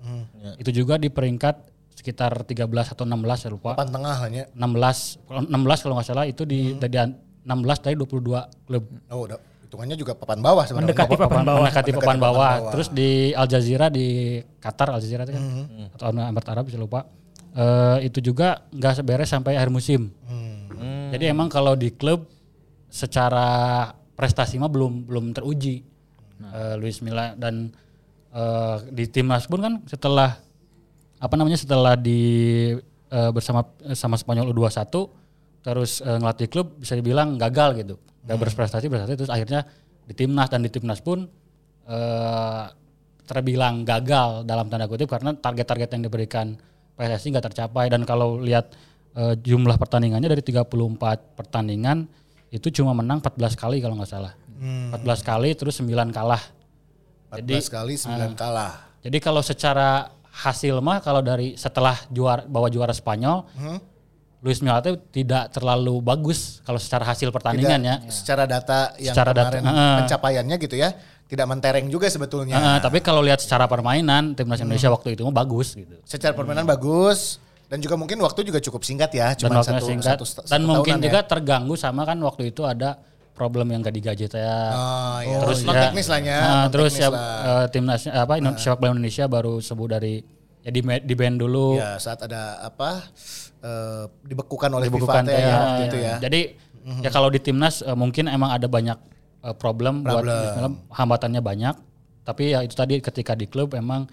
Itu 0.58 0.74
juga 0.74 0.98
di 0.98 1.12
peringkat 1.12 1.70
sekitar 2.00 2.48
13 2.48 2.96
atau 2.96 3.04
16 3.04 3.20
saya 3.36 3.52
lupa. 3.52 3.76
Papan 3.76 3.92
tengah 3.92 4.16
hanya. 4.24 4.44
16 4.56 5.28
kalau 5.28 5.42
16 5.46 5.84
kalau 5.84 5.94
nggak 6.00 6.08
salah 6.08 6.26
itu 6.26 6.48
di 6.48 6.80
dari 6.80 6.96
16 7.44 7.84
dari 7.84 7.96
22 8.00 8.68
klub. 8.68 8.84
Oh, 9.12 9.28
udah 9.28 9.38
hitungannya 9.68 9.96
juga 10.00 10.16
papan 10.16 10.40
bawah 10.40 10.64
sebenarnya. 10.64 10.96
Mendekati 10.96 11.16
papan 11.20 11.42
bawah. 11.44 11.60
Mendekati 11.62 11.92
papan 11.92 12.02
papan 12.02 12.18
bawah. 12.18 12.54
bawah. 12.58 12.72
Terus 12.74 12.88
di 12.90 13.10
Al 13.36 13.48
Jazeera 13.52 13.88
di 13.92 14.40
Qatar 14.64 14.96
Al 14.96 15.00
Jazeera 15.04 15.28
itu 15.28 15.34
kan 15.36 15.44
atau 15.94 16.06
Emirat 16.10 16.48
Arab 16.50 16.64
bisa 16.72 16.80
lupa. 16.80 17.04
Eh, 17.50 17.98
itu 18.10 18.20
juga 18.22 18.68
nggak 18.70 19.06
beres 19.06 19.30
sampai 19.34 19.58
akhir 19.58 19.74
musim. 19.74 20.14
Jadi 21.10 21.26
emang 21.26 21.50
kalau 21.50 21.74
di 21.74 21.90
klub 21.92 22.30
secara 22.90 23.90
prestasi 24.14 24.62
mah 24.62 24.70
belum 24.70 25.10
belum 25.10 25.34
teruji 25.34 25.90
Eh, 26.40 26.76
Luis 26.80 27.04
Milla 27.04 27.36
dan 27.36 27.68
eh, 28.32 28.78
di 28.96 29.12
timnas 29.12 29.44
pun 29.44 29.60
kan 29.60 29.74
setelah 29.84 30.40
apa 31.20 31.36
namanya 31.36 31.60
setelah 31.60 32.00
di 32.00 32.72
eh, 33.12 33.32
bersama 33.36 33.68
sama 33.92 34.16
Spanyol 34.16 34.56
U21 34.56 34.88
terus 35.60 36.00
eh, 36.00 36.16
ngelatih 36.16 36.48
klub 36.48 36.80
bisa 36.80 36.96
dibilang 36.96 37.36
gagal 37.36 37.84
gitu. 37.84 37.96
Gak 38.24 38.40
berprestasi 38.40 38.88
berprestasi 38.88 39.20
terus 39.20 39.32
akhirnya 39.32 39.68
di 40.08 40.16
timnas 40.16 40.48
dan 40.48 40.64
di 40.64 40.72
timnas 40.72 41.04
pun 41.04 41.28
eh, 41.92 42.64
terbilang 43.28 43.84
gagal 43.84 44.48
dalam 44.48 44.72
tanda 44.72 44.88
kutip 44.88 45.12
karena 45.12 45.36
target-target 45.36 46.00
yang 46.00 46.04
diberikan 46.08 46.56
PSSI 47.00 47.32
nggak 47.32 47.48
tercapai 47.48 47.88
dan 47.88 48.04
kalau 48.04 48.36
lihat 48.38 48.76
eh, 49.16 49.40
jumlah 49.40 49.80
pertandingannya 49.80 50.28
dari 50.28 50.44
34 50.44 50.68
pertandingan 51.34 52.04
itu 52.50 52.68
cuma 52.74 52.92
menang 52.92 53.24
14 53.24 53.40
kali 53.56 53.80
kalau 53.80 53.96
nggak 53.96 54.12
salah. 54.12 54.36
14 54.60 55.00
kali 55.24 55.56
terus 55.56 55.80
9 55.80 55.88
kalah. 56.12 56.44
14 57.32 57.40
Jadi 57.40 57.56
kali 57.64 57.94
9 57.96 58.36
kalah. 58.36 58.74
jadi 59.00 59.18
kalau 59.18 59.40
secara 59.40 60.12
hasil 60.30 60.78
mah 60.80 61.00
kalau 61.00 61.22
dari 61.22 61.56
setelah 61.56 61.96
juara 62.10 62.44
bawa 62.44 62.68
juara 62.68 62.92
Spanyol, 62.92 63.48
Luis 64.40 64.60
Milla 64.60 64.80
itu 64.80 64.96
tidak 65.14 65.52
terlalu 65.52 66.00
bagus 66.00 66.60
kalau 66.64 66.76
secara 66.76 67.04
hasil 67.06 67.28
pertandingan 67.30 67.80
ya. 67.80 67.96
Secara 68.08 68.44
data 68.44 68.96
yang 68.96 69.12
Secara 69.12 69.32
data, 69.32 69.52
kemarin 69.52 69.64
heeh. 69.68 69.96
pencapaiannya 70.04 70.56
gitu 70.58 70.76
ya, 70.76 70.90
tidak 71.30 71.46
mentereng 71.46 71.86
juga 71.94 72.10
sebetulnya. 72.10 72.58
Eh, 72.58 72.78
tapi 72.82 73.06
kalau 73.06 73.22
lihat 73.22 73.38
secara 73.38 73.70
permainan 73.70 74.34
timnas 74.34 74.58
Indonesia 74.66 74.90
waktu 74.90 75.14
itu 75.14 75.22
mah 75.30 75.46
bagus 75.46 75.78
gitu. 75.78 76.02
Secara 76.02 76.34
permainan 76.34 76.66
bagus 76.66 77.38
dan 77.70 77.78
juga 77.78 77.94
mungkin 78.02 78.18
waktu 78.26 78.42
juga 78.42 78.58
cukup 78.58 78.82
singkat 78.82 79.14
ya, 79.14 79.38
cuma 79.38 79.62
satu, 79.62 79.86
singkat 79.86 80.18
satu, 80.18 80.26
satu 80.26 80.50
dan 80.50 80.66
mungkin 80.66 80.98
tahunan 80.98 81.06
juga 81.06 81.20
ya. 81.22 81.30
terganggu 81.30 81.76
sama 81.78 82.02
kan 82.02 82.18
waktu 82.18 82.50
itu 82.50 82.66
ada 82.66 82.98
problem 83.38 83.70
yang 83.70 83.86
gak 83.86 83.94
digaji 83.94 84.26
ya. 84.26 84.60
Oh, 84.74 85.18
iya. 85.22 85.38
terus 85.40 85.58
non 85.64 85.78
ya, 85.78 85.82
teknis 85.88 86.08
lah 86.10 86.20
ya. 86.20 86.40
Nah, 86.42 86.66
terus 86.74 86.94
ya. 86.98 87.08
Ah. 87.14 87.70
eh, 87.72 88.10
apa 88.26 88.34
Indo- 88.42 88.58
sepak 88.58 88.78
bola 88.82 88.92
Indonesia 88.98 89.24
baru 89.30 89.62
sembuh 89.62 89.88
dari 89.88 90.20
ya 90.66 90.72
di, 90.74 90.82
di 90.82 91.14
band 91.14 91.36
dulu. 91.40 91.78
Ya 91.78 92.02
saat 92.02 92.26
ada 92.26 92.58
apa 92.66 93.06
eh, 93.62 94.04
dibekukan 94.26 94.74
oleh 94.74 94.90
dibekukan 94.90 95.24
FIFA 95.24 95.30
teh, 95.30 95.40
ya, 95.40 95.48
ya, 95.48 95.62
gitu 95.86 95.98
ya. 96.02 96.16
Jadi 96.26 96.42
ya 97.06 97.10
kalau 97.14 97.30
di 97.30 97.38
timnas 97.38 97.86
mungkin 97.94 98.26
emang 98.26 98.50
ada 98.50 98.66
banyak 98.66 98.98
eh, 99.44 99.56
problem, 99.56 100.04
buat 100.04 100.24
Problem. 100.24 100.36
Milla, 100.56 100.70
hambatannya 100.94 101.42
banyak. 101.42 101.76
Tapi 102.24 102.54
ya 102.54 102.60
itu 102.62 102.76
tadi 102.78 103.02
ketika 103.02 103.34
di 103.34 103.50
klub 103.50 103.74
emang 103.74 104.06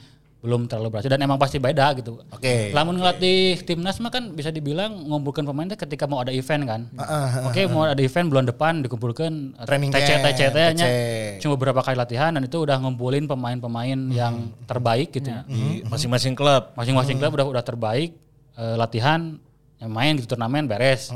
belum 0.47 0.71
terlalu 0.71 0.95
berhasil 0.95 1.11
dan 1.11 1.19
emang 1.27 1.41
pasti 1.43 1.59
beda 1.59 1.91
gitu. 1.99 2.23
Oke. 2.31 2.71
Lamun 2.71 3.03
ngelatih 3.03 3.67
timnas 3.67 3.99
mah 3.99 4.15
kan 4.15 4.31
bisa 4.31 4.55
dibilang 4.55 4.95
ngumpulkan 4.95 5.43
pemain 5.43 5.67
teh 5.67 5.75
ketika 5.75 6.07
mau 6.07 6.23
ada 6.23 6.31
event 6.31 6.63
kan. 6.63 6.81
Ah, 7.03 7.51
Oke, 7.51 7.67
mau 7.67 7.83
ada 7.83 7.99
event 7.99 8.31
bulan 8.31 8.47
depan 8.47 8.79
dikumpulkan 8.87 9.59
Training 9.67 9.91
TC 9.91 10.23
TC 10.23 10.41
nya 10.77 10.87
TC. 10.87 11.43
cuma 11.43 11.59
beberapa 11.59 11.83
kali 11.83 11.99
latihan 11.99 12.31
dan 12.31 12.47
itu 12.47 12.63
udah 12.63 12.79
ngumpulin 12.79 13.27
pemain-pemain 13.27 13.99
yang 14.15 14.55
terbaik 14.71 15.11
gitu. 15.11 15.35
Di 15.51 15.83
masing-masing 15.91 16.39
klub. 16.39 16.71
Masing-masing 16.79 17.19
klub 17.19 17.35
udah 17.35 17.47
udah 17.51 17.65
terbaik 17.67 18.15
eh, 18.55 18.77
latihan 18.79 19.41
yang 19.77 19.93
main 19.93 20.17
gitu 20.17 20.33
turnamen 20.33 20.65
beres. 20.65 21.13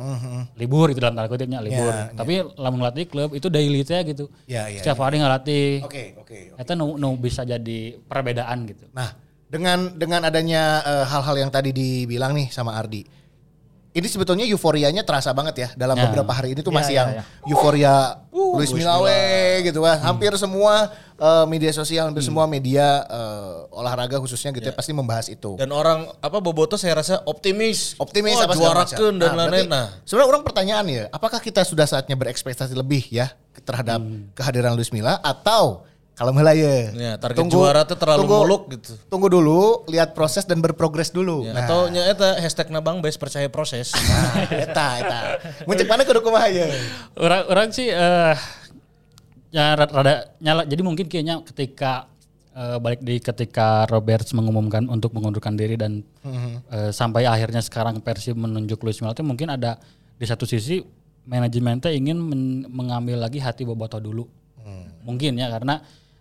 Libur 0.56 0.92
itu 0.92 1.00
dalam 1.00 1.16
tanda 1.16 1.28
kutipnya 1.32 1.64
libur. 1.64 1.88
Ya, 1.88 2.12
Tapi 2.12 2.44
lamun 2.60 2.84
ngelatih 2.84 3.04
klub 3.08 3.30
itu 3.32 3.48
daily 3.48 3.80
teh 3.82 4.04
gitu. 4.04 4.28
Ya, 4.44 4.68
ya, 4.68 4.84
Setiap 4.84 5.00
hari 5.00 5.16
ngelatih. 5.16 5.80
Oke, 5.84 6.16
oke. 6.20 6.38
Itu 6.60 6.72
nu, 6.76 7.00
nu 7.00 7.16
bisa 7.16 7.40
jadi 7.48 7.96
perbedaan 8.04 8.68
gitu. 8.68 8.84
Nah, 8.92 9.16
dengan 9.48 9.96
dengan 9.96 10.28
adanya 10.28 10.84
eh, 10.84 11.04
hal-hal 11.08 11.36
yang 11.40 11.50
tadi 11.50 11.72
dibilang 11.72 12.36
nih 12.36 12.52
sama 12.52 12.76
Ardi. 12.76 13.19
Ini 13.90 14.06
sebetulnya 14.06 14.46
euforianya 14.46 15.02
terasa 15.02 15.34
banget 15.34 15.54
ya 15.56 15.68
dalam 15.74 15.98
Ya. 15.98 16.06
beberapa 16.06 16.30
hari 16.30 16.54
ini 16.54 16.62
tuh 16.62 16.70
Ya, 16.70 16.78
masih 16.78 16.94
ya, 16.94 16.98
yang 17.02 17.10
ya. 17.10 17.22
euforia 17.44 17.94
Luis 18.30 18.70
Milawe 18.70 19.22
gitu 19.66 19.82
kan. 19.82 19.98
Hampir 19.98 20.30
semua 20.38 20.94
eh, 21.18 21.44
media 21.44 21.74
sosial, 21.74 22.06
hampir 22.06 22.22
semua 22.22 22.46
media 22.46 23.02
eh, 23.02 23.54
olahraga 23.74 24.22
khususnya 24.22 24.54
gitu 24.54 24.70
ya, 24.70 24.74
pasti 24.74 24.94
membahas 24.94 25.26
itu. 25.26 25.58
Dan 25.58 25.74
orang 25.74 26.06
apa 26.16 26.38
Boboto 26.38 26.78
saya 26.78 26.96
rasa 26.96 27.18
optimis. 27.26 27.98
Optimis 27.98 28.38
Wah, 28.38 28.46
apa 28.46 28.54
juarakeun 28.54 29.14
dan 29.18 29.34
Nah, 29.34 29.50
lain-lain. 29.50 29.66
Nah, 29.66 29.86
Sebenarnya 30.06 30.28
orang 30.30 30.42
pertanyaan 30.46 30.86
ya, 30.86 31.04
apakah 31.10 31.42
kita 31.42 31.66
sudah 31.66 31.84
saatnya 31.84 32.14
berekspektasi 32.14 32.72
lebih 32.72 33.10
ya 33.10 33.34
terhadap 33.66 33.98
kehadiran 34.32 34.72
Luis 34.72 34.94
Milla 34.94 35.18
atau 35.18 35.82
kalau 36.20 36.36
mulai 36.36 36.60
ya, 36.60 36.92
Ya, 36.92 37.12
target 37.16 37.48
juara 37.48 37.88
tuh 37.88 37.96
terlalu 37.96 38.28
muluk 38.28 38.68
gitu. 38.76 38.92
Tunggu 39.08 39.32
dulu, 39.32 39.88
lihat 39.88 40.12
proses 40.12 40.44
dan 40.44 40.60
berprogres 40.60 41.08
dulu. 41.08 41.48
ya, 41.48 41.56
nah, 41.56 41.64
atau 41.64 41.88
nya 41.88 42.12
eta 42.12 42.36
hashtag 42.36 42.68
nabang 42.68 43.00
bes 43.00 43.16
percaya 43.16 43.48
proses. 43.48 43.88
nah, 43.96 44.44
eta 44.52 44.86
eta. 45.00 45.18
Muncul 45.64 45.88
mana 45.88 46.04
kudu 46.04 46.20
kumaha 46.20 46.52
ya? 46.52 46.68
Orang 47.16 47.48
orang 47.48 47.68
sih 47.72 47.88
eh 47.88 48.36
ya 49.48 49.72
rada, 49.72 49.88
rada 49.96 50.14
nyala. 50.44 50.68
Jadi 50.68 50.82
mungkin 50.84 51.08
kayaknya 51.08 51.40
ketika 51.40 52.04
eh, 52.52 52.76
balik 52.76 53.00
di 53.00 53.16
ketika 53.16 53.88
Roberts 53.88 54.36
mengumumkan 54.36 54.92
untuk 54.92 55.16
mengundurkan 55.16 55.56
diri 55.56 55.80
dan 55.80 56.04
eh, 56.68 56.92
sampai 56.92 57.24
akhirnya 57.24 57.64
sekarang 57.64 57.96
Persib 58.04 58.36
menunjuk 58.36 58.76
Luis 58.84 59.00
Milla 59.00 59.16
itu 59.16 59.24
mungkin 59.24 59.56
ada 59.56 59.80
di 60.20 60.28
satu 60.28 60.44
sisi 60.44 60.84
manajemennya 61.24 61.88
ingin 61.96 62.20
men- 62.20 62.68
mengambil 62.68 63.16
lagi 63.24 63.40
hati 63.40 63.64
Boboto 63.64 63.96
dulu. 63.96 64.28
Mungkin 65.00 65.40
ya 65.40 65.48
karena 65.48 65.80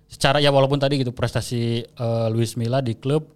secara 0.10 0.41
ya 0.41 0.49
walaupun 0.49 0.82
tadi 0.82 1.05
gitu 1.05 1.14
prestasi 1.14 1.86
eh, 1.86 2.28
Luis 2.34 2.57
Milla 2.57 2.82
di 2.82 2.97
klub 2.97 3.30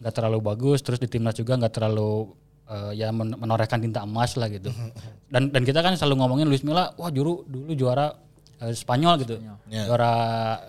nggak 0.00 0.10
terlalu 0.10 0.40
bagus 0.40 0.80
terus 0.80 0.96
di 0.98 1.06
timnas 1.06 1.36
juga 1.36 1.54
nggak 1.60 1.72
terlalu 1.72 2.32
eh, 2.66 2.92
ya 2.96 3.12
men- 3.12 3.36
menorehkan 3.36 3.78
tinta 3.78 4.02
emas 4.02 4.34
lah 4.40 4.48
gitu. 4.48 4.72
Dan 5.34 5.50
dan 5.50 5.66
kita 5.66 5.82
kan 5.82 5.98
selalu 5.98 6.22
ngomongin 6.22 6.46
Luis 6.46 6.62
Milla 6.62 6.94
wah 6.94 7.10
juru 7.10 7.42
dulu 7.44 7.74
juara 7.74 8.14
eh, 8.62 8.70
Spanyol 8.72 9.14
gitu. 9.20 9.34
Ya. 9.68 9.84
juara 9.84 10.12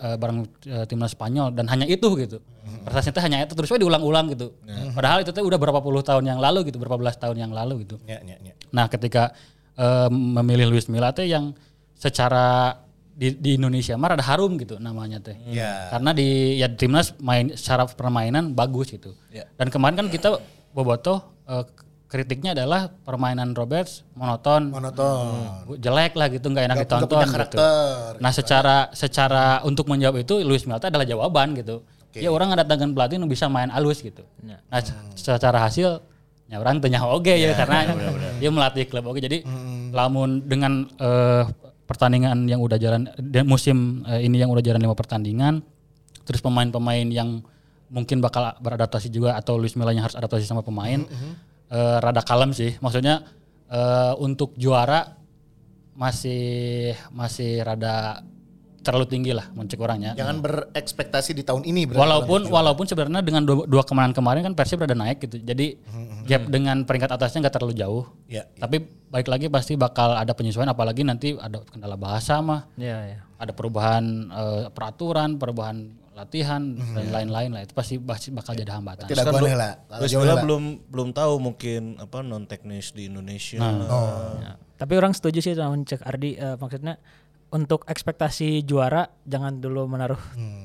eh, 0.01 0.15
bareng 0.19 0.37
eh, 0.65 0.85
timnas 0.89 1.15
Spanyol. 1.15 1.55
Dan 1.55 1.71
hanya 1.71 1.87
itu 1.87 2.09
gitu. 2.19 2.41
Prestasinya 2.81 3.13
itu 3.13 3.21
hanya 3.21 3.37
itu 3.45 3.53
terus 3.53 3.69
diulang-ulang 3.77 4.33
gitu. 4.33 4.57
Padahal 4.91 5.21
itu 5.21 5.29
tuh 5.29 5.45
udah 5.45 5.59
berapa 5.61 5.79
puluh 5.85 6.01
tahun 6.01 6.25
yang 6.25 6.39
lalu 6.41 6.65
gitu 6.67 6.81
berapa 6.81 6.97
belas 6.97 7.13
tahun 7.15 7.37
yang 7.37 7.51
lalu 7.53 7.85
gitu. 7.85 8.01
Ya, 8.09 8.17
ya, 8.25 8.41
ya. 8.41 8.53
Nah, 8.73 8.89
ketika 8.89 9.31
eh, 9.77 10.09
memilih 10.11 10.73
Luis 10.73 10.89
Milla 10.89 11.13
teh 11.13 11.29
yang 11.29 11.53
secara 11.93 12.75
di, 13.15 13.31
di 13.31 13.55
Indonesia 13.55 13.95
mah 13.95 14.11
ada 14.11 14.25
harum 14.27 14.59
gitu 14.59 14.75
namanya 14.77 15.23
teh. 15.23 15.39
Ya. 15.47 15.87
Karena 15.89 16.11
di 16.11 16.59
ya 16.59 16.67
timnas 16.67 17.15
main 17.17 17.55
secara 17.55 17.87
permainan 17.87 18.51
bagus 18.51 18.91
gitu. 18.91 19.15
Ya. 19.31 19.47
Dan 19.55 19.71
kemarin 19.71 19.95
kan 19.95 20.07
kita 20.11 20.35
Boboto 20.75 21.23
eh, 21.47 21.63
kritiknya 22.05 22.51
adalah 22.53 22.91
permainan 22.91 23.55
Roberts 23.55 24.03
monoton, 24.13 24.69
Monoton. 24.69 25.75
jelek 25.79 26.13
lah 26.13 26.27
gitu 26.27 26.47
nggak 26.47 26.65
enak 26.67 26.77
ditonton 26.85 27.27
gitu. 27.27 27.57
Nah, 28.19 28.31
secara 28.31 28.91
secara 28.91 29.63
untuk 29.63 29.87
menjawab 29.87 30.21
itu 30.21 30.43
Luis 30.43 30.67
Milla 30.67 30.77
teh 30.77 30.91
adalah 30.91 31.07
jawaban 31.07 31.55
gitu. 31.55 31.81
Ya 32.15 32.31
orang 32.31 32.51
ngedatangkan 32.55 32.95
pelatih 32.95 33.19
nu 33.19 33.27
bisa 33.27 33.51
main 33.51 33.67
alus 33.71 33.99
gitu. 33.99 34.23
Nah, 34.39 34.59
Hmm. 34.71 35.11
secara 35.15 35.59
hasil 35.67 35.99
ya 36.45 36.61
orang 36.61 36.79
tanya 36.79 37.03
oke 37.03 37.27
ya, 37.27 37.51
karena 37.57 37.91
dia 38.39 38.47
melatih 38.47 38.85
klub 38.87 39.07
oke. 39.07 39.19
Jadi 39.19 39.43
Hmm. 39.43 39.91
lamun 39.91 40.39
dengan 40.45 40.87
eh, 40.95 41.43
pertandingan 41.85 42.49
yang 42.49 42.61
udah 42.61 42.77
jalan 42.81 43.09
dan 43.17 43.45
musim 43.45 44.01
eh, 44.09 44.25
ini 44.25 44.41
yang 44.41 44.49
udah 44.49 44.61
jalan 44.61 44.81
lima 44.81 44.97
pertandingan, 44.97 45.61
terus 46.25 46.41
pemain-pemain 46.41 47.05
yang 47.09 47.41
mungkin 47.89 48.19
bakal 48.19 48.57
beradaptasi 48.59 49.13
juga 49.13 49.37
atau 49.37 49.61
Luis 49.61 49.77
Milla 49.77 49.93
harus 49.93 50.17
adaptasi 50.17 50.45
sama 50.45 50.65
pemain, 50.65 51.05
Hmm, 51.05 51.33
eh, 51.69 51.97
rada 52.01 52.25
kalem 52.25 52.51
sih. 52.51 52.75
Maksudnya 52.81 53.23
eh, 53.69 54.13
untuk 54.21 54.57
juara 54.57 55.17
masih 55.95 56.91
masih 57.15 57.63
rada 57.63 58.19
terlalu 58.85 59.09
tinggi 59.09 59.33
lah 59.33 59.49
mencek 59.51 59.81
orangnya. 59.81 60.13
Jangan 60.13 60.45
berekspektasi 60.45 61.33
di 61.33 61.41
tahun 61.41 61.65
ini 61.65 61.89
berarti. 61.89 62.05
Walaupun 62.05 62.41
walaupun 62.53 62.85
sebenarnya 62.85 63.25
dengan 63.25 63.41
dua, 63.41 63.65
dua 63.65 63.81
kemenangan 63.81 64.13
kemarin 64.13 64.45
kan 64.45 64.53
Persib 64.53 64.85
rada 64.85 64.93
naik 64.93 65.25
gitu. 65.25 65.41
Jadi 65.41 65.81
gap 66.29 66.45
dengan 66.45 66.85
peringkat 66.85 67.09
atasnya 67.09 67.49
nggak 67.49 67.55
terlalu 67.57 67.73
jauh. 67.73 68.03
Ya, 68.29 68.45
Tapi 68.61 68.85
baik 69.09 69.25
lagi 69.25 69.49
pasti 69.49 69.73
bakal 69.73 70.13
ada 70.13 70.37
penyesuaian 70.37 70.69
apalagi 70.69 71.01
nanti 71.01 71.33
ada 71.33 71.65
kendala 71.65 71.97
bahasa 71.97 72.37
mah, 72.45 72.69
Ya, 72.77 73.17
ya. 73.17 73.19
ada 73.41 73.51
perubahan 73.51 74.03
eh, 74.29 74.65
peraturan, 74.69 75.41
perubahan 75.41 76.05
latihan 76.15 76.63
dan 76.95 77.11
lain-lain 77.11 77.51
lah. 77.51 77.61
Itu 77.67 77.75
pasti 77.75 77.99
pasti 77.99 78.31
bakal 78.31 78.55
jadi 78.55 78.79
hambatan. 78.79 79.11
Tidak 79.11 79.25
Kan 79.27 79.35
boleh 79.35 79.53
lah. 79.53 79.75
Kalau 79.91 80.37
belum 80.47 80.63
belum 80.87 81.09
tahu 81.11 81.33
mungkin 81.43 81.99
apa 81.99 82.23
non 82.23 82.47
teknis 82.47 82.95
di 82.95 83.11
Indonesia. 83.11 83.59
Oh. 83.59 84.39
Ya. 84.39 84.55
Tapi 84.75 84.93
orang 84.95 85.11
setuju 85.11 85.39
sih 85.43 85.55
sama 85.55 85.75
cek 85.75 86.03
Ardi 86.03 86.39
eh, 86.39 86.55
maksudnya 86.55 86.95
untuk 87.47 87.85
ekspektasi 87.85 88.61
juara 88.61 89.07
jangan 89.23 89.55
dulu 89.55 89.85
menaruh 89.85 90.19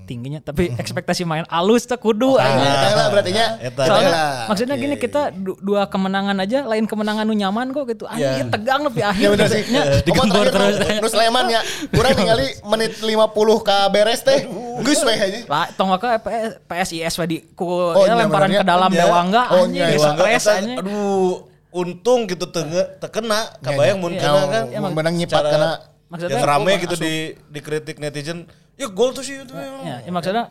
tingginya 0.04 0.40
tapi 0.40 0.74
ekspektasi 0.74 1.22
main 1.22 1.46
alus 1.46 1.84
tuh 1.84 1.94
kudu 1.94 2.34
Nah, 2.34 2.42
aja. 2.42 3.06
berarti. 3.06 3.30
Eta 3.62 3.82
lah. 3.84 4.48
maksudnya 4.48 4.74
gini 4.74 4.96
kita 4.96 5.30
du- 5.30 5.54
dua 5.56 5.86
kemenangan 5.86 6.34
aja 6.36 6.64
lain 6.64 6.84
kemenangan 6.84 7.22
nu 7.22 7.32
nyaman 7.32 7.70
kok 7.70 7.86
gitu. 7.86 8.04
Anjir 8.04 8.48
tegang 8.48 8.82
lebih 8.82 9.02
akhir. 9.02 9.22
Ya 9.30 9.46
sih. 9.46 9.62
Digembor 10.02 10.46
terus. 10.46 10.76
Nu 10.98 11.06
Sleman 11.06 11.46
ya. 11.48 11.60
Urang 11.90 12.16
ningali 12.16 12.48
menit 12.64 12.92
50 12.96 13.28
ka 13.60 13.86
beres 13.88 14.20
teh. 14.20 14.50
Geus 14.80 15.00
we 15.00 15.12
aja. 15.12 15.38
Lah 15.46 15.70
tong 15.70 15.94
ke 15.94 16.08
PS, 16.18 16.50
PSIS 16.64 17.14
we 17.16 17.26
di 17.28 17.38
ku 17.52 17.68
Oh, 17.90 18.02
ya, 18.02 18.12
iya, 18.12 18.14
lemparan 18.18 18.48
benernya. 18.48 18.60
ke 18.60 18.66
dalam 18.66 18.90
Iya. 18.90 18.98
Dewangga 19.00 19.42
Oh, 19.52 19.64
iya, 19.68 19.86
Dewangga 19.90 20.16
stres 20.18 20.42
eta, 20.42 20.52
anjing. 20.56 20.78
Aduh, 20.80 21.32
untung 21.70 22.20
gitu 22.26 22.46
tenge 22.48 22.82
tekena 22.98 23.46
kabayang 23.60 24.00
mun 24.00 24.10
Ya, 24.10 24.26
kena 24.26 24.42
kan. 24.48 24.90
menang 24.90 25.14
nyipat 25.14 25.44
kena. 25.44 25.70
Maksudnya 26.10 26.42
yang 26.42 26.50
rame 26.50 26.72
gitu 26.82 26.94
asup. 26.98 27.04
di 27.06 27.14
dikritik 27.48 27.96
netizen. 28.02 28.50
Ya 28.74 28.90
gol 28.90 29.14
tuh 29.14 29.22
sih 29.22 29.38
itu. 29.38 29.52
Ya, 29.54 30.02
ya 30.02 30.10
maksudnya 30.10 30.50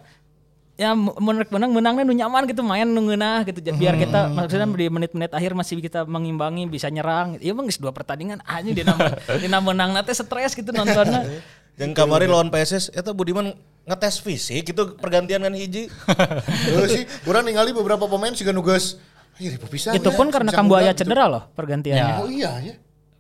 ya 0.80 0.95
menurut 0.95 1.51
menang 1.51 1.76
menangnya 1.76 2.03
nu 2.07 2.16
nyaman 2.16 2.47
gitu 2.47 2.64
main 2.64 2.88
nu 2.88 3.03
ngeunah 3.03 3.43
gitu 3.43 3.60
biar 3.76 3.99
kita 3.99 4.32
maksudnya 4.32 4.64
di 4.64 4.88
menit-menit 4.88 5.36
akhir 5.36 5.51
masih 5.51 5.84
kita 5.84 6.07
mengimbangi 6.07 6.64
bisa 6.72 6.88
nyerang 6.88 7.36
iya 7.43 7.51
bang 7.51 7.68
dua 7.68 7.91
pertandingan 7.91 8.39
anjing 8.47 8.80
dina 8.80 8.95
dina 9.43 9.60
menang 9.60 9.91
nanti 9.91 10.16
stres 10.16 10.55
gitu 10.55 10.72
nontonnya 10.72 11.28
Yang 11.80 11.95
kemarin 11.95 12.28
lawan 12.28 12.51
PSS 12.51 12.91
eta 12.91 13.16
Budiman 13.16 13.55
ngetes 13.88 14.20
fisik 14.20 14.76
itu 14.76 14.84
pergantian 14.99 15.39
kan 15.39 15.55
hiji. 15.55 15.88
Heeh 15.88 16.88
sih, 16.99 17.03
urang 17.24 17.47
ningali 17.47 17.72
beberapa 17.72 18.03
pemain 18.03 18.36
siga 18.36 18.51
nu 18.51 18.60
geus 18.60 18.99
Ih, 19.39 19.55
ribu 19.55 19.72
pisan. 19.72 19.95
itu 19.95 20.12
ya, 20.12 20.18
pun 20.20 20.28
karena 20.28 20.51
Kambuaya 20.51 20.91
gitu. 20.91 21.07
cedera 21.07 21.32
loh 21.32 21.47
pergantiannya 21.55 22.16
Oh 22.20 22.28
iya 22.28 22.51
ya. 22.60 22.76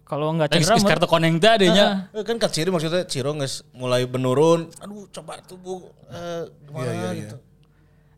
Kalau 0.09 0.33
nggak 0.33 0.49
cedera 0.51 0.75
mah- 0.75 0.89
kartu 0.89 1.05
koneng 1.05 1.37
teh 1.37 1.47
adanya. 1.47 2.09
Eh, 2.09 2.23
kan 2.23 2.35
Kak 2.35 2.49
Ciri 2.49 2.67
maksudnya 2.67 3.05
Ciro 3.05 3.29
nges 3.31 3.61
mulai 3.71 4.03
menurun. 4.03 4.73
Aduh 4.79 5.05
coba 5.07 5.37
tubuh 5.39 5.85
eh, 6.07 6.49
gimana 6.65 7.13
gitu. 7.13 7.37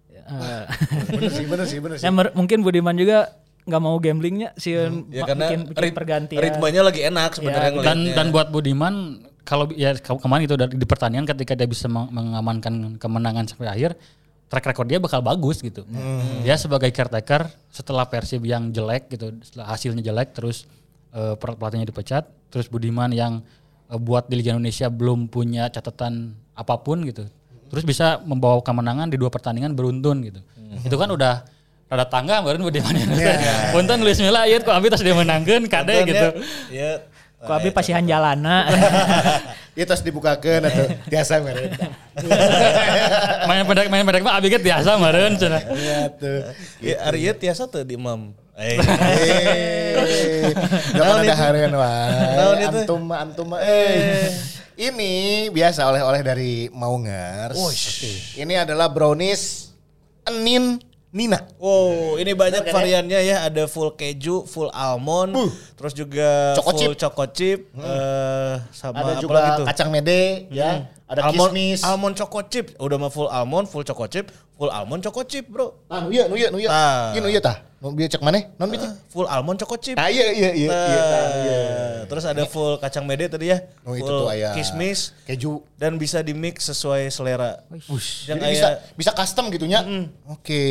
eh, 0.10 0.64
Bener 1.12 1.30
sih, 1.30 1.46
bener 1.46 1.66
sih, 1.66 1.80
bener 1.80 1.96
sih. 1.98 2.04
ya 2.04 2.12
mungkin 2.32 2.62
Budiman 2.62 2.96
juga 2.96 3.36
nggak 3.62 3.78
mau 3.80 3.98
gamblingnya 3.98 4.56
sih 4.56 4.74
Ya 4.74 4.88
karena 5.22 5.46
bikin, 5.46 5.60
bikin 5.68 5.82
rit- 5.84 5.94
pergantian 5.94 6.42
ritmenya 6.42 6.82
lagi 6.82 7.02
enak 7.04 7.30
sebenarnya 7.32 7.62
dan 7.62 7.76
ngeliatnya. 7.76 8.14
dan 8.16 8.26
buat 8.30 8.48
Budiman 8.50 8.94
kalau 9.44 9.68
ya 9.70 9.92
ke- 9.94 10.18
kemarin 10.18 10.44
itu 10.44 10.56
dari- 10.56 10.74
di 10.74 10.86
pertandingan 10.86 11.28
ketika 11.28 11.54
dia 11.54 11.68
bisa 11.68 11.86
meng- 11.86 12.10
mengamankan 12.10 12.74
kemenangan 12.96 13.46
sampai 13.46 13.68
akhir 13.68 13.92
track 14.48 14.66
record 14.66 14.88
dia 14.88 14.98
bakal 14.98 15.20
bagus 15.20 15.60
gitu. 15.60 15.84
Dia 16.42 16.56
sebagai 16.56 16.90
caretaker 16.90 17.46
setelah 17.68 18.04
Persib 18.04 18.42
yang 18.42 18.70
jelek 18.70 19.08
gitu, 19.10 19.32
setelah 19.42 19.68
hasilnya 19.70 20.02
jelek 20.02 20.32
terus 20.32 20.64
eh, 21.12 21.36
per- 21.38 21.56
pelatihnya 21.56 21.88
dipecat, 21.88 22.28
terus 22.52 22.68
Budiman 22.68 23.12
yang 23.12 23.44
eh, 23.92 24.00
buat 24.00 24.28
di 24.28 24.40
Liga 24.40 24.56
Indonesia 24.56 24.88
belum 24.88 25.28
punya 25.28 25.68
catatan 25.68 26.36
apa 26.56 26.76
pun 26.82 27.04
gitu. 27.08 27.28
Terus 27.72 27.88
bisa 27.88 28.20
membawa 28.28 28.60
kemenangan 28.60 29.08
di 29.08 29.16
dua 29.16 29.32
pertandingan 29.32 29.72
beruntun 29.72 30.28
gitu. 30.28 30.44
Itu 30.84 30.96
kan 31.00 31.08
udah 31.08 31.48
rada 31.92 32.06
tangga 32.08 32.44
baru 32.44 32.68
Budiman. 32.68 32.96
Punten 33.76 34.04
Luis 34.04 34.20
Milla 34.20 34.48
ieu 34.48 34.60
kok 34.60 34.76
abi 34.76 34.92
tas 34.92 35.04
dia 35.04 35.16
menangkeun 35.16 35.68
kade 35.72 36.08
gitu. 36.08 36.28
Ya 36.72 37.04
Ku 37.42 37.52
abi 37.58 37.74
pasihan 37.74 38.06
jalana. 38.06 38.70
Itu 39.72 39.88
harus 39.90 40.04
dibukakan 40.06 40.68
atau 40.68 40.86
biasa 41.10 41.42
meren. 41.42 41.74
main 43.50 43.64
pendek 43.66 43.88
main 43.90 44.04
pendek 44.06 44.22
mah 44.22 44.38
abi 44.38 44.54
ge 44.54 44.60
biasa 44.62 45.00
meureun 45.00 45.34
cenah. 45.42 45.64
Iya 45.74 46.00
tuh. 46.22 46.40
Ya, 46.84 46.96
Ari 47.08 47.26
ieu 47.26 47.34
tiasa 47.34 47.66
tuh 47.66 47.82
di 47.82 47.98
Imam. 47.98 48.36
Eh, 48.54 48.78
Eh, 49.92 50.52
Jangan 50.92 51.24
ada 51.24 51.36
harian 51.38 51.72
wah. 51.72 52.58
Itu? 52.58 52.78
Antum 52.84 53.02
antum 53.10 53.48
mah. 53.48 53.60
Eh. 53.62 54.28
Ini 54.74 55.12
biasa 55.50 55.86
oleh-oleh 55.86 56.22
dari 56.22 56.54
Maungers. 56.70 57.56
Ini 58.34 58.66
adalah 58.66 58.90
brownies 58.90 59.70
Enin 60.24 60.82
Nina. 61.12 61.44
Wow, 61.60 62.16
ini 62.18 62.32
banyak 62.32 62.64
Bener 62.64 62.72
kan 62.72 62.72
ya? 62.72 62.78
variannya 62.80 63.20
ya. 63.22 63.38
Ada 63.44 63.68
full 63.68 63.92
keju, 63.94 64.48
full 64.48 64.72
almond, 64.72 65.36
terus 65.76 65.92
juga 65.92 66.56
Choco 66.56 66.72
full 66.72 66.80
chip. 66.80 66.92
choco 66.98 67.26
chip, 67.28 67.60
eh, 67.76 68.54
sama 68.72 68.96
Ada 68.98 69.12
apa 69.12 69.20
juga 69.20 69.34
lagi 69.36 69.52
tuh? 69.60 69.66
kacang 69.68 69.90
mede, 69.92 70.48
ya. 70.50 70.88
Ada 71.12 71.28
almond, 71.28 71.52
kismis. 71.52 71.84
almond 71.84 72.16
choco 72.16 72.40
chip. 72.48 72.72
Udah 72.80 72.96
mah 72.96 73.12
full 73.12 73.28
almond, 73.28 73.68
full 73.68 73.84
choco 73.84 74.08
chip, 74.08 74.32
full 74.56 74.72
almond 74.72 75.04
choco 75.04 75.28
chip, 75.28 75.44
Bro. 75.52 75.76
Ah, 75.92 76.08
nu 76.08 76.16
ieu, 76.16 76.24
nu 76.32 76.40
ieu, 76.40 76.48
nu 76.48 76.56
ieu. 76.56 76.72
Tah. 76.72 77.12
Ieu 77.12 77.20
nu 77.20 77.28
ieu 77.28 77.44
tah. 77.44 77.68
Nu 77.82 77.92
bieu 77.92 78.08
cek 78.08 78.22
maneh? 78.24 78.48
Non 78.56 78.70
bitu? 78.72 78.86
Full 79.12 79.28
almond 79.28 79.60
choco 79.60 79.76
chip. 79.76 80.00
Ah 80.00 80.08
iya 80.08 80.32
iya 80.32 80.56
iya 80.56 80.70
iya. 80.72 81.02
tah, 81.04 81.26
iya. 81.44 81.60
Nah, 81.60 82.02
Terus 82.08 82.24
ada 82.30 82.44
full 82.48 82.80
kacang 82.80 83.04
mede 83.04 83.26
tadi 83.28 83.52
ya. 83.52 83.60
Oh, 83.84 83.98
itu 83.98 84.08
full 84.08 84.24
tuh 84.24 84.28
aya 84.32 84.54
kismis 84.56 85.18
keju. 85.28 85.66
dan 85.76 85.98
bisa 85.98 86.22
di 86.22 86.32
mix 86.32 86.64
sesuai 86.70 87.10
selera. 87.12 87.60
Jadi 87.74 88.30
Yang 88.30 88.40
bisa 88.54 88.68
aya 88.70 88.78
bisa 88.94 89.12
custom 89.18 89.50
gitu 89.50 89.66
nya. 89.66 89.82
Oke. 90.30 90.64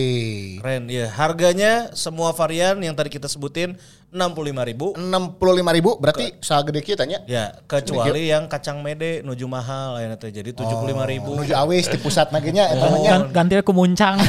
keren 0.63 0.87
ya. 0.87 1.11
Harganya 1.11 1.91
semua 1.93 2.31
varian 2.33 2.79
yang 2.81 2.95
tadi 2.95 3.11
kita 3.13 3.29
sebutin 3.29 3.75
65.000 4.11 4.99
65.000 4.99 6.03
berarti 6.03 6.27
sagede 6.43 6.83
kieu 6.83 6.99
tanya. 6.99 7.23
Ya, 7.31 7.55
kecuali 7.65 8.27
yang 8.27 8.51
kacang 8.51 8.83
mede 8.83 9.23
nuju 9.23 9.47
mahal 9.47 10.03
aya 10.03 10.19
teh 10.19 10.35
jadi 10.35 10.51
75.000. 10.51 11.23
Menuju 11.23 11.55
awis 11.55 11.87
di 11.87 11.99
pusat 11.99 12.35
nagenya 12.35 12.75
eta 12.75 12.87
mah 12.91 12.99
nya. 12.99 13.11
Gan- 13.15 13.31
Ganti 13.31 13.55
aku 13.59 13.71
muncang. 13.71 14.19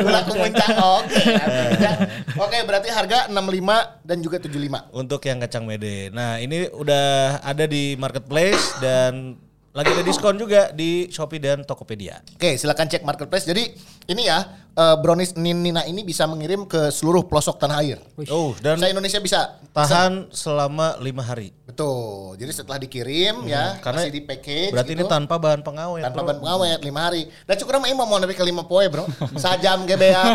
Ulah 0.00 0.20
ku 0.28 0.32
mencang 0.36 0.76
oke. 0.76 1.24
artinya. 1.80 1.92
Oke, 2.36 2.58
berarti 2.68 2.88
harga 2.92 3.18
65 3.32 4.06
dan 4.06 4.16
juga 4.20 4.36
75. 4.40 4.92
Untuk 4.92 5.20
yang 5.24 5.38
kacang 5.40 5.64
mede. 5.64 6.12
Nah, 6.12 6.36
ini 6.40 6.68
udah 6.70 7.40
ada 7.40 7.64
di 7.64 7.96
marketplace 7.96 8.76
dan 8.80 9.36
lagi 9.70 9.86
ada 9.88 10.02
diskon 10.02 10.34
juga 10.34 10.74
di 10.74 11.06
Shopee 11.06 11.38
dan 11.38 11.62
Tokopedia. 11.62 12.18
Oke, 12.34 12.58
silakan 12.58 12.90
cek 12.90 13.06
marketplace. 13.06 13.46
Jadi 13.46 13.70
ini 14.10 14.26
ya 14.26 14.42
eh, 14.74 14.96
brownies 14.98 15.38
Nina 15.38 15.86
ini 15.86 16.02
bisa 16.02 16.26
mengirim 16.26 16.66
ke 16.66 16.90
seluruh 16.90 17.22
pelosok 17.22 17.54
tanah 17.54 17.78
air. 17.78 18.02
Oh, 18.26 18.50
dan 18.58 18.82
Bisa 18.82 18.90
Indonesia 18.90 19.22
bisa. 19.22 19.40
tahan 19.70 20.26
selama 20.34 20.98
lima 20.98 21.22
hari. 21.22 21.54
Betul. 21.62 22.34
Jadi 22.34 22.50
setelah 22.50 22.82
dikirim 22.82 23.46
ya, 23.46 23.78
Karena 23.78 24.02
masih 24.02 24.10
di 24.10 24.22
package 24.26 24.74
Berarti 24.74 24.90
ini 24.90 25.06
gitu. 25.06 25.14
tanpa 25.14 25.38
bahan 25.38 25.62
pengawet. 25.62 26.02
tanpa 26.02 26.18
bro. 26.18 26.28
ban 26.34 26.36
pengawet 26.42 26.80
lima 26.82 27.00
hari. 27.06 27.22
Dan 27.46 27.54
cukup 27.54 27.78
ramai 27.78 27.94
mau 27.94 28.10
nepi 28.18 28.34
ke 28.34 28.42
lima 28.42 28.66
poe 28.66 28.90
bro. 28.90 29.06
Sajam 29.38 29.86
GBA. 29.86 30.24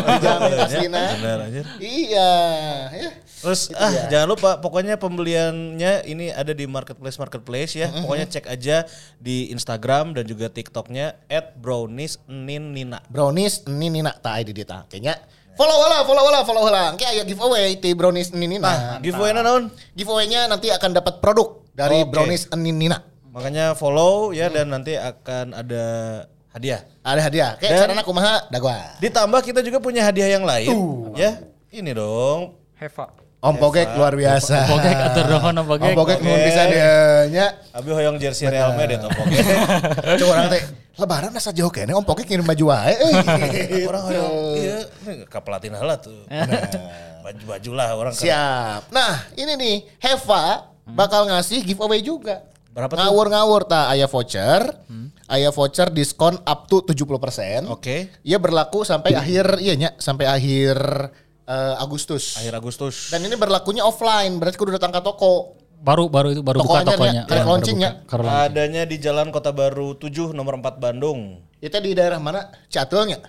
Bener 1.20 1.38
anjir. 1.44 1.64
Iya. 1.76 2.32
Ya. 2.88 3.10
Terus 3.36 3.68
ah 3.76 4.08
jangan 4.08 4.32
lupa 4.32 4.56
pokoknya 4.64 4.96
pembeliannya 4.96 6.08
ini 6.08 6.32
ada 6.32 6.56
di 6.56 6.64
marketplace 6.64 7.20
marketplace 7.20 7.76
ya. 7.76 7.92
Pokoknya 7.92 8.24
cek 8.32 8.48
aja 8.48 8.88
di 9.20 9.35
Instagram 9.52 10.16
dan 10.16 10.24
juga 10.24 10.48
TikToknya 10.48 11.16
@browniesninina. 11.60 13.04
Brownies 13.12 13.64
ini 13.68 14.00
Nina 14.00 14.12
tak 14.16 14.48
di 14.48 14.52
dia 14.56 14.66
tak. 14.66 14.88
Kayaknya 14.92 15.20
follow 15.56 15.78
lah, 15.88 16.00
follow 16.04 16.26
lah, 16.32 16.42
follow 16.44 16.64
lah. 16.68 16.86
Kayak 16.96 17.10
aya 17.12 17.24
giveaway 17.28 17.76
di 17.76 17.90
brownies 17.92 18.32
ini 18.32 18.56
Nina. 18.56 18.64
Nah, 18.64 18.96
giveaway-nya 19.04 19.42
naon? 19.44 19.68
Giveaway-nya 19.92 20.48
nanti 20.48 20.72
akan 20.72 20.90
dapat 20.96 21.20
produk 21.20 21.60
dari 21.76 22.04
Oke. 22.04 22.10
brownies 22.12 22.48
Nina. 22.56 23.04
Makanya 23.36 23.76
follow 23.76 24.32
ya 24.32 24.48
dan 24.48 24.72
nanti 24.72 24.96
akan 24.96 25.52
ada 25.52 25.84
hadiah. 26.56 26.80
Ada 27.04 27.20
hadiah. 27.20 27.50
Kayak 27.60 27.72
Dan- 27.76 27.82
caranya 27.84 28.04
kumaha 28.08 28.48
dagwa. 28.48 28.96
Ditambah 29.04 29.40
kita 29.44 29.60
juga 29.60 29.76
punya 29.76 30.00
hadiah 30.08 30.32
yang 30.32 30.44
lain 30.48 30.72
ya. 31.12 31.36
Ini 31.68 31.92
dong. 31.92 32.56
Heva. 32.80 33.25
Om 33.46 33.56
Pogek 33.62 33.88
luar 33.94 34.12
biasa. 34.18 34.66
Pogek 34.66 34.96
atur 34.98 35.24
dohon 35.30 35.54
Om 35.54 35.66
Pogek. 35.70 35.86
Om 35.86 35.94
Pogek 35.94 36.18
nuhun 36.18 36.34
Pogek. 36.34 36.46
bisa 36.50 36.62
dia 36.66 36.90
nya. 37.30 37.46
Abi 37.70 37.90
hoyong 37.94 38.18
jersey 38.18 38.50
Real 38.50 38.74
Madrid 38.74 38.98
tuh 38.98 39.10
pokoknya. 39.14 39.44
Coba 40.18 40.30
orang 40.34 40.46
teh 40.50 40.62
lebaran 40.96 41.32
asa 41.38 41.50
jauh 41.54 41.70
kene 41.70 41.94
Om 41.94 42.02
Pogek 42.02 42.26
ngirim 42.26 42.42
baju 42.42 42.64
wae. 42.74 42.94
euy. 43.06 43.84
Orang 43.86 44.02
hoyong 44.10 44.34
iya 44.58 44.76
ke 45.30 45.38
pelatih 45.38 45.70
heula 45.70 45.96
tuh. 46.02 46.26
Baju-baju 47.22 47.70
lah 47.74 47.88
orang. 47.94 48.12
Siap. 48.14 48.90
Nah, 48.90 49.30
ini 49.38 49.52
nih 49.54 49.76
Heva 50.02 50.66
bakal 50.86 51.30
ngasih 51.30 51.62
giveaway 51.62 52.02
juga. 52.02 52.42
Berapa 52.74 52.92
tuh? 52.92 53.00
Ngawur-ngawur 53.02 53.62
ta 53.64 53.88
aya 53.88 54.10
voucher. 54.10 54.62
Aya 55.26 55.50
voucher 55.50 55.90
diskon 55.90 56.38
up 56.46 56.70
to 56.70 56.86
70%. 56.86 57.66
Oke. 57.66 58.14
Ia 58.22 58.38
berlaku 58.38 58.86
sampai 58.86 59.10
akhir 59.18 59.58
iya 59.58 59.74
nya, 59.74 59.90
sampai 59.98 60.30
akhir 60.30 60.78
eh, 61.46 61.74
Agustus. 61.78 62.36
Akhir 62.36 62.54
Agustus. 62.58 63.10
Dan 63.14 63.24
ini 63.24 63.38
berlakunya 63.38 63.86
offline, 63.86 64.36
berarti 64.42 64.58
kudu 64.58 64.76
datang 64.76 64.92
ke 64.92 65.00
toko. 65.00 65.56
Baru 65.76 66.10
baru 66.10 66.34
itu 66.34 66.42
baru 66.42 66.64
buka 66.64 66.82
tokonya. 66.82 67.24
Ya, 67.28 67.44
launching 67.46 67.78
buka. 67.78 67.86
ya? 67.86 67.90
Baru 68.08 68.22
launching. 68.26 68.50
Adanya 68.50 68.82
di 68.88 68.96
Jalan 68.98 69.28
Kota 69.30 69.52
Baru 69.54 69.94
7 69.94 70.34
nomor 70.34 70.58
4 70.58 70.82
Bandung. 70.82 71.44
Itu 71.60 71.76
di 71.78 71.92
daerah 71.94 72.18
mana? 72.18 72.50
Catulnya. 72.66 73.20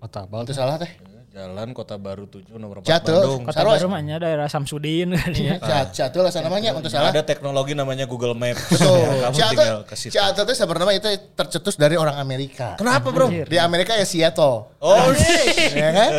Kota 0.00 0.24
Bal. 0.24 0.46
Itu 0.46 0.54
salah 0.56 0.78
teh. 0.80 0.90
Jalan 1.32 1.72
Kota 1.72 1.96
Baru 1.96 2.28
7 2.28 2.60
nomor 2.60 2.84
4 2.84 2.92
Catul. 2.92 3.16
Bandung. 3.16 3.40
Kota 3.48 3.56
Sarwas. 3.56 3.80
baru 3.80 3.88
mahnya 3.88 4.20
daerah 4.20 4.52
Samsudin 4.52 5.16
kan 5.16 5.32
ya. 5.32 5.56
Catul 5.88 6.28
lah 6.28 6.32
namanya 6.44 6.76
untuk 6.76 6.92
salah. 6.92 7.08
Ada 7.08 7.24
teknologi 7.24 7.72
namanya 7.72 8.04
Google 8.04 8.36
Maps. 8.36 8.68
Betul. 8.68 9.00
Ya, 9.00 9.32
kamu 9.32 9.36
tinggal 9.40 9.48
Ciatel, 9.48 9.78
ke 9.88 9.94
situ. 9.96 10.12
Ciatel 10.12 10.44
itu 10.44 10.54
sebenarnya 10.60 10.92
itu 11.00 11.08
tercetus 11.32 11.74
dari 11.80 11.96
orang 11.96 12.20
Amerika. 12.20 12.76
Kenapa, 12.76 13.08
Bro? 13.08 13.32
Di 13.48 13.56
Amerika 13.56 13.96
ya 13.96 14.04
Seattle. 14.04 14.76
Oh, 14.76 15.08
shit. 15.16 15.72
ya 15.72 15.88
kan? 15.88 16.10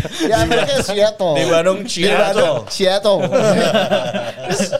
Di 0.00 0.32
Amerika 0.32 0.70
ya 0.80 0.80
Seattle. 0.80 1.34
Di 1.36 1.44
Bandung, 1.52 1.78
Seattle. 1.84 2.56
Seattle. 2.72 3.20
this, 4.48 4.72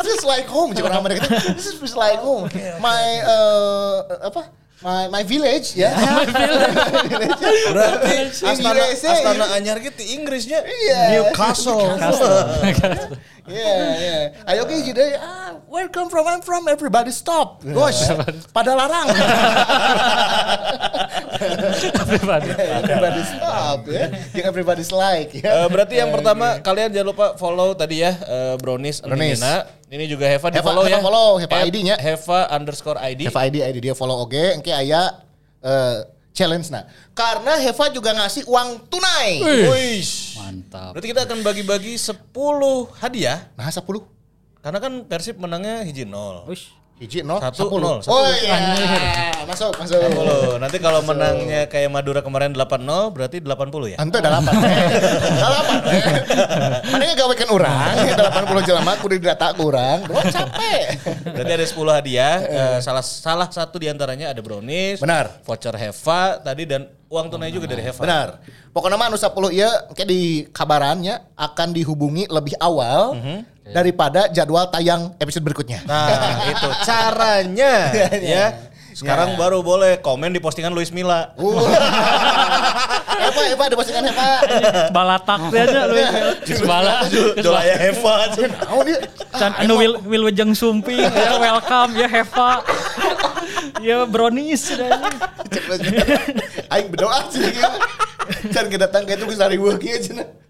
this 0.00 0.12
is 0.16 0.24
like 0.24 0.48
home, 0.48 0.72
cik 0.72 0.80
orang 0.80 1.04
Amerika. 1.04 1.28
This 1.52 1.76
is 1.76 1.92
like 1.92 2.24
home. 2.24 2.48
My 2.80 3.04
uh, 3.20 4.32
apa? 4.32 4.63
My 4.82 5.06
my 5.06 5.22
village 5.22 5.78
ya. 5.78 5.94
My 5.94 7.06
village. 7.06 7.38
Berarti 7.70 8.14
Astana. 8.42 8.82
Astana 8.90 9.46
Anyar 9.54 9.78
gitu 9.78 10.02
Inggrisnya 10.02 10.66
Iya. 10.66 11.00
Newcastle. 11.22 11.94
Yeah, 13.44 13.84
yeah. 14.00 14.48
Ayo 14.48 14.64
ke 14.64 14.72
jadi 14.80 15.20
ah, 15.20 15.60
where 15.68 15.84
come 15.92 16.08
from? 16.08 16.24
I'm 16.24 16.40
from 16.40 16.64
everybody 16.64 17.12
stop. 17.12 17.60
Gosh, 17.60 18.00
pada 18.56 18.72
larang. 18.72 19.12
everybody 22.08 23.20
stop 23.28 23.84
ya. 23.84 24.08
Yang 24.32 24.46
everybody's 24.48 24.88
like 24.88 25.36
ya. 25.36 25.44
Eh, 25.44 25.66
berarti 25.68 26.00
yang 26.00 26.08
pertama 26.08 26.56
kalian 26.64 26.88
jangan 26.88 27.08
lupa 27.12 27.26
follow 27.36 27.76
tadi 27.76 28.00
ya 28.00 28.16
eh, 28.16 28.54
Brownies 28.56 29.04
Brownies. 29.04 29.44
Ini 29.92 30.04
juga 30.08 30.24
Heva 30.24 30.48
di 30.48 30.56
Heva- 30.58 30.64
follow 30.64 30.84
ya. 30.88 30.96
Heva 30.96 31.04
follow, 31.04 31.28
Heva 31.36 31.56
ID-nya. 31.68 31.96
Heva 32.00 32.40
underscore 32.48 32.96
ID. 32.96 33.28
Heva 33.28 33.40
ID 33.44 33.56
ID 33.60 33.76
dia 33.84 33.94
follow 33.94 34.24
oke, 34.24 34.56
engke 34.56 34.72
aya 34.72 35.20
eh, 35.60 36.00
challenge 36.32 36.72
nah. 36.72 36.88
Karena 37.12 37.60
Heva 37.60 37.92
juga 37.92 38.16
ngasih 38.16 38.48
uang 38.48 38.88
tunai. 38.88 39.44
Wish. 39.68 40.23
Mantap. 40.54 40.94
Berarti 40.94 41.08
kita 41.10 41.26
akan 41.26 41.38
bagi-bagi 41.42 41.98
10 41.98 42.22
hadiah. 43.02 43.50
Nah, 43.58 43.66
10. 43.66 43.82
Karena 44.62 44.78
kan 44.78 45.02
Persib 45.10 45.36
menangnya 45.42 45.82
hiji 45.82 46.06
nol. 46.06 46.46
Hiji 46.94 47.26
nol, 47.26 47.42
Satu, 47.42 47.66
10. 47.66 47.82
nol. 47.82 47.98
Oh 48.06 48.22
iya. 48.38 48.54
Masuk, 49.50 49.74
masuk. 49.82 49.98
Loh, 50.14 50.62
nanti 50.62 50.78
kalau 50.78 51.02
menangnya 51.02 51.66
kayak 51.66 51.90
Madura 51.90 52.22
kemarin 52.22 52.54
8-0 52.54 53.10
berarti 53.10 53.42
80 53.42 53.92
ya? 53.92 53.96
Ante 53.98 54.22
delapan. 54.22 54.54
Delapan. 55.34 55.78
Mana 56.86 57.02
yang 57.02 57.18
gawekan 57.18 57.50
orang, 57.50 57.94
80 58.14 58.62
jelema 58.62 58.94
kudu 59.02 59.18
didata 59.18 59.50
ke 59.50 59.60
orang. 59.60 60.06
Bro, 60.06 60.22
capek. 60.22 60.86
Berarti 61.34 61.52
ada 61.52 61.66
10 61.66 61.92
hadiah. 61.98 62.36
Eh, 62.46 62.78
salah 62.78 63.02
salah 63.02 63.50
satu 63.50 63.82
di 63.82 63.90
antaranya 63.90 64.30
ada 64.30 64.38
brownies, 64.38 65.02
Benar. 65.02 65.42
voucher 65.42 65.74
Heva 65.74 66.38
tadi 66.40 66.62
dan 66.62 66.86
uang 67.10 67.26
tunai 67.26 67.50
juga 67.50 67.66
dari 67.66 67.82
Heva. 67.82 68.00
Benar. 68.06 68.28
Pokoknya 68.70 68.94
mah 68.94 69.10
anu 69.10 69.18
10 69.18 69.34
ieu 69.50 69.70
kayak 69.98 70.08
di 70.08 70.46
kabarannya 70.46 71.26
akan 71.34 71.68
dihubungi 71.74 72.30
lebih 72.30 72.54
awal 72.62 73.18
daripada 73.64 74.28
jadwal 74.28 74.68
tayang 74.68 75.16
episode 75.16 75.44
berikutnya. 75.44 75.80
Nah, 75.88 76.44
itu 76.52 76.68
caranya 76.84 77.72
ya. 78.20 78.46
Sekarang 78.94 79.34
baru 79.34 79.58
boleh 79.58 79.98
komen 79.98 80.30
di 80.30 80.38
postingan 80.38 80.70
Luis 80.70 80.94
Milla. 80.94 81.34
Uh. 81.34 81.58
Eva, 83.24 83.42
Eva, 83.50 83.62
ada 83.66 83.74
postingan 83.74 84.06
Eva. 84.06 84.30
Balatak 84.94 85.50
aja 85.50 85.82
lu. 85.90 85.98
Sebala. 86.46 87.02
Dolaya 87.42 87.74
Heva. 87.74 88.14
Oh 88.70 88.86
dia. 88.86 89.02
Can 89.34 89.50
anu 89.58 89.82
wil 89.82 89.98
wil 90.06 90.22
wejeng 90.30 90.54
sumping 90.54 91.02
ya 91.10 91.34
welcome 91.42 91.98
ya 91.98 92.06
Heva. 92.06 92.62
ya 93.82 94.06
brownies 94.06 94.78
dah. 94.78 95.10
Cek 95.50 95.64
lagi. 95.66 95.86
Aing 96.70 96.86
berdoa 96.94 97.18
sih. 97.34 97.50
Can 98.54 98.70
kedatang 98.70 99.10
kayak 99.10 99.18
itu 99.18 99.26
geus 99.26 99.42
hari 99.42 99.58
weuh 99.58 99.74
kieu 99.74 99.98
cenah. 99.98 100.43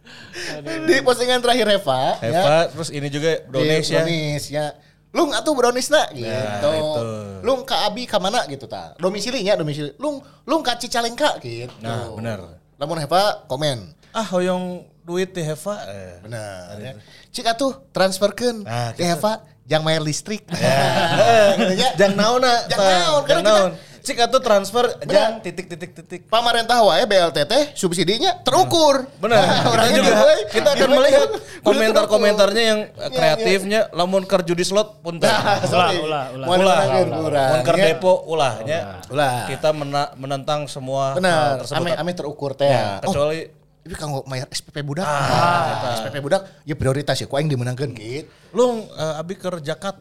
Di 0.89 0.95
postingan 1.07 1.39
terakhir 1.39 1.67
Heva, 1.79 2.19
ya. 2.19 2.31
Heva, 2.31 2.57
terus 2.75 2.89
ini 2.91 3.09
juga 3.09 3.39
Brownies 3.47 3.87
ya. 3.89 4.03
Brownies 4.03 4.45
ya. 4.51 4.67
Lung 5.15 5.31
atuh 5.31 5.55
brownies 5.55 5.95
nak 5.95 6.11
gitu. 6.11 6.27
itu. 6.75 7.03
Lung 7.47 7.63
ka 7.63 7.87
Abi 7.87 8.03
ka 8.03 8.19
mana 8.19 8.43
gitu 8.51 8.67
ta. 8.67 8.99
Domisilinya 8.99 9.55
domisili. 9.55 9.95
Lung 10.03 10.19
lung 10.43 10.67
ka 10.67 10.75
Cicalengka 10.75 11.39
gitu. 11.39 11.71
Nah, 11.79 12.11
benar. 12.19 12.59
Lamun 12.83 12.99
Heva 12.99 13.47
komen. 13.47 13.95
Ah, 14.11 14.27
hoyong 14.27 14.83
duit 15.07 15.31
di 15.31 15.43
Heva. 15.47 15.87
Eh. 15.87 16.19
Benar 16.19 16.83
ya. 16.83 16.93
Cik 17.31 17.47
atuh 17.47 17.79
transferkeun 17.95 18.67
Nah, 18.67 18.91
ke 18.91 19.07
Heva 19.07 19.47
jang 19.63 19.87
bayar 19.87 20.03
listrik. 20.03 20.51
Ya. 20.51 20.83
gitu 21.63 21.75
ya. 21.79 21.95
Jang 21.95 22.19
naona. 22.19 22.67
Jang 22.67 22.83
naon, 22.83 23.23
karena 23.23 23.39
Jang 23.39 23.45
naon. 23.47 23.73
Cik 24.05 24.21
atuh 24.21 24.37
transfer 24.39 24.85
jang 25.03 25.41
titik 25.41 25.65
titik 25.65 25.91
titik. 25.95 26.21
Pamarentah 26.29 26.85
wae 26.85 27.03
BLTT 27.03 27.73
subsidinya 27.73 28.37
terukur. 28.39 29.09
Benar. 29.17 29.33
Nah, 29.35 29.49
kita 29.57 29.69
orangnya 29.71 29.93
juga 29.95 30.05
giveaway, 30.07 30.39
kita 30.47 30.69
akan 30.71 30.91
melihat 30.93 31.29
komentar-komentarnya 31.65 32.63
yang 32.63 32.81
Iya, 32.85 32.93
iya. 32.93 33.09
kreatifnya 33.11 33.81
lamun 33.91 34.23
keur 34.23 34.45
judi 34.45 34.61
slot 34.61 35.01
pun 35.01 35.17
teh. 35.17 35.25
Nah. 35.25 35.57
Ulah, 35.65 35.89
ulah, 35.97 36.25
Ulah, 36.37 36.45
dimenangkeun 36.45 37.09
ulah. 37.19 37.49
Mun 37.49 37.61
keur 37.65 37.77
ya. 37.77 37.85
depo 37.87 38.13
ulahnya. 38.27 38.79
Ulah. 39.09 39.49
Kita 39.49 39.73
mena- 39.73 40.13
menentang 40.15 40.61
semua 40.67 41.17
hal 41.17 41.17
Benar, 41.17 41.65
ame 41.73 41.91
ame 41.95 42.13
terukur 42.13 42.53
teh. 42.53 42.69
Ya, 42.69 43.01
Oh, 43.01 43.09
kecuali 43.09 43.41
Ini 43.85 43.93
kanggo 43.95 44.25
mayar 44.25 44.49
SPP 44.49 44.81
budak. 44.81 45.05
Ah, 45.05 46.01
SPP 46.01 46.17
budak 46.19 46.41
ya 46.65 46.73
prioritas 46.73 47.17
ya 47.17 47.25
ku 47.25 47.37
aing 47.37 47.49
dimenangkeun 47.49 47.93
gitu. 47.93 48.25
lu 48.53 48.65
eh, 48.91 49.21
abi 49.21 49.33
keur 49.35 49.61
jakat. 49.61 49.97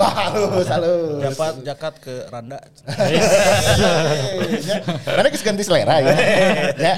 Ah, 0.00 0.32
Wah, 0.32 0.32
halus, 0.32 0.66
halus. 0.66 1.20
Jakat 1.22 1.54
jakat 1.60 1.94
ke 2.00 2.14
Randa. 2.26 2.56
Ya, 4.60 4.80
Karena 5.04 5.28
geus 5.28 5.44
ganti 5.44 5.60
selera 5.60 6.00
ya. 6.00 6.14
Ya. 6.88 6.94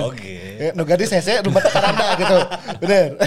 Oke. 0.00 0.36
Ya, 0.56 0.70
Nu 0.72 0.82
gadis 0.82 1.12
hese 1.12 1.44
nu 1.44 1.52
mata 1.52 1.68
karanda 1.68 2.16
gitu. 2.16 2.38
Bener. 2.80 3.20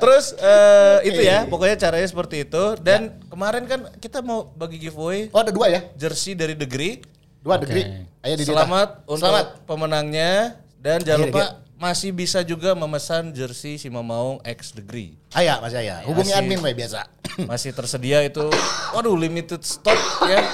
Terus 0.00 0.32
eh, 0.32 0.98
itu 1.04 1.20
ya, 1.20 1.44
pokoknya 1.44 1.76
caranya 1.76 2.06
seperti 2.06 2.46
itu. 2.46 2.64
Dan 2.78 3.18
kemarin 3.26 3.66
kan 3.66 3.80
kita 3.98 4.22
mau 4.22 4.48
bagi 4.48 4.78
giveaway 4.78 5.28
Oh, 5.30 5.42
ada 5.42 5.50
dua 5.50 5.66
ya? 5.68 5.80
jersey 5.94 6.32
dari 6.32 6.54
Degree. 6.54 7.02
Dua 7.40 7.56
degree. 7.56 8.04
Ayo 8.20 8.34
di 8.36 8.44
Selamat 8.44 9.00
untuk 9.04 9.24
Selamat. 9.24 9.64
pemenangnya 9.64 10.60
dan 10.76 11.00
jangan 11.00 11.18
Iya, 11.18 11.26
lupa 11.26 11.40
iya. 11.40 11.48
Masih 11.80 12.12
bisa 12.12 12.44
juga 12.44 12.76
memesan 12.76 13.32
jersey 13.32 13.80
si 13.80 13.88
Mamaung 13.88 14.36
X 14.44 14.76
Degree. 14.76 15.16
Aya, 15.32 15.56
Mas 15.64 15.72
Aya. 15.72 16.04
Hubungi 16.04 16.28
Masih- 16.36 16.44
admin 16.44 16.60
biasa. 16.60 17.08
Masih 17.50 17.72
tersedia 17.72 18.20
itu. 18.20 18.44
Waduh, 18.92 19.16
limited 19.16 19.64
stock 19.64 19.96
ya. 20.28 20.44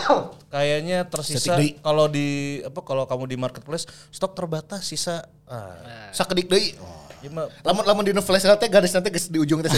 Kayaknya 0.47 1.03
tersisa 1.11 1.59
kalau 1.83 2.07
di 2.07 2.62
apa 2.62 2.81
kalau 2.87 3.05
kamu 3.11 3.27
di 3.27 3.37
marketplace 3.37 3.91
stok 4.14 4.39
terbatas 4.39 4.87
sisa 4.87 5.27
ah, 5.51 6.14
Sakedik 6.14 6.47
deui. 6.47 6.79
ya 7.24 7.33
mah, 7.35 7.51
Lamun 7.66 7.83
lamun 7.83 8.05
di 8.07 8.14
flash 8.22 8.47
sale 8.47 8.55
teh 8.61 8.70
garis 8.70 8.95
nanti 8.95 9.11
di 9.11 9.39
ujung 9.43 9.66
teh. 9.66 9.72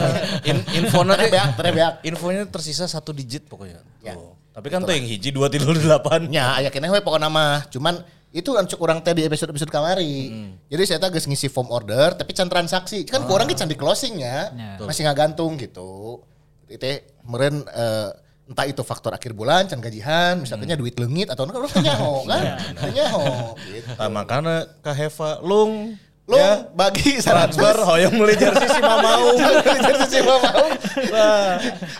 in, 0.48 0.56
info 0.72 1.04
nanti 1.04 1.28
Terebeak, 1.28 1.48
terebeak. 1.60 1.92
infonya 2.08 2.48
tersisa 2.48 2.88
satu 2.88 3.12
digit 3.12 3.44
pokoknya. 3.44 3.84
Ya. 4.00 4.16
Tuh. 4.16 4.32
Tapi 4.54 4.70
kan 4.70 4.86
tuh 4.86 4.94
yang 4.94 5.04
hiji 5.04 5.34
dua 5.34 5.50
tiga 5.50 5.66
delapan. 5.68 6.30
Nya 6.30 6.54
aya 6.54 6.70
keneh 6.70 6.86
we 6.88 7.02
pokokna 7.02 7.26
mah. 7.26 7.66
Cuman 7.68 8.00
itu 8.34 8.50
kan 8.50 8.66
cuk 8.66 8.82
urang 8.82 8.98
teh 8.98 9.14
di 9.14 9.22
episode-episode 9.22 9.70
kamari. 9.70 10.26
Jadi 10.66 10.82
saya 10.82 11.06
geus 11.06 11.30
ngisi 11.30 11.46
form 11.46 11.70
order 11.70 12.18
tapi 12.18 12.34
can 12.34 12.50
transaksi. 12.50 13.06
Kan 13.06 13.30
ku 13.30 13.38
urang 13.38 13.46
ge 13.46 13.54
can 13.54 13.70
di 13.70 13.78
closing. 13.78 14.18
Ya. 14.18 14.50
Masih 14.82 15.06
ngagantung 15.06 15.54
gitu. 15.54 16.18
Itu 16.66 16.82
teh 16.82 17.06
meureun 17.22 17.62
eh, 17.62 18.10
entah 18.50 18.66
itu 18.66 18.82
faktor 18.82 19.14
akhir 19.14 19.32
bulan 19.32 19.70
can 19.70 19.80
gajihan 19.80 20.36
misalnya 20.36 20.76
duit 20.76 20.98
leungit 20.98 21.30
atau 21.30 21.46
orang 21.46 21.70
teh 21.70 21.78
nyaho 21.86 22.24
kan. 22.30 22.42
Nyaho 22.90 23.54
gitu. 23.70 23.88
Nah, 23.94 24.10
makanya 24.10 24.66
Kak 24.82 24.98
Heva 24.98 25.38
lung 25.38 25.94
Lu 26.24 26.40
ya, 26.40 26.64
bagi 26.72 27.20
transfer 27.20 27.84
100 27.84 27.84
hoyong 27.84 28.14
beli 28.16 28.32
jersey 28.40 28.64
si 28.64 28.80
Mamaung. 28.80 29.36
Jersey 29.92 30.08
si 30.08 30.20
Mamaung. 30.24 30.72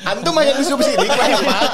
Antum 0.00 0.32
mah 0.32 0.48
yang 0.48 0.56
disubsidi 0.56 1.04
kan 1.04 1.44
Pak. 1.44 1.70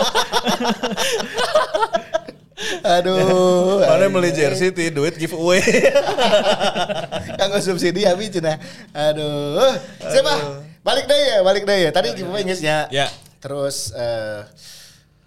Aduh. 2.84 3.80
Mana 3.84 4.06
beli 4.08 4.30
jersey 4.30 4.68
ti 4.70 4.92
duit 4.92 5.16
giveaway. 5.16 5.60
Kanggo 7.40 7.58
subsidi 7.60 8.04
habis 8.04 8.30
cenah. 8.30 8.60
Aduh. 8.92 9.76
Siapa? 10.00 10.34
Balik 10.80 11.04
deh 11.04 11.20
ya, 11.20 11.38
balik 11.44 11.64
deh 11.64 11.78
ya. 11.88 11.90
Tadi 11.92 12.16
giveaway 12.16 12.44
geus 12.44 12.60
ya. 12.60 12.88
Ya. 12.88 13.08
Terus 13.40 13.92
eh, 13.96 14.44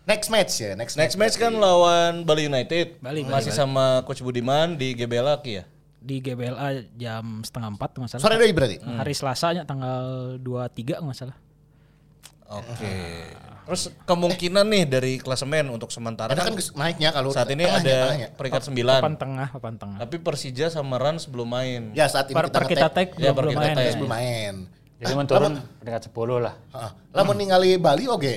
next 0.05 0.29
match 0.29 0.53
ya, 0.61 0.77
next, 0.77 0.93
Next 0.93 1.17
match 1.17 1.35
kan 1.37 1.53
lawan 1.53 2.21
Bali 2.25 2.45
United. 2.45 3.01
Bali, 3.01 3.25
Masih 3.25 3.49
sama 3.49 4.05
Coach 4.05 4.21
Budiman 4.21 4.77
di 4.77 4.93
GBLA 4.93 5.41
ya. 5.45 5.63
di 6.03 6.19
GBLA 6.19 6.83
jam 6.99 7.39
setengah 7.47 7.79
empat 7.79 7.95
nggak 7.95 8.09
salah. 8.11 8.23
Sore 8.27 8.35
deh 8.35 8.51
berarti. 8.51 8.75
Hari 8.83 9.13
Selasanya 9.15 9.63
tanggal 9.63 10.35
23 10.35 10.99
nggak 10.99 11.15
salah. 11.15 11.37
Oke. 12.61 12.93
Terus 13.63 13.95
kemungkinan 14.03 14.65
nih 14.67 14.83
dari 14.83 15.13
klasemen 15.23 15.71
untuk 15.71 15.87
sementara 15.87 16.35
Karena 16.35 16.51
kan 16.51 16.55
kan 16.59 16.75
naiknya 16.75 17.09
kalau 17.15 17.31
saat 17.31 17.47
ini 17.47 17.63
tengahnya, 17.63 17.79
ada 17.79 17.95
tengahnya. 18.03 18.27
peringkat 18.35 18.61
Papan 18.67 19.15
9. 19.15 19.23
tengah, 19.23 19.47
papan 19.55 19.75
tengah. 19.79 19.97
Tapi 20.03 20.15
Persija 20.19 20.67
sama 20.67 20.99
Rans 20.99 21.23
belum 21.31 21.47
main. 21.47 21.81
Ya 21.95 22.11
saat 22.11 22.27
ini 22.27 22.35
Per, 22.35 22.51
kita 22.51 22.59
per 22.59 22.65
kita 22.67 22.87
tag 22.91 23.09
Ya, 23.15 23.31
belum, 23.31 23.35
belum 23.39 23.51
kita 23.55 23.63
main. 23.63 23.75
tag. 23.79 23.85
ya. 23.87 23.93
belum 23.95 24.11
main. 24.11 24.53
Jadi 24.99 25.13
menurun 25.15 25.53
peringkat 25.79 26.03
10 26.11 26.43
lah. 26.43 26.55
Heeh. 26.75 26.91
Lamun 27.15 27.35
ningali 27.39 27.71
Bali 27.79 28.03
oge 28.11 28.35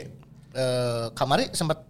eh, 0.54 1.06
kamari 1.10 1.50
sempat 1.50 1.82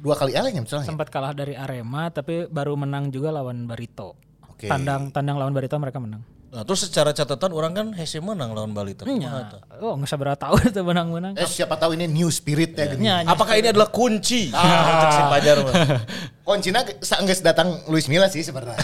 dua 0.00 0.14
kali 0.18 0.34
eleh 0.34 0.50
nya 0.50 0.62
misalnya. 0.66 0.86
Sempat 0.90 1.14
kalah 1.14 1.30
dari 1.30 1.54
Arema 1.54 2.10
tapi 2.10 2.50
baru 2.50 2.74
menang 2.74 3.14
juga 3.14 3.30
lawan 3.30 3.70
Barito. 3.70 4.18
Oke. 4.50 4.66
Tandang 4.66 5.14
tandang 5.14 5.38
lawan 5.38 5.54
Barito 5.54 5.78
mereka 5.78 6.02
menang. 6.02 6.26
Nah, 6.50 6.66
terus 6.66 6.82
secara 6.82 7.14
catatan 7.14 7.54
orang 7.54 7.72
kan 7.78 7.86
Hese 7.94 8.18
menang 8.18 8.50
lawan 8.50 8.74
Bali 8.74 8.98
tapi 8.98 9.22
Ya. 9.22 9.54
Oh 9.78 9.94
nggak 9.94 10.10
sabar 10.10 10.34
tahu 10.34 10.58
itu 10.66 10.82
menang-menang. 10.82 11.38
Eh 11.38 11.46
siapa 11.46 11.78
tahu 11.78 11.94
ini 11.94 12.10
new 12.10 12.26
spirit 12.26 12.74
ya 12.74 12.90
gini. 12.90 13.06
Nya, 13.06 13.22
nya. 13.22 13.30
Apakah 13.30 13.54
ini 13.54 13.70
adalah 13.70 13.86
kunci 13.86 14.50
untuk 14.90 15.08
si 15.14 15.22
Pajar? 15.30 15.56
mah? 15.62 15.74
Kuncina 16.50 16.82
saenggeus 16.98 17.46
datang 17.46 17.86
Luis 17.86 18.10
Milla 18.10 18.26
sih 18.26 18.42
sebenarnya. 18.42 18.74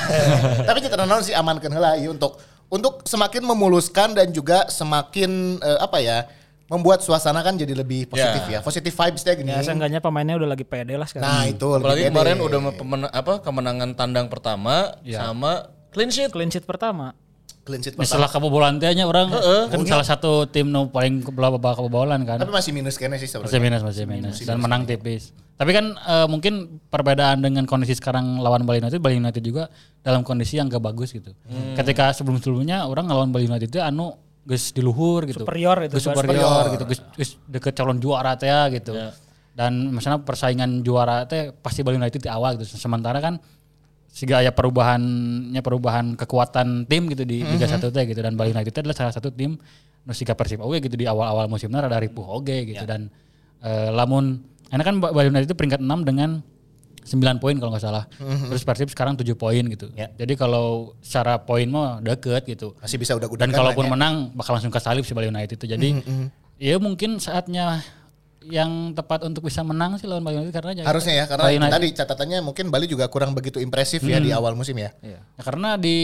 Tapi 0.62 0.78
kita 0.78 0.94
naon 1.02 1.26
sih 1.26 1.34
amankan 1.34 1.74
heula 1.74 1.98
ieu 1.98 2.14
untuk 2.14 2.38
untuk 2.70 3.02
semakin 3.02 3.42
memuluskan 3.42 4.14
dan 4.14 4.30
juga 4.30 4.70
semakin 4.70 5.58
eh, 5.58 5.78
apa 5.82 5.98
ya 5.98 6.22
membuat 6.70 7.02
suasana 7.02 7.42
kan 7.42 7.58
jadi 7.58 7.74
lebih 7.74 8.06
positif 8.06 8.46
ya. 8.46 8.58
Ya. 8.58 8.60
Positif 8.62 8.94
vibes 8.94 9.26
deh 9.26 9.34
gini. 9.42 9.50
Ya 9.50 9.66
seenggaknya 9.66 9.98
pemainnya 9.98 10.38
udah 10.38 10.54
lagi 10.54 10.62
pede 10.62 10.94
lah 10.94 11.10
sekarang. 11.10 11.26
Nah, 11.26 11.42
itu 11.50 11.66
lebih 11.66 11.82
Apalagi 11.82 12.02
pede. 12.02 12.10
kemarin 12.14 12.36
udah 12.38 12.60
apa 13.10 13.32
kemenangan 13.42 13.90
tandang 13.98 14.26
pertama 14.30 14.94
sama 15.02 15.66
clean 15.90 16.14
sheet. 16.14 16.30
Clean 16.30 16.46
sheet 16.46 16.62
pertama. 16.62 17.25
Clean 17.66 17.82
sheet 17.82 17.92
pertama. 17.92 18.06
setelah 18.06 18.30
kebobolan 18.30 18.78
teh 18.78 18.94
nya 18.94 19.04
orang 19.04 19.26
kan 19.66 19.80
salah 19.84 20.06
satu 20.06 20.46
tim 20.46 20.70
nu 20.70 20.86
paling 20.86 21.26
babak 21.26 21.74
kebobolan 21.74 22.22
kan. 22.22 22.38
Tapi 22.38 22.54
masih 22.54 22.70
minus 22.70 22.94
kayaknya 22.94 23.18
sih 23.18 23.26
Masih 23.26 23.42
sebenarnya. 23.50 23.60
minus, 23.60 23.82
masih 23.82 24.04
minus. 24.06 24.36
Dan 24.40 24.62
menang 24.62 24.86
tipis. 24.86 25.34
Tapi 25.56 25.72
kan 25.72 25.90
eh, 25.92 26.26
mungkin 26.28 26.78
perbedaan 26.86 27.42
dengan 27.42 27.66
kondisi 27.66 27.92
sekarang 27.92 28.38
lawan 28.38 28.62
Bali 28.62 28.78
United, 28.78 29.02
Bali 29.02 29.18
United 29.18 29.42
juga 29.42 29.66
dalam 30.00 30.22
kondisi 30.22 30.56
yang 30.56 30.70
gak 30.70 30.84
bagus 30.84 31.10
gitu. 31.10 31.34
Ketika 31.74 32.14
sebelum-sebelumnya 32.14 32.86
orang 32.86 33.10
ngelawan 33.10 33.34
Bali 33.34 33.50
United 33.50 33.66
itu 33.66 33.80
anu 33.80 34.14
geus 34.46 34.70
di 34.70 34.78
luhur 34.78 35.26
gitu. 35.26 35.42
Superior 35.42 35.82
itu, 35.82 35.98
Geus 35.98 36.06
Bas. 36.06 36.22
superior 36.22 36.64
gitu, 36.70 36.84
geus 36.86 37.00
geus 37.18 37.30
deket 37.50 37.74
calon 37.74 37.98
juara 37.98 38.38
teh 38.38 38.46
gitu. 38.78 38.94
Dan 39.56 39.90
misalnya 39.90 40.20
persaingan 40.20 40.84
juara 40.84 41.24
teh 41.24 41.50
pasti 41.50 41.80
Bali 41.80 41.96
United 41.96 42.20
di 42.20 42.28
awal 42.28 42.54
gitu. 42.54 42.76
Sementara 42.76 43.18
kan 43.18 43.40
sehingga 44.16 44.40
ya 44.40 44.48
perubahannya 44.48 45.60
perubahan 45.60 46.16
kekuatan 46.16 46.88
tim 46.88 47.04
gitu 47.12 47.28
di 47.28 47.44
Liga 47.44 47.68
1 47.68 47.84
teh 47.84 48.04
gitu 48.08 48.20
dan 48.24 48.32
Bali 48.32 48.56
United 48.56 48.72
adalah 48.80 48.96
salah 48.96 49.12
satu 49.12 49.28
tim 49.28 49.60
nu 50.08 50.12
siga 50.16 50.32
Persib 50.32 50.64
oge 50.64 50.80
gitu 50.80 50.96
di 50.96 51.04
awal-awal 51.04 51.52
musimnya 51.52 51.84
rada 51.84 52.00
ripuh 52.00 52.24
oge 52.24 52.64
gitu 52.64 52.88
dan 52.88 53.12
eh, 53.60 53.92
lamun 53.92 54.40
enak 54.72 54.84
kan 54.88 54.96
Bali 55.04 55.28
United 55.28 55.52
itu 55.52 55.56
peringkat 55.58 55.84
6 55.84 56.08
dengan 56.08 56.40
9 57.06 57.38
poin 57.38 57.54
kalau 57.54 57.70
nggak 57.70 57.84
salah. 57.86 58.04
Terus 58.18 58.66
Persib 58.66 58.90
sekarang 58.90 59.14
7 59.14 59.22
poin 59.38 59.62
gitu. 59.62 59.86
Ya. 59.94 60.10
Jadi 60.18 60.34
kalau 60.34 60.98
secara 60.98 61.38
poin 61.38 61.70
mah 61.70 62.02
deket 62.02 62.42
gitu. 62.50 62.74
Masih 62.82 62.98
bisa 62.98 63.14
udah 63.14 63.30
Dan 63.38 63.54
kalaupun 63.54 63.86
menang 63.86 64.34
bakal 64.34 64.58
langsung 64.58 64.74
ke 64.74 64.82
salib 64.82 65.06
si 65.06 65.14
Bali 65.14 65.30
United 65.30 65.54
itu. 65.54 65.70
Jadi 65.70 66.02
ya 66.58 66.82
mungkin 66.82 67.22
saatnya 67.22 67.78
yang 68.48 68.70
tepat 68.92 69.22
untuk 69.22 69.42
bisa 69.42 69.60
menang 69.60 69.94
sih 69.94 70.04
lawan 70.04 70.22
Bali 70.22 70.38
United 70.38 70.54
karena 70.54 70.72
ya- 70.76 70.86
harusnya 70.86 71.14
ya 71.14 71.24
karena 71.24 71.44
Bali 71.44 71.56
United- 71.56 71.74
tadi 71.74 71.88
catatannya 71.92 72.38
mungkin 72.40 72.64
Bali 72.68 72.86
juga 72.86 73.06
kurang 73.06 73.32
begitu 73.32 73.58
impresif 73.58 73.98
ya 74.00 74.18
di 74.18 74.30
awal 74.30 74.52
musim 74.52 74.74
ya. 74.74 74.94
Iya. 74.98 75.18
Ya, 75.20 75.42
karena 75.42 75.74
di 75.74 75.98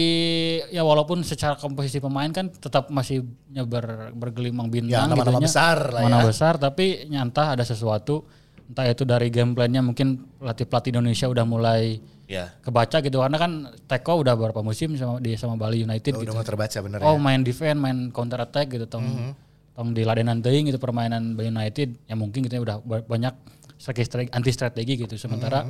ya 0.69 0.81
walaupun 0.81 1.21
secara 1.21 1.55
komposisi 1.55 1.97
pemain 1.97 2.29
kan 2.29 2.49
tetap 2.49 2.87
masih 2.89 3.23
ya 3.49 3.63
ber, 3.63 4.11
bergelimang 4.11 4.67
Ya, 4.67 4.73
bintang 4.73 5.07
nama-nama 5.09 5.37
gitunya. 5.37 5.47
besar 5.47 5.77
lah 5.89 6.01
Nama 6.03 6.19
ya. 6.19 6.25
besar 6.25 6.53
tapi 6.57 6.85
nyantah 7.07 7.47
ada 7.51 7.63
sesuatu 7.63 8.27
entah 8.63 8.85
itu 8.85 9.03
dari 9.03 9.27
game 9.27 9.51
plan-nya 9.51 9.79
mungkin 9.79 10.07
pelatih-pelatih 10.37 10.89
Indonesia 10.91 11.27
udah 11.27 11.43
mulai 11.43 11.99
Ya. 12.23 12.55
kebaca 12.59 12.97
gitu 12.97 13.19
karena 13.19 13.35
kan 13.35 13.51
Teko 13.83 14.17
udah 14.17 14.33
beberapa 14.33 14.59
musim 14.59 14.95
sama 14.95 15.19
di 15.19 15.35
sama 15.35 15.53
Bali 15.53 15.83
United 15.83 16.11
Udah 16.13 16.23
gitu. 16.23 16.31
mau 16.33 16.41
terbaca 16.41 16.77
bener 16.79 16.99
Oh 17.01 17.13
ya. 17.13 17.21
main 17.21 17.41
defense, 17.41 17.75
main 17.75 18.09
counter 18.09 18.39
attack 18.39 18.67
gitu 18.69 18.83
tong 18.85 19.35
tong 19.73 19.91
di 19.91 20.01
ladenan 20.01 20.37
teuing 20.37 20.69
gitu 20.69 20.77
permainan 20.77 21.33
Bali 21.33 21.49
United 21.49 21.97
ya 22.05 22.13
mungkin 22.13 22.45
gitu 22.45 22.53
ya 22.53 22.61
udah 22.61 22.77
ba- 22.79 23.01
banyak 23.03 23.33
strategi 23.75 24.29
anti 24.29 24.51
strategi 24.51 24.93
gitu 24.95 25.17
sementara 25.17 25.65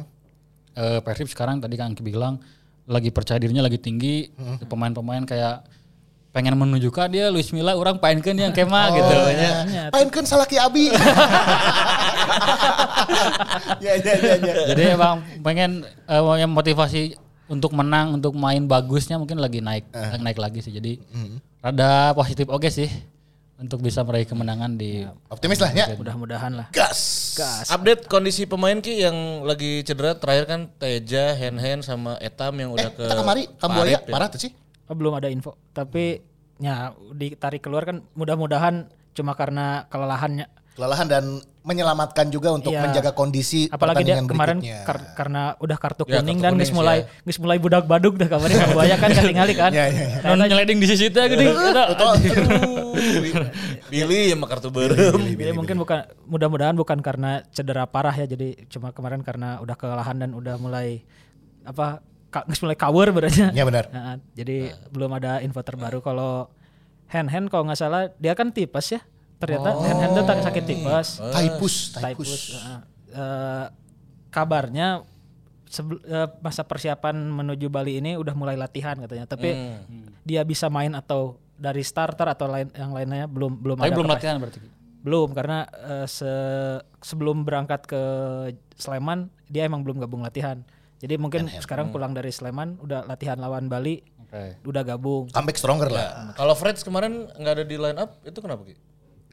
eh, 0.74 1.00
Persib 1.00 1.28
sekarang 1.28 1.58
tadi 1.58 1.76
kan 1.76 1.92
Angki 1.92 2.04
bilang 2.04 2.38
lagi 2.84 3.10
percaya 3.10 3.40
dirinya 3.40 3.64
lagi 3.64 3.80
tinggi 3.80 4.28
pemain-pemain 4.62 5.24
kayak 5.24 5.64
pengen 6.34 6.58
menunjukkan 6.58 7.08
dia 7.08 7.30
Luis 7.30 7.54
Milla 7.54 7.78
orang 7.78 7.96
painkan 7.96 8.34
yang 8.34 8.50
kema 8.50 8.90
gitu. 8.90 9.06
Oh, 9.06 9.30
ya. 9.30 9.64
ya. 9.64 9.84
Painkan 9.94 10.26
salaki 10.26 10.58
abi. 10.58 10.90
ya, 13.86 13.94
ya, 14.02 14.14
ya, 14.18 14.36
ya. 14.42 14.54
Jadi 14.74 14.84
emang 14.92 15.22
pengen 15.40 15.86
eh, 15.86 16.34
yang 16.36 16.50
motivasi 16.50 17.16
untuk 17.46 17.72
menang, 17.72 18.18
untuk 18.18 18.34
main 18.34 18.66
bagusnya 18.66 19.22
mungkin 19.22 19.38
lagi 19.38 19.62
naik 19.62 19.86
Eh. 19.94 20.18
naik 20.20 20.42
lagi 20.42 20.60
sih. 20.60 20.74
Jadi 20.74 20.98
Hmm. 21.14 21.38
rada 21.62 22.12
positif 22.12 22.50
oke 22.50 22.66
sih 22.68 22.90
untuk 23.64 23.80
bisa 23.80 24.04
meraih 24.04 24.24
kemenangan 24.24 24.76
di 24.76 25.08
Optimis 25.28 25.58
lah 25.58 25.72
ya. 25.72 25.86
Mudah-mudahan 25.96 26.52
lah. 26.52 26.68
Gas. 26.70 27.34
Gas. 27.34 27.72
Update 27.72 28.06
kondisi 28.06 28.44
pemain 28.44 28.76
Ki 28.78 29.00
yang 29.00 29.16
lagi 29.42 29.82
cedera 29.82 30.14
terakhir 30.14 30.46
kan 30.46 30.62
Teja, 30.76 31.32
Hen 31.32 31.56
Hen 31.56 31.80
sama 31.80 32.20
Etam 32.20 32.54
yang 32.56 32.70
udah 32.70 32.86
Eh, 32.86 32.94
ke 32.94 33.06
kemari, 33.08 33.44
Kamboya 33.56 33.80
Parit 33.80 34.02
ya. 34.04 34.12
parah 34.12 34.28
tuh 34.28 34.40
sih. 34.40 34.52
Oh, 34.86 34.94
belum 34.94 35.16
ada 35.16 35.32
info. 35.32 35.56
Tapi 35.72 36.20
ya 36.60 36.92
ditarik 37.10 37.64
keluar 37.64 37.84
kan 37.84 38.04
mudah-mudahan 38.14 38.86
cuma 39.14 39.32
karena 39.34 39.88
kelelahannya. 39.88 40.46
Kelelahan 40.74 41.06
dan 41.06 41.24
menyelamatkan 41.62 42.28
juga 42.28 42.50
untuk 42.52 42.70
Iya. 42.70 42.82
menjaga 42.82 43.14
kondisi 43.14 43.70
Apalagi 43.70 44.04
dia 44.04 44.20
kemarin 44.20 44.58
berikutnya. 44.58 44.84
kar- 44.84 45.14
karena 45.14 45.42
udah 45.56 45.78
kartu 45.78 46.04
Ya, 46.04 46.20
kuning 46.20 46.42
kartu 46.42 46.58
dan 46.58 46.66
sih 46.66 46.74
mulai 46.74 46.98
ya. 47.00 47.24
geus 47.24 47.38
mulai 47.38 47.58
budak 47.58 47.86
baduk 47.86 48.18
dah 48.18 48.28
kabarnya 48.28 48.58
Kamboya 48.60 48.96
kan 48.98 49.10
ketinggali 49.14 49.54
kan. 49.54 49.72
Ya, 49.78 49.86
ya, 49.86 50.06
ya. 50.20 50.28
non 50.28 50.44
nyeleding 50.44 50.78
di 50.78 50.88
sisi 50.88 51.08
teh 51.08 51.24
gede. 51.24 51.46
Pilih 53.86 54.22
sama 54.34 54.46
kartu 54.48 54.70
berem. 54.70 55.20
Mungkin 55.54 55.78
bukan 55.78 56.00
mudah-mudahan 56.26 56.74
bukan 56.74 57.00
karena 57.00 57.46
cedera 57.48 57.86
parah 57.86 58.14
ya 58.14 58.26
jadi 58.26 58.58
cuma 58.68 58.90
kemarin 58.90 59.22
karena 59.22 59.60
udah 59.60 59.76
kelelahan 59.76 60.18
dan 60.18 60.34
udah 60.34 60.58
mulai 60.58 61.06
apa 61.64 62.02
geus 62.44 62.60
mulai 62.60 62.76
cover 62.76 63.14
berarti. 63.14 63.50
Ya 63.52 63.64
benar. 63.64 63.88
Nah, 63.88 64.18
jadi 64.32 64.74
belum 64.90 65.12
ada 65.14 65.38
info 65.40 65.62
terbaru 65.62 66.02
kalau 66.02 66.50
Hen 67.08 67.30
Hen 67.30 67.46
kalau 67.46 67.64
nggak 67.64 67.78
salah 67.78 68.10
dia 68.16 68.34
kan 68.34 68.50
tipes 68.50 68.90
ya. 68.90 69.02
Ternyata 69.44 69.70
Hen 69.76 70.12
tuh 70.12 70.24
tak 70.24 70.40
sakit 70.42 70.64
tipes. 70.64 71.08
Typhus. 71.20 71.76
taipus. 71.94 72.32
Heeh. 72.54 72.80
Eh, 73.14 73.66
kabarnya 74.30 75.04
sebel- 75.66 76.02
eh, 76.02 76.30
masa 76.40 76.64
persiapan 76.64 77.14
menuju 77.14 77.68
Bali 77.68 78.00
ini 78.00 78.16
udah 78.16 78.34
mulai 78.34 78.56
latihan 78.56 78.96
katanya. 78.96 79.26
Tapi 79.26 79.50
dia 80.22 80.42
bisa 80.42 80.68
main 80.68 80.94
atau 80.94 81.36
dari 81.54 81.82
starter 81.82 82.26
atau 82.28 82.48
lain 82.48 82.68
yang 82.72 82.92
lainnya 82.92 83.26
belum 83.26 83.56
belum 83.56 83.78
Tapi 83.78 83.88
ada 83.88 83.96
belum 83.96 84.10
latihan 84.10 84.36
berarti. 84.38 84.60
belum 85.00 85.30
karena 85.32 85.68
eh, 85.68 86.08
se- 86.08 86.82
sebelum 87.00 87.44
berangkat 87.44 87.86
ke 87.86 88.02
Sleman 88.74 89.28
dia 89.46 89.64
emang 89.64 89.84
belum 89.84 90.00
gabung 90.00 90.22
latihan. 90.22 90.64
Jadi 90.98 91.20
mungkin 91.20 91.52
sekarang 91.52 91.92
pulang 91.92 92.16
dari 92.16 92.32
Sleman 92.32 92.80
udah 92.80 93.04
latihan 93.04 93.36
lawan 93.36 93.68
Bali, 93.68 94.00
Oke. 94.24 94.64
udah 94.64 94.82
gabung. 94.82 95.28
Comeback 95.30 95.60
stronger 95.60 95.92
lah. 95.92 96.32
Kalau 96.34 96.56
Freds 96.56 96.80
kemarin 96.82 97.28
nggak 97.30 97.54
ada 97.54 97.64
di 97.64 97.76
line 97.76 98.00
up 98.00 98.24
itu 98.24 98.40
kenapa 98.40 98.64
Ki? 98.64 98.74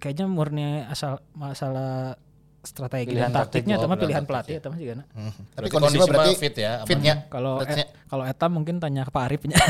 Kayaknya 0.01 0.27
murni 0.27 0.67
asal 0.89 1.21
masalah 1.37 2.17
strategi 2.61 3.17
Pilihan 3.17 3.33
dan 3.33 3.41
taktik, 3.41 3.65
taktiknya 3.65 3.81
atau 3.81 3.89
pilihan 3.97 4.21
pelatih 4.29 4.61
atau 4.61 4.69
mah 4.69 4.77
juga. 4.77 5.01
Hmm. 5.17 5.33
Tapi 5.57 5.73
kondisi 5.73 5.97
berarti 5.97 6.37
fit 6.37 6.53
ya. 6.61 6.85
Fitnya. 6.85 7.25
Kalau 7.33 7.65
Freds-nya. 7.65 7.89
e- 7.89 7.91
kalau 8.05 8.29
Eta 8.29 8.53
mungkin 8.53 8.77
tanya 8.83 9.07
ke 9.09 9.13
Pak 9.15 9.23
Arifnya. 9.31 9.57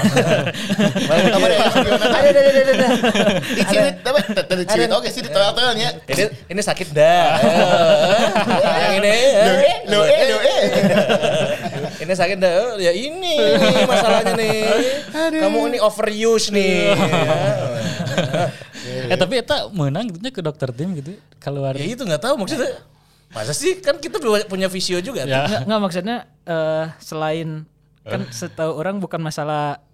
Oke 4.91 5.07
sih 5.12 5.20
ditoel-toelnya. 5.22 6.03
Ini 6.09 6.24
ini 6.51 6.61
sakit 6.64 6.89
dah. 6.91 7.39
yang 8.83 8.95
ini. 8.99 9.12
eh. 9.12 9.76
Lo 9.87 10.03
eh 10.03 10.22
lo 10.26 10.39
eh. 10.43 10.62
ini 12.03 12.12
sakit 12.16 12.37
dah. 12.43 12.53
Oh, 12.59 12.74
Ya 12.81 12.91
ini, 12.91 13.39
ini 13.39 13.87
masalahnya 13.87 14.35
nih. 14.35 14.66
Kamu 15.14 15.70
ini 15.70 15.78
overuse 15.78 16.51
nih. 16.51 16.91
Eh 19.07 19.17
tapi 19.17 19.35
eta 19.37 19.71
menang 19.71 20.09
gitunya 20.09 20.29
ke 20.29 20.41
dokter 20.41 20.69
tim 20.71 20.93
gitu 20.93 21.17
keluar. 21.39 21.73
ya 21.73 21.87
itu 21.87 22.03
nggak 22.03 22.21
tahu 22.21 22.35
maksudnya. 22.37 22.83
Masa 23.31 23.55
sih 23.55 23.79
kan 23.79 23.97
kita 23.97 24.19
punya 24.45 24.67
visio 24.67 24.99
juga. 24.99 25.23
Ya. 25.23 25.47
Nggak, 25.47 25.61
nggak, 25.65 25.81
maksudnya 25.81 26.17
eh, 26.45 26.85
selain 26.99 27.65
kan 28.03 28.27
setahu 28.29 28.75
orang 28.75 28.99
bukan 28.99 29.21
masalah 29.21 29.85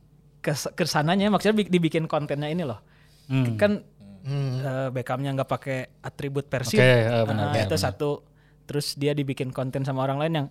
kes, 0.40 0.72
ke 0.72 0.86
sananya 0.86 1.28
maksudnya 1.28 1.52
bi- 1.54 1.68
dibikin 1.68 2.06
kontennya 2.06 2.48
ini 2.48 2.64
loh. 2.64 2.80
Hmm. 3.26 3.54
Kan 3.54 3.84
eh, 4.24 4.88
Beckhamnya 4.88 5.36
nggak 5.36 5.50
pakai 5.50 5.78
atribut 6.00 6.46
Persib. 6.46 6.78
Oke, 6.78 6.86
eh, 7.04 7.24
benar, 7.24 7.50
Nah, 7.50 7.54
ya, 7.54 7.66
itu 7.66 7.76
satu. 7.76 8.10
Terus 8.64 8.94
dia 8.94 9.12
dibikin 9.12 9.50
konten 9.50 9.84
sama 9.84 10.02
orang 10.02 10.18
lain 10.18 10.32
yang 10.34 10.46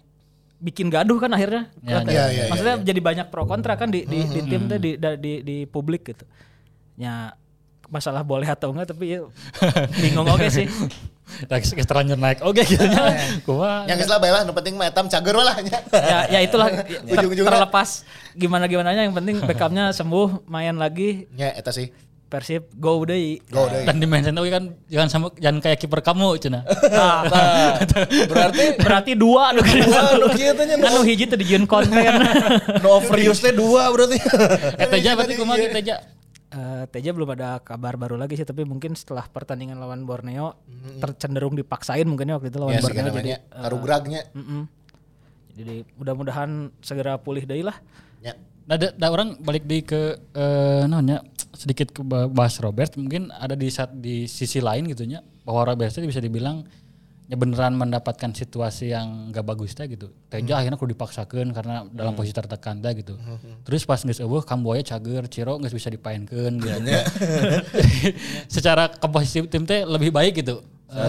bikin 0.56 0.88
gaduh 0.88 1.18
kan 1.18 1.32
akhirnya. 1.32 1.68
Ya, 1.82 1.99
ya, 1.99 2.08
ya, 2.08 2.26
ya, 2.30 2.43
Maksudnya 2.47 2.76
jadi 2.86 2.99
banyak 3.01 3.28
pro 3.28 3.43
kontra 3.43 3.76
kan 3.76 3.89
di 3.89 4.06
di, 4.06 4.24
di 4.24 4.41
tim 4.45 4.70
tuh 4.70 4.78
di, 4.78 4.95
da- 4.95 5.18
di 5.18 5.41
di 5.41 5.58
publik 5.66 6.06
gitu. 6.06 6.24
Ya 6.95 7.36
masalah 7.88 8.21
boleh 8.21 8.45
atau 8.45 8.73
enggak 8.73 8.91
tapi 8.91 9.17
ya 9.17 9.25
bingung 9.99 10.25
oke 10.25 10.47
sih. 10.49 10.65
Lagi 11.49 11.65
terlanjur 11.73 12.21
naik. 12.21 12.45
Oke 12.45 12.61
gitu 12.61 12.86
nya. 12.86 13.17
Gua 13.49 13.89
Yang 13.89 14.05
geus 14.05 14.09
lah 14.13 14.19
bae 14.21 14.29
lah, 14.29 14.45
nu 14.45 14.53
penting 14.53 14.77
mah 14.77 14.93
etam 14.93 15.09
cager 15.09 15.33
lah 15.33 15.57
nya. 15.57 15.81
ya 15.89 16.19
ya 16.29 16.39
itulah 16.39 16.69
ter- 17.09 17.33
terlepas 17.33 18.05
gimana 18.38 18.69
gimananya 18.69 19.09
yang 19.09 19.15
penting 19.17 19.41
Beckhamnya 19.41 19.89
sembuh 19.89 20.45
main 20.45 20.77
lagi 20.77 21.25
Nya 21.33 21.49
eta 21.51 21.73
sih. 21.73 21.89
Persib 22.25 22.69
go 22.77 23.05
deh 23.05 23.38
Go 23.53 23.69
deh. 23.69 23.86
dan 23.86 24.01
di 24.01 24.09
mention 24.09 24.33
kan 24.33 24.73
jangan 24.89 25.09
sama 25.09 25.27
jangan 25.38 25.61
kayak 25.61 25.77
kiper 25.77 26.01
kamu 26.01 26.41
cina. 26.41 26.65
Nah, 26.89 27.21
berarti 28.25 28.65
berarti 28.81 29.11
dua 29.13 29.53
nu 29.53 29.61
Wah, 29.61 30.17
lu 30.17 30.27
kieu 30.33 30.53
teh 30.53 30.65
nya 30.65 30.77
kan 30.77 30.89
nu 30.89 31.05
hiji 31.05 31.29
teh 31.29 31.38
dijieun 31.38 31.69
konten 31.69 31.93
no 32.81 32.97
overuse 32.97 33.45
teh 33.45 33.53
dua 33.53 33.93
berarti. 33.93 34.17
Eh 34.77 34.88
Teja 34.89 35.13
berarti 35.13 35.38
kumaha 35.38 35.57
gitu 35.57 35.73
Teja? 35.73 36.01
Eh, 36.56 36.84
Teja 36.88 37.12
belum 37.12 37.36
ada 37.36 37.60
kabar 37.60 37.99
baru 37.99 38.16
lagi 38.16 38.39
sih 38.39 38.47
tapi 38.47 38.64
mungkin 38.64 38.95
setelah 38.95 39.28
pertandingan 39.28 39.76
lawan 39.76 40.08
Borneo 40.08 40.56
tercenderung 40.97 41.51
dipaksain 41.51 42.08
mungkin 42.08 42.32
ya 42.32 42.39
waktu 42.39 42.47
itu 42.47 42.58
lawan 42.58 42.72
Ya 42.72 42.80
sih 42.80 42.86
Borneo 42.88 43.03
jadi 43.03 43.10
namanya 43.12 43.38
karugragnya. 43.51 44.22
mm-mm. 44.32 44.62
jadi 45.51 45.76
mudah-mudahan 45.93 46.49
segera 46.80 47.20
pulih 47.20 47.43
deui 47.43 47.60
lah 47.60 47.76
Nya. 48.24 48.39
Nah, 48.66 48.80
da, 48.80 48.88
da 48.89 49.08
orang 49.12 49.36
balik 49.38 49.68
di 49.68 49.84
ke 49.84 50.16
eh 50.32 50.84
naonnya 50.88 51.20
sedikit 51.51 51.91
ke 51.91 52.01
ba- 52.01 52.32
bahas 52.32 52.56
Robert 52.58 52.95
mungkin 52.95 53.30
ada 53.30 53.53
di 53.53 53.68
saat 53.68 53.91
di 53.91 54.24
sisi 54.26 54.58
lain 54.58 54.88
gitunya 54.88 55.20
bahwa 55.43 55.68
Robert 55.68 55.91
itu 55.91 56.08
bisa 56.08 56.24
dibilang 56.24 56.64
ya 57.26 57.36
beneran 57.41 57.73
mendapatkan 57.73 58.30
situasi 58.38 58.93
yang 58.93 59.34
gak 59.34 59.45
bagus 59.45 59.73
teh 59.73 59.89
gitu. 59.89 60.13
Teja 60.30 60.61
akhirnya 60.61 60.78
kudu 60.78 60.93
dipaksakan 60.93 61.57
karena 61.57 61.82
dalam 61.89 62.13
posisi 62.13 62.38
tertekan 62.38 62.78
teh 62.86 62.93
gitu. 63.01 63.17
Terus 63.65 63.82
pas 63.89 63.97
geus 63.97 64.21
eueuh 64.21 64.45
Kamboya 64.45 64.86
cager, 64.86 65.26
Ciro 65.26 65.57
geus 65.57 65.73
bisa 65.73 65.89
dipaenkeun 65.89 66.53
gitu. 66.61 66.80
Secara 68.55 68.93
komposisi 68.93 69.41
tim 69.49 69.65
teh 69.65 69.82
lebih 69.82 70.13
baik 70.13 70.45
gitu. 70.45 70.61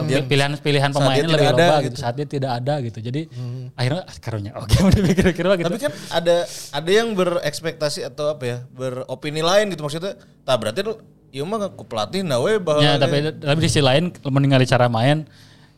Pilihan-pilihan 0.07 0.91
pemainnya 0.91 1.29
lebih 1.31 1.49
ada 1.53 1.57
loba 1.61 1.77
gitu. 1.85 1.87
gitu. 1.93 1.97
Saat 2.01 2.15
dia 2.17 2.27
tidak 2.27 2.51
ada 2.65 2.75
gitu. 2.81 2.99
Jadi 2.99 3.29
akhirnya 3.77 4.03
ah, 4.09 4.17
karunya 4.17 4.53
oke 4.61 4.73
udah 4.73 5.01
mikir-mikir 5.05 5.45
gitu. 5.45 5.69
Tapi 5.69 5.79
kan 5.85 5.93
ada 6.11 6.37
ada 6.49 6.91
yang 6.91 7.13
berekspektasi 7.13 8.09
atau 8.09 8.33
apa 8.33 8.45
ya, 8.49 8.59
beropini 8.73 9.45
lain 9.45 9.69
gitu 9.69 9.85
maksudnya. 9.85 10.17
Tah 10.49 10.57
berarti 10.57 10.81
lu 10.81 10.97
ieu 11.29 11.45
mah 11.45 11.69
ku 11.77 11.85
pelatih 11.85 12.25
nah 12.25 12.41
we 12.41 12.57
bahwa 12.57 12.81
Ya, 12.81 12.97
tapi 12.97 13.29
tapi 13.37 13.59
di 13.61 13.69
sisi 13.69 13.85
lain 13.85 14.09
meninggali 14.25 14.65
cara 14.65 14.89
main 14.89 15.29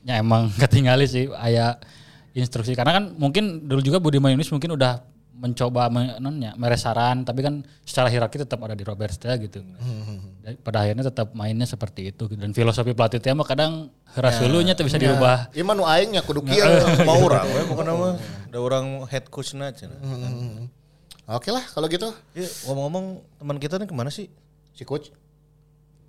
ya 0.09 0.25
emang 0.25 0.49
ketinggali 0.63 1.05
sih 1.05 1.29
aya 1.37 1.77
instruksi 2.33 2.73
karena 2.73 2.97
kan 2.97 3.05
mungkin 3.21 3.69
dulu 3.69 3.85
juga 3.85 4.01
Budi 4.01 4.17
Mayunis 4.17 4.49
mungkin 4.49 4.73
udah 4.73 5.05
mencoba 5.39 5.87
me, 5.87 6.19
non 6.19 6.35
ya, 6.43 6.51
meresaran 6.59 7.23
tapi 7.23 7.47
kan 7.47 7.63
secara 7.87 8.11
hierarki 8.11 8.43
tetap 8.43 8.59
ada 8.59 8.75
di 8.75 8.83
Robert 8.83 9.15
Stea 9.15 9.39
gitu. 9.39 9.63
Dan 10.43 10.59
pada 10.67 10.83
akhirnya 10.83 11.15
tetap 11.15 11.31
mainnya 11.31 11.63
seperti 11.63 12.11
itu 12.11 12.27
gitu. 12.27 12.35
dan 12.35 12.51
filosofi 12.51 12.91
pelatih 12.91 13.23
teh 13.23 13.31
mah 13.31 13.47
kadang 13.47 13.87
heras 14.19 14.43
dulunya 14.43 14.75
tuh 14.75 14.91
bisa 14.91 14.99
dirubah. 14.99 15.55
Ieu 15.55 15.63
mah 15.63 15.79
nu 15.79 15.87
aing 15.87 16.11
nya 16.19 16.27
kudu 16.27 16.43
kieu. 16.43 16.67
mau 17.07 17.23
orang 17.23 17.47
we 17.55 17.63
pokoknya 17.71 17.95
mah 17.95 18.13
ada 18.51 18.59
orang 18.59 18.87
head 19.07 19.31
coach 19.31 19.55
na 19.55 19.71
cenah. 19.71 19.95
Oke 21.31 21.55
lah 21.55 21.63
kalau 21.71 21.87
gitu. 21.87 22.11
Ya, 22.35 22.51
ngomong-ngomong 22.67 23.23
teman 23.39 23.57
kita 23.63 23.79
nih 23.79 23.87
ke 23.87 23.95
mana 23.95 24.11
sih? 24.11 24.27
Si 24.75 24.83
coach. 24.83 25.15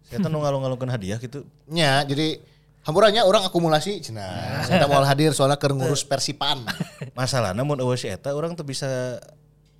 Saya 0.09 0.25
tuh 0.25 0.31
ngalung-ngalungkan 0.33 0.89
hadiah 0.89 1.21
gitu. 1.21 1.45
Nya 1.69 2.01
jadi 2.01 2.41
hamburannya 2.89 3.21
orang 3.21 3.45
akumulasi 3.45 4.01
cenah. 4.01 4.65
Saya 4.67 4.89
mau 4.89 5.05
hadir 5.05 5.29
soalnya 5.37 5.61
keur 5.61 5.77
ngurus 5.77 6.01
Persipan. 6.09 6.65
Masalah 7.13 7.53
namun 7.53 7.77
si 7.93 8.09
eta 8.09 8.33
orang 8.33 8.57
tuh 8.57 8.65
bisa 8.65 9.21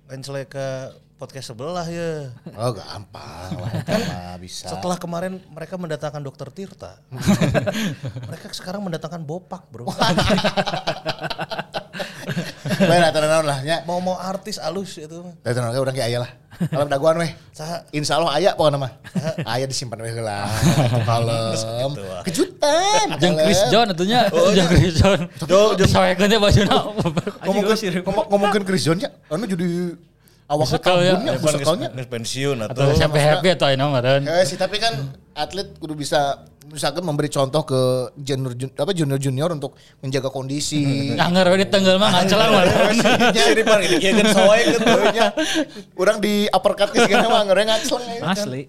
ngencele 0.06 0.46
ke 0.46 0.94
podcast 1.18 1.52
sebelah 1.52 1.84
ya. 1.84 2.32
Oh 2.56 2.72
gampang 2.72 3.52
lah, 3.60 3.72
mah 3.84 4.38
bisa. 4.40 4.72
Setelah 4.72 4.96
kemarin 4.96 5.36
mereka 5.52 5.76
mendatangkan 5.76 6.22
dokter 6.24 6.48
Tirta. 6.48 6.96
mereka 8.30 8.48
sekarang 8.56 8.80
mendatangkan 8.80 9.20
Bopak, 9.20 9.68
Bro. 9.68 9.92
Bae 12.80 12.98
lah 12.98 13.10
tenan 13.12 13.44
lah 13.44 13.58
nya. 13.60 13.84
mau 13.84 14.00
mau 14.00 14.16
artis 14.16 14.56
alus 14.56 14.96
itu. 14.96 15.20
Tah 15.44 15.52
tenan 15.52 15.76
urang 15.76 15.92
ge 15.92 16.00
aya 16.00 16.24
lah. 16.24 16.30
Kalau 16.60 16.84
daguan 16.84 17.16
weh. 17.16 17.32
Saha? 17.52 17.84
Insya 17.90 18.20
Allah 18.20 18.36
aya 18.36 18.50
pokoknya 18.52 18.76
mah. 18.80 18.92
Aya 19.44 19.64
disimpan 19.64 20.00
weh 20.00 20.12
heula. 20.12 20.44
Kalem. 21.04 21.92
Kejutan. 22.24 23.06
Jeung 23.22 23.36
Chris 23.36 23.58
kalem. 23.58 23.72
John 23.72 23.86
atunya, 23.92 24.20
jeung 24.28 24.68
Chris 24.68 24.94
John. 24.96 25.18
Jo- 25.40 25.72
jo- 25.72 25.84
Disawekeun 25.84 26.28
teh 26.28 26.36
bajuna. 26.36 26.76
ngomongkeun 27.44 27.76
ngomong- 28.04 28.26
ngomongkeun 28.28 28.64
Chris 28.64 28.82
John 28.84 28.98
nya 29.00 29.08
anu 29.28 29.44
jadi 29.44 29.96
awaknya 30.50 30.82
Musical 30.82 30.96
ya. 30.98 31.14
geus 31.94 32.08
pensiun 32.10 32.56
Atau 32.66 32.82
atau 32.90 32.98
siapa 32.98 33.16
happy 33.16 33.48
atau 33.54 33.70
ini 33.70 33.84
meren. 33.86 34.22
Eh 34.26 34.42
sih 34.42 34.58
tapi 34.58 34.82
kan 34.82 34.98
atlet 35.30 35.78
kudu 35.78 35.94
bisa 35.94 36.42
misalkan 36.70 37.02
memberi 37.02 37.26
contoh 37.26 37.62
ke 37.66 37.80
junior 38.18 38.54
jun- 38.54 38.74
apa 38.74 38.90
junior 38.94 39.18
junior 39.18 39.50
untuk 39.54 39.78
menjaga 40.02 40.30
kondisi. 40.30 41.14
We 41.50 41.56
di 41.62 41.66
tenggal 41.70 41.98
mah 42.02 42.10
ngacelang 42.10 42.50
meren. 42.50 42.94
Jadi 43.38 43.62
pan 43.62 43.78
ini 43.82 43.96
kan 43.98 44.26
soalnya 44.30 44.64
kan 44.74 44.80
tuh. 44.82 45.02
Nya, 45.10 45.26
Orang 45.94 46.18
di 46.18 46.46
uppercut 46.50 46.90
ke 46.94 46.98
segala 47.06 47.26
mah 47.30 47.42
ngoreng 47.46 47.66
ngacleng. 47.70 48.20
Asli. 48.22 48.62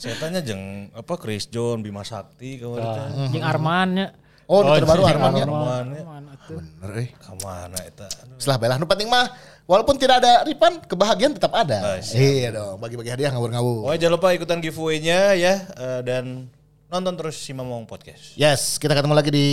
Saya 0.00 0.14
tanya 0.20 0.40
jeng 0.40 0.88
apa 0.92 1.16
Chris 1.20 1.48
John 1.48 1.84
Bima 1.84 2.00
Sakti 2.00 2.60
kemarin 2.60 2.84
teh. 2.84 3.08
Jeung 3.36 3.44
Arman 3.44 3.88
nya. 3.92 4.06
Oh, 4.44 4.60
terbaru 4.60 5.04
jeung 5.04 5.12
Armannya. 5.16 5.44
Arman 5.48 5.84
ya. 5.92 6.02
Bener 6.44 6.92
eh. 7.00 7.08
Ke 7.16 7.32
mana 7.40 7.78
eta? 7.80 8.04
Aduh. 8.04 8.36
Setelah 8.36 8.58
belah 8.60 8.76
nu 8.76 8.84
penting 8.84 9.08
mah 9.08 9.32
walaupun 9.64 9.96
tidak 9.96 10.20
ada 10.20 10.44
Ripan, 10.44 10.80
kebahagiaan 10.84 11.34
tetap 11.36 11.52
ada. 11.52 11.98
Siap. 12.00 12.16
iya 12.16 12.48
dong, 12.52 12.76
bagi-bagi 12.78 13.10
hadiah 13.12 13.30
ngawur-ngawur. 13.32 13.88
Pokoknya 13.88 14.00
jangan 14.00 14.14
lupa 14.16 14.28
ikutan 14.32 14.58
giveaway-nya 14.60 15.20
ya 15.34 15.54
eh, 15.74 16.00
dan 16.04 16.48
nonton 16.88 17.14
terus 17.16 17.36
si 17.40 17.50
Mamong 17.50 17.88
Podcast. 17.88 18.36
Yes, 18.36 18.76
kita 18.76 18.94
ketemu 18.94 19.14
lagi 19.16 19.30
di 19.32 19.46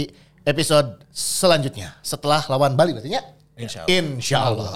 episode 0.43 1.01
selanjutnya 1.14 1.93
setelah 2.01 2.41
lawan 2.49 2.74
Bali 2.76 2.93
berarti 2.93 3.14
ya. 3.14 3.24
Insya 3.62 3.86
Allah. 3.86 3.93
Insya 3.93 4.38
Allah. 4.41 4.74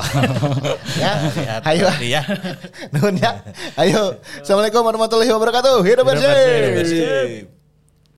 ya, 1.01 1.11
Hati-hati 1.25 1.69
ayo. 1.73 1.87
ya. 2.05 2.21
Nuhun 2.93 3.17
ya. 3.17 3.31
Ayo. 3.81 4.19
Assalamualaikum 4.45 4.85
warahmatullahi 4.85 5.31
wabarakatuh. 5.33 5.81
Hidup 5.81 6.05
Hidup 6.05 6.05
bersih. 6.05 6.73
bersih. 6.77 7.54